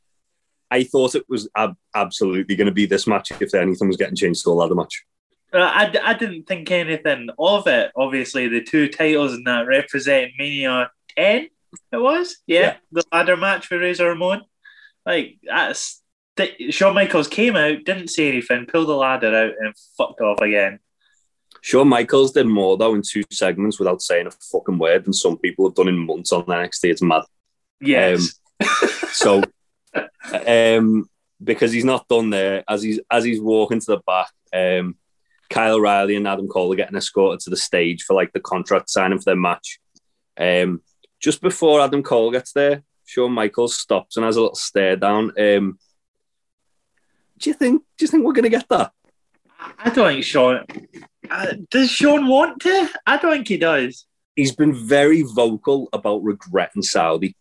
I 0.70 0.83
thought 0.83 1.14
it 1.14 1.26
was 1.28 1.48
ab- 1.57 1.76
absolutely 1.94 2.57
going 2.57 2.66
to 2.66 2.72
be 2.72 2.87
this 2.87 3.07
match 3.07 3.31
if 3.40 3.54
anything 3.54 3.87
was 3.87 3.96
getting 3.96 4.16
changed 4.16 4.42
to 4.44 4.50
a 4.50 4.52
ladder 4.52 4.74
match. 4.74 5.04
I, 5.52 5.92
I 6.04 6.14
didn't 6.14 6.44
think 6.46 6.70
anything 6.70 7.28
of 7.38 7.66
it. 7.66 7.90
Obviously, 7.96 8.48
the 8.48 8.62
two 8.62 8.88
titles 8.88 9.32
and 9.34 9.46
that 9.46 9.66
represent 9.66 10.32
Mania 10.38 10.90
10, 11.16 11.48
it 11.92 11.96
was? 11.96 12.37
Yeah, 12.46 12.61
Yeah. 12.61 12.76
the 12.92 13.02
ladder 13.12 13.37
match 13.37 13.70
with 13.70 13.80
Razor 13.80 14.06
Ramon. 14.08 14.42
Like, 15.06 15.38
that's. 15.42 16.02
th- 16.37 16.74
Shawn 16.74 16.94
Michaels 16.94 17.28
came 17.28 17.56
out, 17.56 17.84
didn't 17.84 18.08
say 18.08 18.28
anything, 18.28 18.66
pulled 18.66 18.88
the 18.88 18.94
ladder 18.96 19.34
out, 19.34 19.52
and 19.58 19.74
fucked 19.96 20.20
off 20.20 20.40
again. 20.40 20.80
Shawn 21.62 21.88
Michaels 21.88 22.32
did 22.32 22.46
more 22.46 22.76
though 22.76 22.94
in 22.94 23.02
two 23.02 23.24
segments 23.32 23.78
without 23.78 24.00
saying 24.00 24.26
a 24.28 24.30
fucking 24.30 24.78
word 24.78 25.04
than 25.04 25.12
some 25.12 25.37
people 25.38 25.66
have 25.66 25.74
done 25.74 25.88
in 25.88 25.96
months 25.98 26.30
on 26.32 26.44
NXT. 26.44 26.84
It's 26.90 27.02
mad. 27.02 27.22
Yes. 27.80 28.38
So, 29.12 29.42
um, 30.46 31.08
because 31.42 31.72
he's 31.72 31.84
not 31.84 32.06
done 32.06 32.30
there, 32.30 32.62
as 32.68 32.82
he's 32.82 33.00
as 33.11 33.24
he's 33.24 33.40
walking 33.40 33.80
to 33.80 33.87
the 33.87 34.00
back, 34.06 34.28
um, 34.52 34.96
Kyle 35.50 35.76
O'Reilly 35.76 36.16
and 36.16 36.28
Adam 36.28 36.46
Cole 36.48 36.72
are 36.72 36.76
getting 36.76 36.96
escorted 36.96 37.40
to 37.40 37.50
the 37.50 37.56
stage 37.56 38.02
for 38.02 38.14
like 38.14 38.32
the 38.32 38.40
contract 38.40 38.90
signing 38.90 39.18
for 39.18 39.24
their 39.24 39.37
match. 39.37 39.78
Um, 40.38 40.82
just 41.20 41.40
before 41.40 41.80
Adam 41.80 42.02
Cole 42.02 42.30
gets 42.30 42.52
there, 42.52 42.82
Shawn 43.06 43.32
Michaels 43.32 43.76
stops 43.76 44.16
and 44.16 44.24
has 44.26 44.37
a 44.37 44.40
little 44.40 44.54
stare 44.54 44.96
down. 44.96 45.32
Um, 45.38 45.78
do 47.38 47.50
you 47.50 47.54
think? 47.54 47.82
Do 47.96 48.04
you 48.04 48.08
think 48.08 48.24
we're 48.24 48.32
gonna 48.32 48.48
get 48.48 48.68
that? 48.68 48.92
I 49.78 49.90
don't 49.90 50.08
think 50.08 50.24
Shawn. 50.24 50.64
Uh, 51.30 51.54
does 51.70 51.90
Shawn 51.90 52.26
want 52.26 52.61
to? 52.62 52.88
I 53.06 53.16
don't 53.16 53.32
think 53.32 53.48
he 53.48 53.56
does. 53.56 54.06
He's 54.37 54.54
been 54.54 54.74
very 54.74 55.22
vocal 55.22 55.88
about 55.92 56.22
regretting 56.22 56.82
Saudi. 56.82 57.34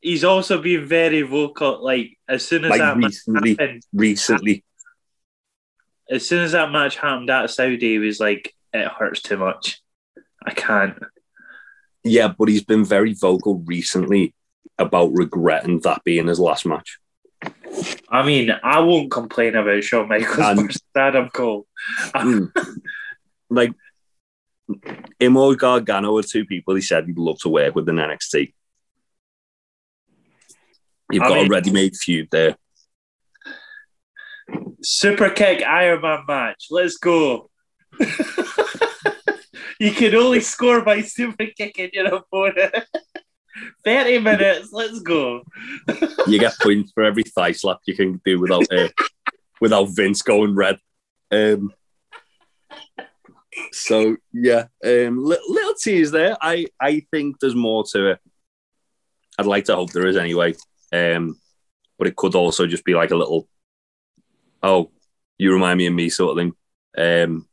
He's 0.00 0.24
also 0.24 0.60
been 0.60 0.84
very 0.86 1.22
vocal. 1.22 1.82
Like 1.82 2.18
as 2.28 2.44
soon 2.46 2.64
as 2.64 2.70
Like 2.70 2.80
that 2.80 2.96
recently. 2.96 3.50
happened, 3.52 3.82
Recently, 3.92 4.64
as 6.10 6.26
soon 6.28 6.42
as 6.44 6.52
that 6.52 6.70
match 6.72 6.96
happened 6.96 7.30
at 7.30 7.50
Saudi, 7.50 7.92
he 7.92 7.98
was 7.98 8.20
like, 8.20 8.54
"It 8.72 8.88
hurts 8.88 9.22
too 9.22 9.36
much. 9.36 9.80
I 10.44 10.52
can't." 10.52 10.98
yeah, 12.04 12.28
but 12.36 12.48
he's 12.48 12.64
been 12.64 12.84
very 12.84 13.12
vocal 13.14 13.62
recently 13.66 14.34
about 14.78 15.12
regretting 15.12 15.80
that 15.80 16.02
being 16.04 16.26
his 16.26 16.40
last 16.40 16.66
match. 16.66 16.98
I 18.08 18.24
mean, 18.26 18.50
I 18.62 18.80
won't 18.80 19.10
complain 19.10 19.54
about 19.56 19.84
Shawn 19.84 20.08
Michaels 20.08 20.38
And- 20.38 20.60
versus 20.66 20.82
Adam 20.96 21.28
Cole. 21.30 21.66
Mm. 22.14 22.52
like 23.50 23.72
him 25.20 25.36
or 25.36 25.54
Gargano 25.56 26.16
are 26.16 26.22
two 26.22 26.44
people 26.44 26.74
he 26.74 26.80
said 26.80 27.06
he'd 27.06 27.18
love 27.18 27.38
to 27.40 27.48
work 27.48 27.74
with 27.74 27.88
in 27.88 27.96
NXT. 27.96 28.52
You've 31.10 31.22
I 31.22 31.28
got 31.28 31.34
mean- 31.36 31.46
a 31.46 31.50
ready-made 31.50 31.96
feud 31.96 32.28
there. 32.30 32.56
Super 34.82 35.30
kick 35.30 35.62
Iron 35.62 36.00
Man 36.02 36.24
match. 36.26 36.66
Let's 36.70 36.98
go. 36.98 37.50
you 39.78 39.92
can 39.92 40.14
only 40.14 40.40
score 40.40 40.82
by 40.82 41.02
super 41.02 41.46
kicking 41.56 41.90
your 41.92 42.14
opponent. 42.14 42.74
30 43.84 44.18
minutes. 44.20 44.70
Let's 44.72 45.00
go. 45.00 45.42
You 46.26 46.38
get 46.38 46.58
points 46.60 46.92
for 46.92 47.04
every 47.04 47.24
thigh 47.24 47.52
slap 47.52 47.78
you 47.86 47.94
can 47.94 48.20
do 48.24 48.40
without 48.40 48.72
uh, 48.72 48.88
without 49.60 49.84
Vince 49.86 50.22
going 50.22 50.54
red. 50.54 50.78
Um, 51.30 51.72
so 53.72 54.16
yeah, 54.32 54.66
um, 54.84 55.24
little, 55.24 55.52
little 55.52 55.74
tease 55.74 56.10
there. 56.10 56.36
I 56.40 56.66
I 56.80 57.06
think 57.10 57.38
there's 57.40 57.54
more 57.54 57.84
to 57.92 58.12
it. 58.12 58.18
I'd 59.38 59.46
like 59.46 59.64
to 59.66 59.76
hope 59.76 59.92
there 59.92 60.06
is 60.06 60.16
anyway. 60.16 60.54
Um, 60.92 61.38
but 61.98 62.08
it 62.08 62.16
could 62.16 62.34
also 62.34 62.66
just 62.66 62.84
be 62.84 62.94
like 62.94 63.12
a 63.12 63.16
little, 63.16 63.48
oh, 64.62 64.90
you 65.38 65.52
remind 65.52 65.78
me 65.78 65.86
of 65.86 65.94
me 65.94 66.08
sort 66.08 66.38
of 66.38 66.42
thing. 66.42 66.54
Um, 66.96 67.48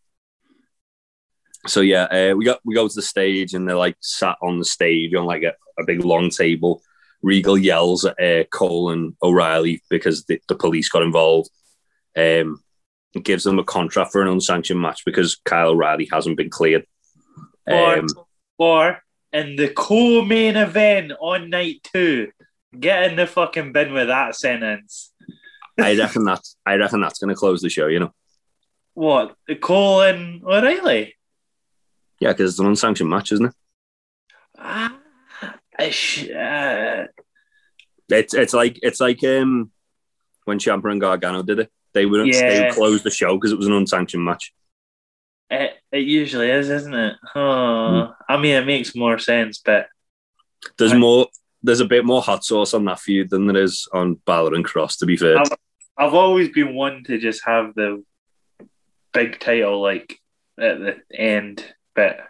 so 1.68 1.82
yeah, 1.82 2.04
uh, 2.04 2.36
we 2.36 2.46
got 2.46 2.60
we 2.64 2.76
go 2.76 2.88
to 2.88 2.94
the 2.94 3.02
stage 3.02 3.54
and 3.54 3.68
they're 3.68 3.76
like 3.76 3.98
sat 4.00 4.38
on 4.42 4.60
the 4.60 4.66
stage 4.66 5.14
on 5.14 5.26
like 5.26 5.44
a, 5.44 5.54
a 5.80 5.86
big 5.86 6.04
long 6.04 6.30
table 6.30 6.82
Regal 7.22 7.58
yells 7.58 8.06
at 8.06 8.20
uh, 8.22 8.44
Cole 8.46 8.92
and 8.92 9.14
O'Reilly 9.22 9.82
because 9.90 10.24
the, 10.26 10.42
the 10.48 10.56
police 10.56 10.90
got 10.90 11.04
involved. 11.04 11.50
Um, 12.16 12.64
gives 13.24 13.44
them 13.44 13.60
a 13.60 13.64
contract 13.64 14.12
for 14.12 14.22
an 14.22 14.28
unsanctioned 14.28 14.80
match 14.80 15.04
because 15.06 15.36
Kyle 15.44 15.70
O'Reilly 15.70 16.08
hasn't 16.12 16.38
been 16.38 16.50
cleared. 16.50 16.86
Or, 17.68 17.98
Um, 17.98 18.08
or 18.58 19.00
in 19.34 19.56
the 19.56 19.70
co-main 19.70 20.56
event 20.56 21.12
on 21.20 21.50
night 21.50 21.88
two, 21.92 22.32
get 22.78 23.10
in 23.10 23.16
the 23.16 23.28
fucking 23.28 23.74
bin 23.74 23.94
with 23.94 24.08
that 24.08 24.36
sentence. 24.36 25.12
I 25.82 25.96
reckon 25.98 26.24
that's 26.26 26.56
I 26.66 26.76
reckon 26.76 27.02
that's 27.02 27.20
going 27.20 27.30
to 27.34 27.40
close 27.40 27.62
the 27.62 27.70
show. 27.70 27.88
You 27.88 28.00
know, 28.00 28.14
What? 28.94 29.36
Cole 29.62 30.02
and 30.02 30.44
O'Reilly? 30.44 31.16
yeah, 32.20 32.30
because 32.34 32.52
it's 32.52 32.60
an 32.60 32.68
unsanctioned 32.68 33.10
match, 33.10 33.32
isn't 33.32 33.46
it? 33.48 33.54
Ah, 34.58 34.96
uh, 35.80 37.06
It's 38.10 38.34
it's 38.34 38.54
like 38.54 38.80
it's 38.82 39.00
like 39.00 39.24
um 39.24 39.72
when 40.46 40.60
Ciampa 40.60 40.92
and 40.92 41.00
Gargano 41.02 41.44
did 41.44 41.60
it. 41.60 41.72
They 41.94 42.06
wouldn't 42.06 42.32
they 42.32 42.40
Yeah. 42.56 42.66
would 42.66 42.74
close 42.74 43.04
the 43.04 43.12
show 43.12 43.36
because 43.36 43.52
it 43.52 43.58
was 43.58 43.68
an 43.68 43.74
unsanctioned 43.74 44.24
match. 44.26 44.54
it, 45.52 45.74
it 45.92 46.00
usually 46.06 46.50
is, 46.52 46.70
isn't 46.70 46.94
it? 46.94 47.16
Oh, 47.34 48.14
I 48.28 48.38
mean, 48.38 48.56
it 48.56 48.66
makes 48.68 48.96
more 48.96 49.18
sense, 49.18 49.60
but 49.64 49.88
There's 50.78 50.92
Right. 50.92 51.00
more. 51.00 51.28
There's 51.64 51.80
a 51.80 51.86
bit 51.86 52.06
more 52.06 52.22
hot 52.22 52.44
sauce 52.46 52.74
on 52.74 52.86
that 52.86 53.00
feud 53.00 53.30
than 53.30 53.48
there 53.48 53.62
is 53.64 53.88
on 53.94 54.16
Balor 54.26 54.54
and 54.56 54.64
Kross. 54.66 54.98
To 55.00 55.06
be 55.06 55.18
fair, 55.18 55.40
I've, 55.40 55.48
I've 56.00 56.14
always 56.14 56.50
been 56.50 56.74
one 56.74 57.04
to 57.04 57.20
just 57.20 57.46
have 57.46 57.76
the 57.76 58.04
big 59.14 59.40
title 59.40 59.82
like 59.82 60.18
at 60.58 60.80
the 60.80 60.98
end, 61.14 61.64
but 61.94 62.22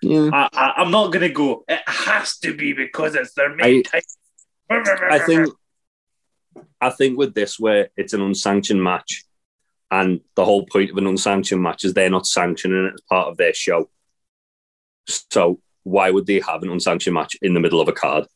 yeah. 0.00 0.30
I, 0.32 0.48
I, 0.52 0.72
I'm 0.76 0.92
not 0.92 1.12
gonna 1.12 1.28
go. 1.28 1.64
It 1.68 1.82
has 1.86 2.38
to 2.38 2.56
be 2.56 2.72
because 2.72 3.16
it's 3.16 3.34
their 3.34 3.54
main 3.54 3.82
title. 3.82 4.06
I 4.70 5.18
think 5.18 5.48
I 6.80 6.90
think 6.90 7.18
with 7.18 7.34
this 7.34 7.58
where 7.58 7.88
it's 7.96 8.12
an 8.12 8.20
unsanctioned 8.20 8.82
match 8.82 9.24
and 9.90 10.20
the 10.36 10.44
whole 10.44 10.66
point 10.66 10.90
of 10.90 10.98
an 10.98 11.06
unsanctioned 11.06 11.62
match 11.62 11.84
is 11.84 11.94
they're 11.94 12.10
not 12.10 12.26
sanctioning 12.26 12.86
it 12.86 12.94
as 12.94 13.00
part 13.08 13.28
of 13.28 13.36
their 13.36 13.54
show. 13.54 13.90
So 15.06 15.60
why 15.82 16.10
would 16.10 16.26
they 16.26 16.40
have 16.40 16.62
an 16.62 16.70
unsanctioned 16.70 17.14
match 17.14 17.36
in 17.42 17.54
the 17.54 17.60
middle 17.60 17.80
of 17.80 17.88
a 17.88 17.92
card? 17.92 18.26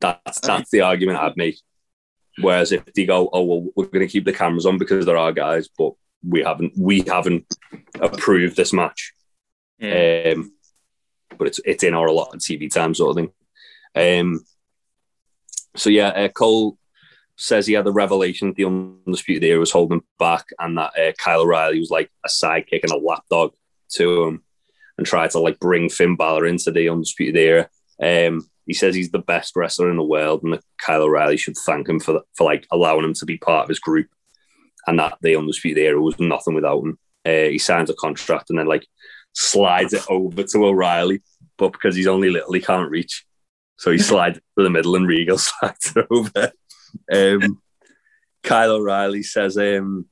That's 0.00 0.40
that's 0.40 0.70
the 0.70 0.82
argument 0.82 1.18
I'd 1.18 1.36
make. 1.36 1.58
Whereas 2.40 2.72
if 2.72 2.84
they 2.92 3.06
go, 3.06 3.28
oh 3.32 3.44
well, 3.44 3.66
we're 3.76 3.86
going 3.86 4.06
to 4.06 4.12
keep 4.12 4.24
the 4.24 4.32
cameras 4.32 4.66
on 4.66 4.78
because 4.78 5.06
there 5.06 5.16
are 5.16 5.32
guys, 5.32 5.68
but 5.78 5.92
we 6.26 6.42
haven't 6.42 6.72
we 6.76 7.00
haven't 7.02 7.46
approved 8.00 8.56
this 8.56 8.72
match. 8.72 9.12
yeah. 9.78 10.34
Um, 10.34 10.52
but 11.38 11.48
it's 11.48 11.60
it's 11.64 11.84
in 11.84 11.94
our 11.94 12.06
allotted 12.06 12.40
TV 12.40 12.72
time 12.72 12.94
sort 12.94 13.10
of 13.10 13.16
thing. 13.16 14.20
Um, 14.20 14.44
so 15.76 15.90
yeah, 15.90 16.08
uh, 16.08 16.28
Cole 16.28 16.78
says 17.36 17.66
he 17.66 17.74
had 17.74 17.84
the 17.84 17.92
revelation 17.92 18.48
that 18.48 18.56
the 18.56 18.64
undisputed 18.64 19.44
era 19.44 19.58
was 19.58 19.72
holding 19.72 20.02
back, 20.18 20.46
and 20.58 20.78
that 20.78 20.92
uh, 20.98 21.12
Kyle 21.18 21.42
O'Reilly 21.42 21.80
was 21.80 21.90
like 21.90 22.10
a 22.24 22.28
sidekick 22.28 22.82
and 22.82 22.92
a 22.92 22.96
lapdog 22.96 23.52
to 23.90 24.24
him, 24.24 24.44
and 24.98 25.06
tried 25.06 25.30
to 25.32 25.40
like 25.40 25.58
bring 25.58 25.88
Finn 25.88 26.16
Balor 26.16 26.46
into 26.46 26.70
the 26.70 26.88
undisputed 26.88 27.36
era. 27.36 27.68
Um, 28.02 28.48
he 28.66 28.74
says 28.74 28.94
he's 28.94 29.10
the 29.10 29.18
best 29.18 29.54
wrestler 29.56 29.90
in 29.90 29.96
the 29.96 30.02
world, 30.02 30.42
and 30.42 30.54
that 30.54 30.64
Kyle 30.78 31.02
O'Reilly 31.02 31.36
should 31.36 31.56
thank 31.56 31.88
him 31.88 32.00
for 32.00 32.22
for 32.34 32.44
like 32.44 32.66
allowing 32.70 33.04
him 33.04 33.14
to 33.14 33.26
be 33.26 33.36
part 33.36 33.64
of 33.64 33.68
his 33.68 33.78
group, 33.78 34.08
and 34.86 34.98
that 34.98 35.18
the 35.20 35.36
undisputed 35.36 35.82
era 35.82 36.00
was 36.00 36.18
nothing 36.18 36.54
without 36.54 36.82
him. 36.82 36.98
Uh, 37.26 37.50
he 37.50 37.58
signs 37.58 37.90
a 37.90 37.94
contract 37.94 38.50
and 38.50 38.58
then 38.58 38.66
like 38.66 38.86
slides 39.32 39.92
it 39.92 40.04
over 40.08 40.42
to 40.42 40.66
O'Reilly, 40.66 41.22
but 41.58 41.72
because 41.72 41.96
he's 41.96 42.06
only 42.06 42.30
little, 42.30 42.52
he 42.52 42.60
can't 42.60 42.90
reach. 42.90 43.24
So 43.78 43.90
he 43.90 43.98
slides 44.10 44.38
to 44.58 44.64
the 44.64 44.70
middle 44.70 44.96
and 44.96 45.06
Regal 45.06 45.38
slides 45.38 45.92
it 45.94 46.06
over. 46.10 46.52
Um, 47.12 47.60
Kyle 48.42 48.72
O'Reilly 48.72 49.22
says 49.22 49.56
um, 49.56 50.06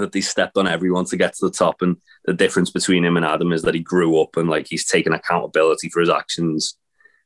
that 0.00 0.12
they 0.12 0.20
stepped 0.20 0.56
on 0.56 0.66
everyone 0.66 1.04
to 1.06 1.16
get 1.16 1.34
to 1.34 1.46
the 1.46 1.52
top, 1.52 1.82
and 1.82 1.96
the 2.24 2.34
difference 2.34 2.70
between 2.70 3.04
him 3.04 3.16
and 3.16 3.26
Adam 3.26 3.52
is 3.52 3.62
that 3.62 3.74
he 3.74 3.80
grew 3.80 4.20
up 4.20 4.36
and 4.36 4.48
like 4.48 4.66
he's 4.68 4.86
taken 4.86 5.12
accountability 5.12 5.88
for 5.88 6.00
his 6.00 6.10
actions, 6.10 6.76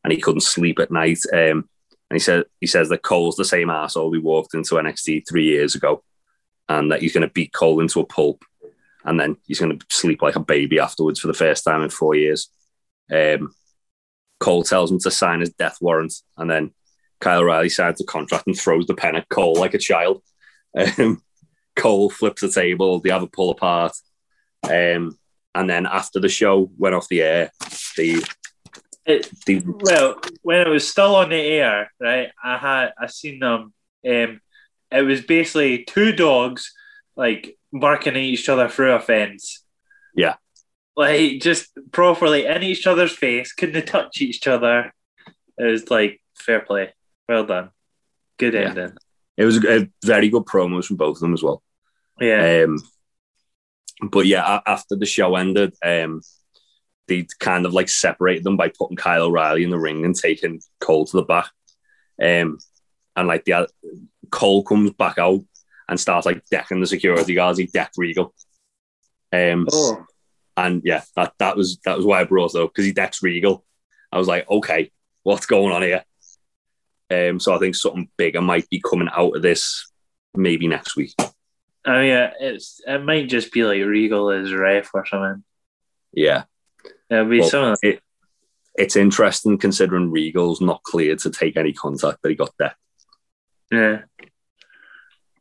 and 0.03 0.13
he 0.13 0.21
couldn't 0.21 0.43
sleep 0.43 0.79
at 0.79 0.91
night. 0.91 1.21
Um, 1.33 1.69
and 2.11 2.17
he 2.17 2.19
said 2.19 2.45
he 2.61 2.67
says 2.67 2.89
that 2.91 3.03
Cole's 3.03 3.37
the 3.37 3.45
same 3.45 3.71
asshole 3.71 4.13
who 4.13 4.21
walked 4.21 4.55
into 4.55 4.75
NXT 4.75 5.29
three 5.29 5.45
years 5.45 5.75
ago, 5.75 6.03
and 6.69 6.93
that 6.93 7.01
he's 7.01 7.13
going 7.13 7.27
to 7.27 7.33
beat 7.33 7.53
Cole 7.53 7.81
into 7.81 8.01
a 8.01 8.07
pulp 8.07 8.45
and 9.05 9.21
then 9.21 9.37
he's 9.47 9.61
going 9.61 9.79
to 9.79 9.87
sleep 9.91 10.23
like 10.23 10.37
a 10.37 10.41
baby 10.41 10.79
afterwards 10.79 11.21
for 11.21 11.27
the 11.27 11.35
first 11.35 11.65
time 11.65 11.83
in 11.83 11.91
four 11.91 12.15
years. 12.15 12.49
Um, 13.13 13.55
Cole 14.41 14.65
tells 14.65 14.91
him 14.91 14.99
to 15.01 15.11
sign 15.11 15.41
his 15.41 15.51
death 15.51 15.79
warrant, 15.81 16.15
and 16.37 16.51
then 16.51 16.73
Kyle 17.21 17.41
O'Reilly 17.41 17.69
signs 17.69 17.99
the 17.99 18.05
contract 18.05 18.47
and 18.47 18.59
throws 18.59 18.87
the 18.87 18.95
pen 18.95 19.17
at 19.17 19.29
Cole 19.29 19.55
like 19.55 19.75
a 19.75 19.79
child. 19.79 20.23
Um, 20.77 21.23
Cole 21.77 22.11
flips 22.11 22.43
the 22.43 22.51
table, 22.51 23.01
they 23.01 23.11
have 23.11 23.23
a 23.23 23.27
pull 23.27 23.51
apart. 23.51 23.93
Um, 24.63 25.19
and 25.55 25.69
then 25.69 25.87
after 25.87 26.21
the 26.21 26.29
show 26.29 26.71
went 26.79 26.95
off 26.95 27.09
the 27.09 27.23
air, 27.23 27.51
the 27.97 28.25
It, 29.07 29.29
they 29.47 29.63
well, 29.65 30.19
when 30.43 30.61
it 30.63 30.69
was 30.69 30.89
still 30.89 31.15
on 31.17 31.29
the 31.31 31.37
air, 31.37 31.91
right? 32.01 32.31
I 32.43 32.57
had 32.57 32.93
I 32.99 33.07
seen 33.07 33.39
them. 33.41 33.73
Um, 34.07 34.41
it 34.91 35.03
was 35.03 35.21
basically 35.23 35.85
two 35.85 36.13
dogs 36.13 36.73
like 37.17 37.57
barking 37.73 38.15
at 38.15 38.19
each 38.19 38.49
other 38.49 38.69
through 38.69 38.93
a 38.95 39.01
fence. 39.01 39.65
Yeah. 40.17 40.37
like 40.97 41.41
just 41.41 41.71
properly 41.91 42.47
in 42.47 42.63
each 42.63 42.87
other's 42.87 43.13
face, 43.17 43.53
couldn't 43.53 43.87
touch 43.87 44.21
each 44.21 44.47
other. 44.47 44.93
It 45.59 45.65
was 45.65 45.91
like 45.91 46.21
fair 46.37 46.61
play, 46.61 46.95
well 47.29 47.45
done, 47.45 47.71
good 48.39 48.55
Yeah. 48.55 48.69
ending. 48.71 48.97
It 49.37 49.45
was 49.45 49.65
a 49.65 49.89
very 50.05 50.29
good 50.29 50.45
promos 50.45 50.87
from 50.87 50.97
both 50.97 51.17
of 51.17 51.21
them 51.21 51.35
as 51.35 51.43
well. 51.43 51.63
Yeah, 52.21 52.65
Um, 52.65 52.79
but 54.11 54.27
yeah, 54.27 54.61
after 54.67 54.97
the 54.97 55.07
show 55.07 55.37
ended, 55.37 55.75
um, 55.85 56.21
they 57.09 57.27
kind 57.41 57.67
of 57.67 57.75
like 57.75 57.89
separated 57.89 58.45
them 58.45 58.57
by 58.57 58.69
putting 58.69 58.97
Kyle 58.97 59.25
O'Reilly 59.25 59.65
in 59.65 59.71
the 59.71 59.79
ring 59.79 60.05
and 60.05 60.15
taking 60.15 60.61
Cole 60.81 61.07
to 61.07 61.17
the 61.17 61.25
back. 61.25 61.51
Um, 62.23 62.59
and 63.17 63.29
like 63.29 63.45
the 63.45 63.69
Cole 64.31 64.65
comes 64.65 64.93
back 64.93 65.19
out 65.19 65.45
and 65.89 66.01
starts 66.01 66.27
like 66.27 66.45
decking 66.51 66.81
the 66.81 66.87
security 66.87 67.35
guards. 67.35 67.59
He 67.59 67.67
decked 67.67 67.97
Regal. 67.99 68.35
Um, 69.33 69.67
oh, 69.73 70.07
and 70.57 70.83
yeah, 70.85 71.03
that, 71.17 71.35
that 71.39 71.57
was 71.57 71.79
that 71.85 71.97
was 71.97 72.07
why 72.07 72.21
I 72.21 72.25
brought 72.25 72.55
it 72.55 72.61
up 72.61 72.71
because 72.71 72.85
he 72.85 72.93
decks 72.93 73.23
Regal. 73.23 73.65
I 74.13 74.19
was 74.19 74.29
like, 74.29 74.49
okay, 74.49 74.93
what's 75.25 75.47
going 75.47 75.73
on 75.73 75.83
here? 75.83 76.05
Um, 77.11 77.39
so 77.39 77.55
I 77.55 77.59
think 77.59 77.75
something 77.75 78.09
bigger 78.17 78.41
might 78.41 78.69
be 78.71 78.81
coming 78.81 79.09
out 79.15 79.37
of 79.37 79.43
this 79.43 79.91
maybe 80.35 80.67
next 80.69 80.97
week. 80.97 81.15
oh 81.87 82.01
yeah, 82.01 82.33
it's 82.41 82.81
it 82.87 83.05
might 83.05 83.29
just 83.29 83.53
be 83.53 83.65
like 83.65 83.85
Regal 83.85 84.31
is 84.31 84.53
ref 84.53 84.91
or 84.95 85.05
something. 85.07 85.45
Yeah. 86.13 86.45
It'll 87.11 87.27
be 87.27 87.41
Well, 87.41 87.49
something. 87.49 87.93
it, 87.93 88.01
it's 88.75 88.97
interesting 88.97 89.59
considering 89.59 90.11
Regal's 90.11 90.61
not 90.61 90.83
cleared 90.83 91.19
to 91.21 91.31
take 91.31 91.57
any 91.57 91.73
contact 91.73 92.23
that 92.23 92.29
he 92.31 92.35
got 92.35 92.55
there. 92.59 92.75
Yeah. 93.71 94.03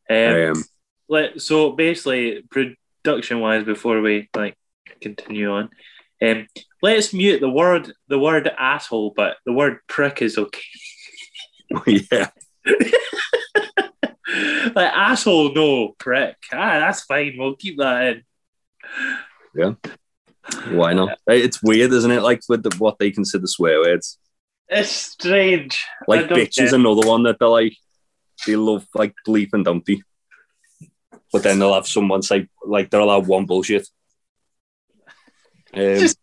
Um, 0.09 0.51
Um, 0.57 0.63
let 1.09 1.41
so 1.41 1.71
basically 1.71 2.43
production 2.51 3.39
wise 3.39 3.63
before 3.63 4.01
we 4.01 4.29
like 4.35 4.57
continue 5.01 5.51
on 5.51 5.69
um 6.21 6.47
let's 6.81 7.13
mute 7.13 7.39
the 7.41 7.49
word 7.49 7.91
the 8.07 8.19
word 8.19 8.49
asshole 8.57 9.13
but 9.15 9.37
the 9.45 9.51
word 9.53 9.79
prick 9.87 10.21
is 10.21 10.37
okay 10.37 10.61
yeah, 11.87 12.29
like 14.75 14.91
asshole 14.93 15.53
no 15.53 15.89
prick 15.99 16.35
ah 16.51 16.79
that's 16.79 17.01
fine 17.03 17.35
we'll 17.37 17.55
keep 17.55 17.77
that 17.77 18.03
in 18.03 18.23
Yeah. 19.55 19.73
why 20.71 20.93
not? 20.93 21.17
It's 21.27 21.61
weird, 21.63 21.93
isn't 21.93 22.11
it? 22.11 22.21
Like 22.21 22.41
with 22.49 22.63
the, 22.63 22.75
what 22.77 22.97
they 22.99 23.11
consider 23.11 23.47
swear 23.47 23.79
words. 23.79 24.17
it's 24.67 24.89
strange 24.91 25.85
Like 26.07 26.27
bitch 26.27 26.61
is 26.61 26.73
another 26.73 27.07
one 27.07 27.23
that 27.23 27.37
they're 27.39 27.47
like 27.47 27.75
they 28.45 28.55
love 28.55 28.85
like 28.93 29.13
bleep 29.27 29.49
and 29.53 29.63
dumpty. 29.63 30.03
But 31.31 31.43
then 31.43 31.59
they'll 31.59 31.73
have 31.73 31.87
someone 31.87 32.21
say 32.23 32.47
like 32.65 32.89
they're 32.89 32.99
allowed 32.99 33.27
one 33.27 33.45
bullshit. 33.45 33.87
Um, 35.73 35.99
Just- 35.99 36.19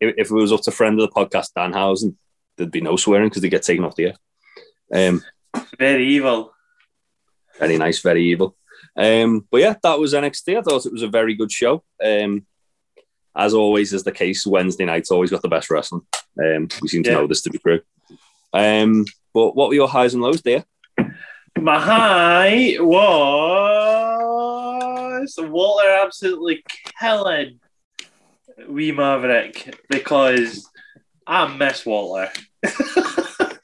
if, 0.00 0.14
if 0.18 0.30
it 0.30 0.34
was 0.34 0.52
up 0.52 0.60
to 0.62 0.70
friend 0.70 1.00
of 1.00 1.08
the 1.08 1.14
podcast 1.14 1.50
Danhausen, 1.56 2.16
there'd 2.56 2.70
be 2.70 2.80
no 2.80 2.96
swearing 2.96 3.28
because 3.28 3.42
they 3.42 3.48
get 3.48 3.62
taken 3.62 3.84
off 3.84 3.96
the 3.96 4.06
air. 4.06 4.14
Um, 4.92 5.22
very 5.78 6.06
evil 6.08 6.50
very 7.60 7.78
nice, 7.78 8.00
very 8.00 8.24
evil. 8.24 8.56
Um, 8.96 9.46
but 9.48 9.60
yeah, 9.60 9.76
that 9.80 9.98
was 10.00 10.12
NXT. 10.12 10.58
I 10.58 10.62
thought 10.62 10.86
it 10.86 10.92
was 10.92 11.02
a 11.02 11.08
very 11.08 11.34
good 11.36 11.52
show. 11.52 11.84
Um, 12.04 12.44
as 13.36 13.54
always 13.54 13.92
is 13.92 14.02
the 14.02 14.10
case, 14.10 14.44
Wednesday 14.44 14.84
night's 14.84 15.12
always 15.12 15.30
got 15.30 15.40
the 15.40 15.48
best 15.48 15.70
wrestling. 15.70 16.02
Um, 16.36 16.66
we 16.82 16.88
seem 16.88 17.04
to 17.04 17.10
Yeah. 17.10 17.16
know 17.18 17.28
this 17.28 17.42
to 17.42 17.50
be 17.50 17.58
true. 17.58 17.80
Um, 18.52 19.04
but 19.32 19.54
what 19.54 19.68
were 19.68 19.74
your 19.74 19.86
highs 19.88 20.14
and 20.14 20.22
lows 20.24 20.42
there? 20.42 20.64
my 21.56 21.78
high 21.80 22.76
was 22.80 23.62
Walter 25.38 25.88
absolutely 26.04 26.64
killing 27.00 27.60
Wee 28.68 28.90
Maverick 28.90 29.78
because 29.88 30.68
I 31.26 31.56
miss 31.56 31.84
Walter. 31.86 32.30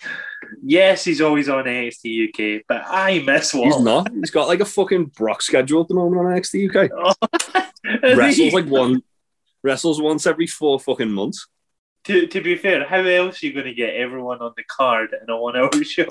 yes, 0.62 1.04
he's 1.04 1.20
always 1.20 1.48
on 1.48 1.64
NXT 1.64 2.28
UK, 2.58 2.62
but 2.68 2.82
I 2.86 3.20
miss 3.20 3.52
Walter. 3.54 3.76
He's 3.76 3.84
not. 3.84 4.12
He's 4.12 4.30
got 4.30 4.48
like 4.48 4.60
a 4.60 4.64
fucking 4.64 5.06
Brock 5.16 5.42
schedule 5.42 5.82
at 5.82 5.88
the 5.88 5.94
moment 5.94 6.20
on 6.20 6.26
NXT 6.26 6.74
UK. 6.74 7.66
Wrestles 8.16 8.52
like 8.52 8.66
one. 8.66 9.02
Wrestles 9.62 10.00
once 10.00 10.26
every 10.26 10.46
four 10.46 10.80
fucking 10.80 11.10
months. 11.10 11.46
to, 12.04 12.26
to 12.26 12.40
be 12.40 12.56
fair, 12.56 12.86
how 12.86 13.00
else 13.00 13.42
are 13.42 13.46
you 13.46 13.52
going 13.52 13.66
to 13.66 13.74
get 13.74 13.94
everyone 13.94 14.38
on 14.40 14.52
the 14.56 14.64
card 14.64 15.10
in 15.20 15.28
a 15.28 15.36
one 15.36 15.56
hour 15.56 15.70
show? 15.84 16.06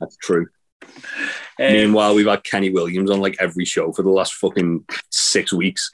That's 0.00 0.16
true. 0.16 0.48
Um, 0.82 1.72
Meanwhile, 1.72 2.14
we've 2.16 2.26
had 2.26 2.42
Kenny 2.42 2.70
Williams 2.70 3.10
on 3.10 3.20
like 3.20 3.36
every 3.38 3.64
show 3.64 3.92
for 3.92 4.02
the 4.02 4.10
last 4.10 4.34
fucking 4.34 4.84
six 5.10 5.52
weeks. 5.52 5.88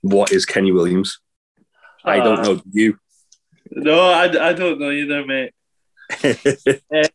What 0.00 0.32
is 0.32 0.46
Kenny 0.46 0.72
Williams? 0.72 1.18
I 2.04 2.18
don't 2.18 2.38
Uh, 2.38 2.42
know. 2.42 2.62
You. 2.72 2.98
No, 3.76 4.00
I, 4.00 4.48
I 4.48 4.52
don't 4.54 4.80
know 4.80 4.90
either, 4.90 5.24
mate. 5.26 5.52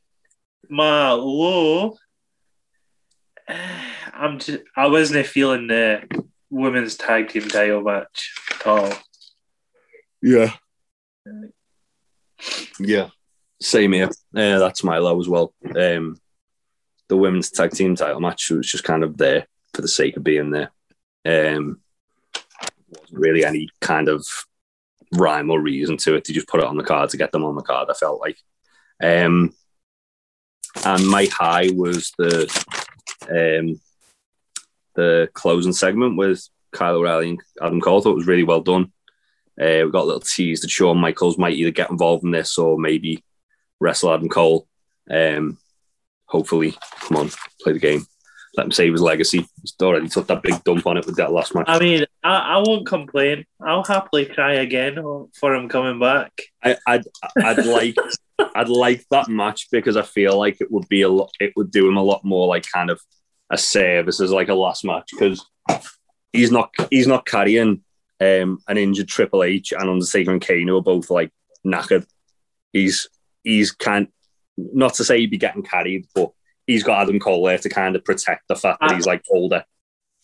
My 0.69 1.11
low, 1.11 1.97
I'm 4.13 4.39
just, 4.39 4.59
I 4.77 4.87
wasn't 4.87 5.25
feeling 5.25 5.67
the 5.67 6.03
women's 6.49 6.95
tag 6.95 7.29
team 7.29 7.47
title 7.47 7.81
match 7.81 8.33
at 8.51 8.67
all. 8.67 8.93
yeah. 10.21 10.53
Yeah. 12.79 13.09
Same 13.61 13.93
here. 13.93 14.09
Uh, 14.35 14.59
that's 14.59 14.83
my 14.83 14.97
low 14.97 15.19
as 15.19 15.27
well. 15.27 15.53
Um, 15.75 16.17
the 17.09 17.17
women's 17.17 17.51
tag 17.51 17.71
team 17.71 17.95
title 17.95 18.19
match 18.19 18.49
was 18.49 18.69
just 18.69 18.83
kind 18.83 19.03
of 19.03 19.17
there 19.17 19.45
for 19.73 19.81
the 19.81 19.87
sake 19.87 20.15
of 20.17 20.23
being 20.23 20.51
there. 20.51 20.71
Um, 21.25 21.81
wasn't 22.89 23.19
really 23.19 23.45
any 23.45 23.69
kind 23.79 24.07
of 24.09 24.25
rhyme 25.13 25.49
or 25.49 25.59
reason 25.59 25.97
to 25.97 26.15
it. 26.15 26.25
They 26.25 26.33
just 26.33 26.47
put 26.47 26.61
it 26.61 26.65
on 26.65 26.77
the 26.77 26.83
card 26.83 27.09
to 27.11 27.17
get 27.17 27.31
them 27.31 27.43
on 27.43 27.55
the 27.55 27.61
card. 27.61 27.89
I 27.89 27.93
felt 27.93 28.21
like. 28.21 28.37
Um, 29.01 29.53
and 30.85 31.07
my 31.07 31.25
high 31.25 31.69
was 31.73 32.13
the 32.17 32.43
um, 33.29 33.79
the 34.95 35.29
closing 35.33 35.73
segment 35.73 36.17
with 36.17 36.47
Kyle 36.71 36.95
O'Reilly 36.95 37.29
and 37.31 37.39
Adam 37.61 37.81
Cole. 37.81 37.99
I 37.99 38.03
thought 38.03 38.11
it 38.11 38.15
was 38.15 38.27
really 38.27 38.43
well 38.43 38.61
done. 38.61 38.91
Uh, 39.59 39.83
we 39.85 39.91
got 39.91 40.03
a 40.03 40.05
little 40.05 40.21
tease 40.21 40.61
that 40.61 40.69
Shawn 40.69 40.97
Michaels 40.97 41.37
might 41.37 41.53
either 41.53 41.71
get 41.71 41.91
involved 41.91 42.23
in 42.23 42.31
this 42.31 42.57
or 42.57 42.79
maybe 42.79 43.23
wrestle 43.79 44.13
Adam 44.13 44.29
Cole. 44.29 44.67
Um, 45.09 45.57
hopefully, 46.25 46.75
come 47.01 47.17
on, 47.17 47.31
play 47.61 47.73
the 47.73 47.79
game. 47.79 48.05
Let 48.57 48.65
him 48.65 48.71
save 48.71 48.91
his 48.91 49.01
legacy. 49.01 49.47
He's 49.61 49.73
already 49.81 50.09
took 50.09 50.27
that 50.27 50.43
big 50.43 50.61
dump 50.63 50.85
on 50.85 50.97
it 50.97 51.05
with 51.05 51.15
that 51.15 51.31
last 51.31 51.55
match. 51.55 51.65
I 51.67 51.79
mean, 51.79 52.05
I, 52.23 52.35
I 52.35 52.63
won't 52.65 52.85
complain. 52.85 53.45
I'll 53.65 53.83
happily 53.83 54.25
cry 54.25 54.55
again 54.55 54.95
for 55.39 55.55
him 55.55 55.69
coming 55.69 55.99
back. 55.99 56.33
I, 56.61 56.75
I'd, 56.85 57.03
I'd 57.37 57.65
like, 57.65 57.95
I'd 58.55 58.67
like 58.67 59.05
that 59.09 59.29
match 59.29 59.69
because 59.71 59.95
I 59.95 60.01
feel 60.01 60.37
like 60.37 60.59
it 60.59 60.69
would 60.69 60.87
be 60.89 61.03
a 61.03 61.09
lot. 61.09 61.31
It 61.39 61.53
would 61.55 61.71
do 61.71 61.87
him 61.87 61.95
a 61.95 62.03
lot 62.03 62.25
more 62.25 62.47
like 62.47 62.65
kind 62.69 62.89
of 62.89 62.99
a 63.49 63.57
service 63.57 64.19
as 64.19 64.31
like 64.31 64.49
a 64.49 64.53
last 64.53 64.83
match 64.83 65.09
because 65.11 65.45
he's 66.33 66.51
not, 66.51 66.71
he's 66.89 67.07
not 67.07 67.25
carrying 67.25 67.83
um, 68.19 68.59
an 68.67 68.77
injured 68.77 69.07
Triple 69.07 69.43
H 69.43 69.71
and 69.71 69.89
Undertaker 69.89 70.31
and 70.31 70.41
Kane 70.41 70.67
who 70.67 70.77
are 70.77 70.83
both 70.83 71.09
like 71.09 71.31
knackered. 71.65 72.05
He's, 72.73 73.07
he's 73.43 73.71
kind, 73.71 74.09
not 74.57 74.95
to 74.95 75.05
say 75.05 75.19
he'd 75.19 75.31
be 75.31 75.37
getting 75.37 75.63
carried, 75.63 76.07
but 76.13 76.31
he's 76.67 76.83
got 76.83 77.01
Adam 77.01 77.19
Cole 77.19 77.45
there 77.45 77.57
to 77.57 77.69
kind 77.69 77.95
of 77.95 78.05
protect 78.05 78.47
the 78.47 78.55
fact 78.55 78.81
that 78.81 78.95
he's 78.95 79.05
like 79.05 79.23
older. 79.29 79.63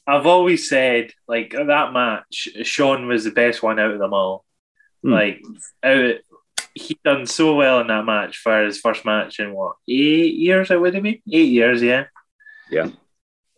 I've 0.05 0.25
always 0.25 0.69
said, 0.69 1.11
like 1.27 1.51
that 1.51 1.91
match, 1.91 2.47
Shawn 2.63 3.07
was 3.07 3.25
the 3.25 3.31
best 3.31 3.61
one 3.61 3.79
out 3.79 3.91
of 3.91 3.99
them 3.99 4.13
all. 4.13 4.45
Hmm. 5.03 5.11
Like, 5.11 5.41
out, 5.83 6.15
he 6.73 6.97
done 7.03 7.25
so 7.25 7.55
well 7.55 7.81
in 7.81 7.87
that 7.87 8.05
match 8.05 8.37
for 8.37 8.63
his 8.63 8.79
first 8.79 9.03
match 9.03 9.39
in 9.39 9.53
what 9.53 9.75
eight 9.87 10.35
years? 10.35 10.71
It 10.71 10.79
would 10.79 10.93
have 10.93 11.03
been 11.03 11.21
eight 11.31 11.49
years, 11.49 11.81
yeah. 11.81 12.05
Yeah. 12.71 12.89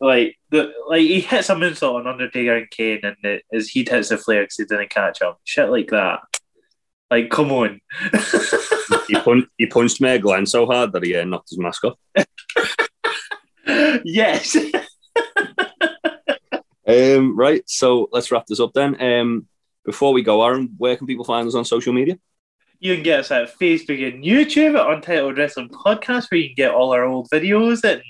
Like 0.01 0.37
the 0.49 0.71
like 0.87 1.01
he 1.01 1.19
hits 1.19 1.49
a 1.49 1.55
moonsault 1.55 1.95
on 1.95 2.07
Undertaker 2.07 2.55
and 2.55 2.69
Kane, 2.69 3.01
and 3.03 3.17
the, 3.21 3.41
his 3.51 3.69
he 3.69 3.85
hits 3.87 4.09
the 4.09 4.17
flare 4.17 4.43
because 4.43 4.55
he 4.57 4.65
didn't 4.65 4.89
catch 4.89 5.21
him. 5.21 5.33
Shit 5.43 5.69
like 5.69 5.89
that. 5.89 6.21
Like, 7.11 7.29
come 7.29 7.51
on. 7.51 7.81
He, 9.09 9.15
pun- 9.19 9.47
he 9.57 9.65
punched 9.65 10.01
Mayor 10.01 10.19
Glenn 10.19 10.45
so 10.45 10.65
hard 10.65 10.93
that 10.93 11.03
he 11.03 11.15
uh, 11.15 11.25
knocked 11.25 11.49
his 11.49 11.59
mask 11.59 11.83
off. 11.83 11.97
yes. 14.03 14.55
Um, 16.87 17.37
right, 17.37 17.61
so 17.67 18.09
let's 18.11 18.31
wrap 18.31 18.47
this 18.47 18.59
up 18.59 18.73
then. 18.73 18.99
Um, 19.01 19.47
before 19.85 20.11
we 20.11 20.23
go, 20.23 20.43
Aaron, 20.43 20.73
where 20.77 20.95
can 20.95 21.05
people 21.05 21.25
find 21.25 21.47
us 21.47 21.53
on 21.55 21.63
social 21.65 21.93
media? 21.93 22.17
You 22.79 22.95
can 22.95 23.03
get 23.03 23.19
us 23.19 23.31
at 23.31 23.59
Facebook 23.59 24.07
and 24.07 24.23
YouTube 24.23 24.79
at 24.79 24.89
Untitled 24.89 25.37
Wrestling 25.37 25.69
Podcast, 25.69 26.31
where 26.31 26.39
you 26.39 26.47
can 26.47 26.55
get 26.55 26.71
all 26.71 26.93
our 26.93 27.03
old 27.03 27.29
videos 27.29 27.83
and 27.83 28.01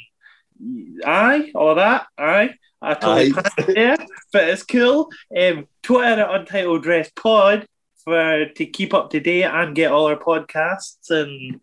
aye, 1.06 1.52
all 1.56 1.76
that, 1.76 2.08
aye. 2.18 2.54
I 2.82 2.94
totally 2.94 3.32
Aye. 3.32 3.42
passed 3.42 3.68
there, 3.68 3.98
but 4.32 4.48
it's 4.48 4.64
cool. 4.64 5.10
Um, 5.38 5.68
Twitter 5.84 6.22
at 6.22 6.40
Untitled 6.40 6.84
Dress 6.84 7.12
Pod 7.14 7.68
for 8.10 8.46
to 8.46 8.66
keep 8.66 8.94
up 8.94 9.10
to 9.12 9.20
date 9.20 9.44
and 9.44 9.76
get 9.76 9.92
all 9.92 10.08
our 10.08 10.18
podcasts 10.18 11.10
and 11.10 11.60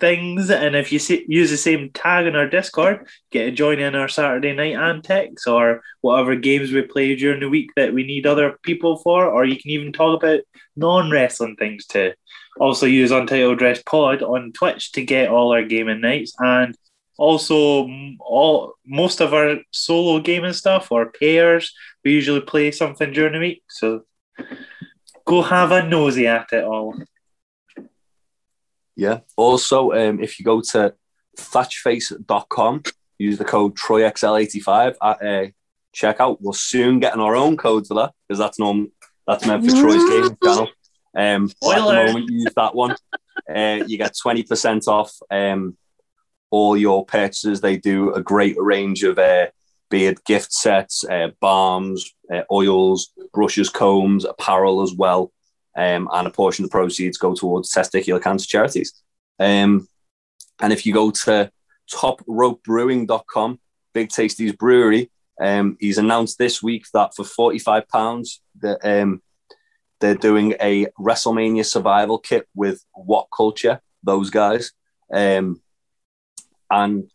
things. 0.00 0.50
And 0.50 0.74
if 0.74 0.90
you 0.92 0.98
see, 0.98 1.24
use 1.28 1.50
the 1.50 1.56
same 1.56 1.90
tag 1.90 2.26
in 2.26 2.34
our 2.34 2.48
Discord, 2.48 3.06
get 3.30 3.44
to 3.44 3.50
join 3.52 3.78
in 3.78 3.94
our 3.94 4.08
Saturday 4.08 4.52
night 4.52 4.74
antics 4.74 5.46
or 5.46 5.82
whatever 6.00 6.34
games 6.34 6.72
we 6.72 6.82
play 6.82 7.14
during 7.14 7.40
the 7.40 7.48
week 7.48 7.70
that 7.76 7.92
we 7.92 8.02
need 8.02 8.26
other 8.26 8.58
people 8.62 8.98
for, 8.98 9.26
or 9.26 9.44
you 9.44 9.56
can 9.56 9.70
even 9.70 9.92
talk 9.92 10.20
about 10.20 10.40
non 10.76 11.10
wrestling 11.10 11.56
things 11.56 11.86
too. 11.86 12.12
Also 12.58 12.86
use 12.86 13.10
Untitled 13.12 13.58
Dress 13.58 13.82
Pod 13.82 14.22
on 14.22 14.52
Twitch 14.52 14.92
to 14.92 15.04
get 15.04 15.28
all 15.28 15.52
our 15.52 15.62
gaming 15.62 16.00
nights 16.00 16.34
and 16.38 16.76
also 17.16 17.88
all 18.18 18.74
most 18.86 19.20
of 19.20 19.34
our 19.34 19.58
solo 19.70 20.20
gaming 20.20 20.54
stuff 20.54 20.90
or 20.90 21.12
pairs. 21.12 21.72
We 22.04 22.12
usually 22.12 22.40
play 22.40 22.70
something 22.70 23.12
during 23.12 23.34
the 23.34 23.38
week, 23.38 23.62
so 23.68 24.02
go 25.30 25.42
have 25.42 25.70
a 25.70 25.86
nosy 25.86 26.26
at 26.26 26.52
it 26.52 26.64
all. 26.64 26.92
Yeah. 28.96 29.20
Also, 29.36 29.92
um, 29.92 30.20
if 30.20 30.38
you 30.38 30.44
go 30.44 30.60
to 30.60 30.94
thatchface.com, 31.38 32.82
use 33.16 33.38
the 33.38 33.44
code 33.44 33.76
TroyXL85 33.76 34.96
at 35.00 35.22
uh, 35.22 35.46
checkout. 35.94 36.38
We're 36.40 36.52
soon 36.52 36.98
getting 36.98 37.20
our 37.20 37.36
own 37.36 37.56
code 37.56 37.86
for 37.86 37.94
that 37.94 38.12
because 38.26 38.40
that's 38.40 38.58
norm- 38.58 38.90
that's 39.24 39.46
meant 39.46 39.64
for 39.64 39.70
Troy's 39.70 40.08
game 40.10 40.36
channel. 40.42 40.68
Um, 41.16 41.44
at 41.44 41.76
the 41.76 42.06
moment, 42.06 42.28
use 42.28 42.52
that 42.56 42.74
one. 42.74 42.96
Uh, 43.48 43.84
you 43.86 43.98
get 43.98 44.14
20% 44.14 44.88
off 44.88 45.16
um, 45.30 45.76
all 46.50 46.76
your 46.76 47.06
purchases. 47.06 47.60
They 47.60 47.76
do 47.76 48.12
a 48.14 48.22
great 48.22 48.56
range 48.58 49.04
of 49.04 49.18
uh, 49.18 49.46
beard 49.90 50.24
gift 50.24 50.52
sets, 50.52 51.04
uh, 51.04 51.28
balms, 51.40 52.14
uh, 52.32 52.42
oils, 52.50 53.12
brushes, 53.32 53.68
combs, 53.68 54.24
apparel 54.24 54.82
as 54.82 54.94
well. 54.94 55.32
Um, 55.76 56.08
and 56.12 56.26
a 56.26 56.30
portion 56.30 56.64
of 56.64 56.70
the 56.70 56.74
proceeds 56.74 57.18
go 57.18 57.34
towards 57.34 57.72
testicular 57.72 58.22
cancer 58.22 58.46
charities. 58.46 59.02
Um, 59.38 59.88
and 60.60 60.72
if 60.72 60.84
you 60.84 60.92
go 60.92 61.10
to 61.10 61.50
topropebrewing.com, 61.92 63.60
Big 63.92 64.10
Tasty's 64.10 64.52
brewery, 64.52 65.10
um, 65.40 65.76
he's 65.80 65.98
announced 65.98 66.38
this 66.38 66.62
week 66.62 66.86
that 66.92 67.14
for 67.14 67.24
£45, 67.24 68.38
that, 68.60 68.78
um, 68.84 69.22
they're 70.00 70.14
doing 70.14 70.54
a 70.60 70.86
WrestleMania 70.98 71.64
survival 71.64 72.18
kit 72.18 72.48
with 72.54 72.84
What 72.92 73.28
Culture, 73.34 73.80
those 74.02 74.30
guys. 74.30 74.72
Um, 75.12 75.60
and 76.70 77.10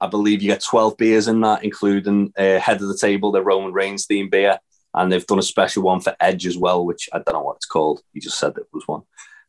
I 0.00 0.06
believe 0.06 0.42
you 0.42 0.48
get 0.48 0.62
12 0.62 0.96
beers 0.96 1.28
in 1.28 1.40
that, 1.40 1.64
including 1.64 2.32
uh, 2.38 2.58
Head 2.58 2.80
of 2.80 2.88
the 2.88 2.96
Table, 2.96 3.32
the 3.32 3.42
Roman 3.42 3.72
Reigns 3.72 4.06
themed 4.06 4.30
beer. 4.30 4.58
And 4.94 5.12
they've 5.12 5.26
done 5.26 5.38
a 5.38 5.42
special 5.42 5.82
one 5.82 6.00
for 6.00 6.16
Edge 6.20 6.46
as 6.46 6.56
well, 6.56 6.84
which 6.84 7.08
I 7.12 7.18
don't 7.18 7.34
know 7.34 7.42
what 7.42 7.56
it's 7.56 7.66
called. 7.66 8.00
He 8.14 8.20
just 8.20 8.38
said 8.38 8.54
there 8.54 8.64
was 8.72 8.86
one. 8.86 9.02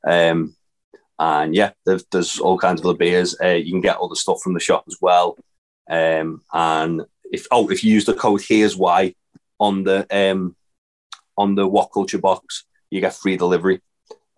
Um, 0.05 0.55
and 1.17 1.53
yeah, 1.53 1.71
there's, 1.85 2.39
all 2.39 2.57
kinds 2.57 2.79
of 2.79 2.87
other 2.87 2.97
beers. 2.97 3.35
Uh, 3.41 3.49
you 3.49 3.71
can 3.71 3.81
get 3.81 3.97
all 3.97 4.09
the 4.09 4.15
stuff 4.15 4.41
from 4.41 4.53
the 4.53 4.59
shop 4.59 4.85
as 4.87 4.97
well. 5.01 5.37
Um, 5.89 6.41
and 6.53 7.05
if 7.31 7.47
oh, 7.51 7.69
if 7.69 7.83
you 7.83 7.93
use 7.93 8.05
the 8.05 8.13
code 8.13 8.41
here's 8.47 8.77
why 8.77 9.15
on 9.59 9.83
the 9.83 10.07
um, 10.11 10.55
on 11.37 11.55
the 11.55 11.67
What 11.67 11.91
Culture 11.93 12.19
box, 12.19 12.65
you 12.89 13.01
get 13.01 13.15
free 13.15 13.37
delivery. 13.37 13.81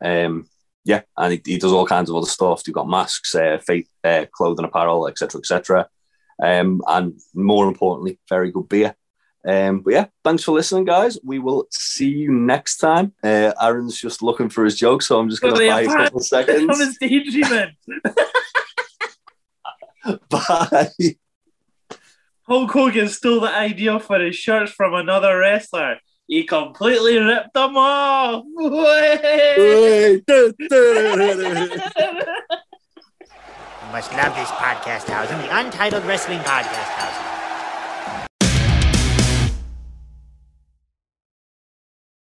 Um, 0.04 0.48
yeah, 0.84 1.02
and 1.18 1.34
he, 1.34 1.42
he 1.46 1.58
does 1.58 1.72
all 1.72 1.86
kinds 1.86 2.10
of 2.10 2.16
other 2.16 2.26
stuff. 2.26 2.64
You've 2.66 2.76
got 2.76 2.90
masks, 2.90 3.36
uh, 3.36 3.60
fake, 3.66 3.88
uh, 4.04 4.26
clothing, 4.32 4.66
apparel, 4.66 5.08
etc., 5.08 5.40
etc. 5.40 5.90
Um, 6.42 6.82
and 6.88 7.20
more 7.34 7.68
importantly, 7.68 8.20
very 8.28 8.52
good 8.52 8.68
beer. 8.68 8.96
Um, 9.48 9.82
but 9.82 9.94
yeah, 9.94 10.06
thanks 10.24 10.44
for 10.44 10.52
listening, 10.54 10.86
guys. 10.86 11.18
We 11.24 11.40
will 11.40 11.66
see 11.72 12.10
you 12.10 12.32
next 12.32 12.78
time. 12.78 13.14
Uh, 13.24 13.52
Aaron's 13.62 14.00
just 14.00 14.22
looking 14.22 14.50
for 14.50 14.64
his 14.66 14.78
joke, 14.78 15.02
so 15.02 15.20
I'm 15.20 15.30
just 15.30 15.42
going 15.42 15.56
to 15.56 15.68
buy 15.70 15.82
a 15.82 15.88
couple 15.88 16.20
seconds. 16.20 16.98
daydreaming. 17.02 17.76
Bye. 20.30 20.90
Hulk 22.48 22.72
Hogan 22.72 23.08
stole 23.08 23.40
the 23.42 23.50
idea 23.56 24.00
for 24.00 24.20
his 24.20 24.36
shirts 24.36 24.72
from 24.72 24.94
another 24.94 25.38
wrestler. 25.38 25.98
he 26.28 26.44
completely 26.44 27.18
ripped 27.18 27.54
them 27.54 27.78
off. 27.78 28.44
Hey, 28.58 30.22
du- 30.26 30.54
du- 30.70 31.72
You 33.81 33.81
must 33.92 34.14
love 34.14 34.34
this 34.36 34.50
podcast 34.52 35.10
house 35.10 35.30
and 35.30 35.44
the 35.44 35.58
Untitled 35.60 36.06
Wrestling 36.06 36.40
Podcast 36.40 36.92
House. 36.96 37.31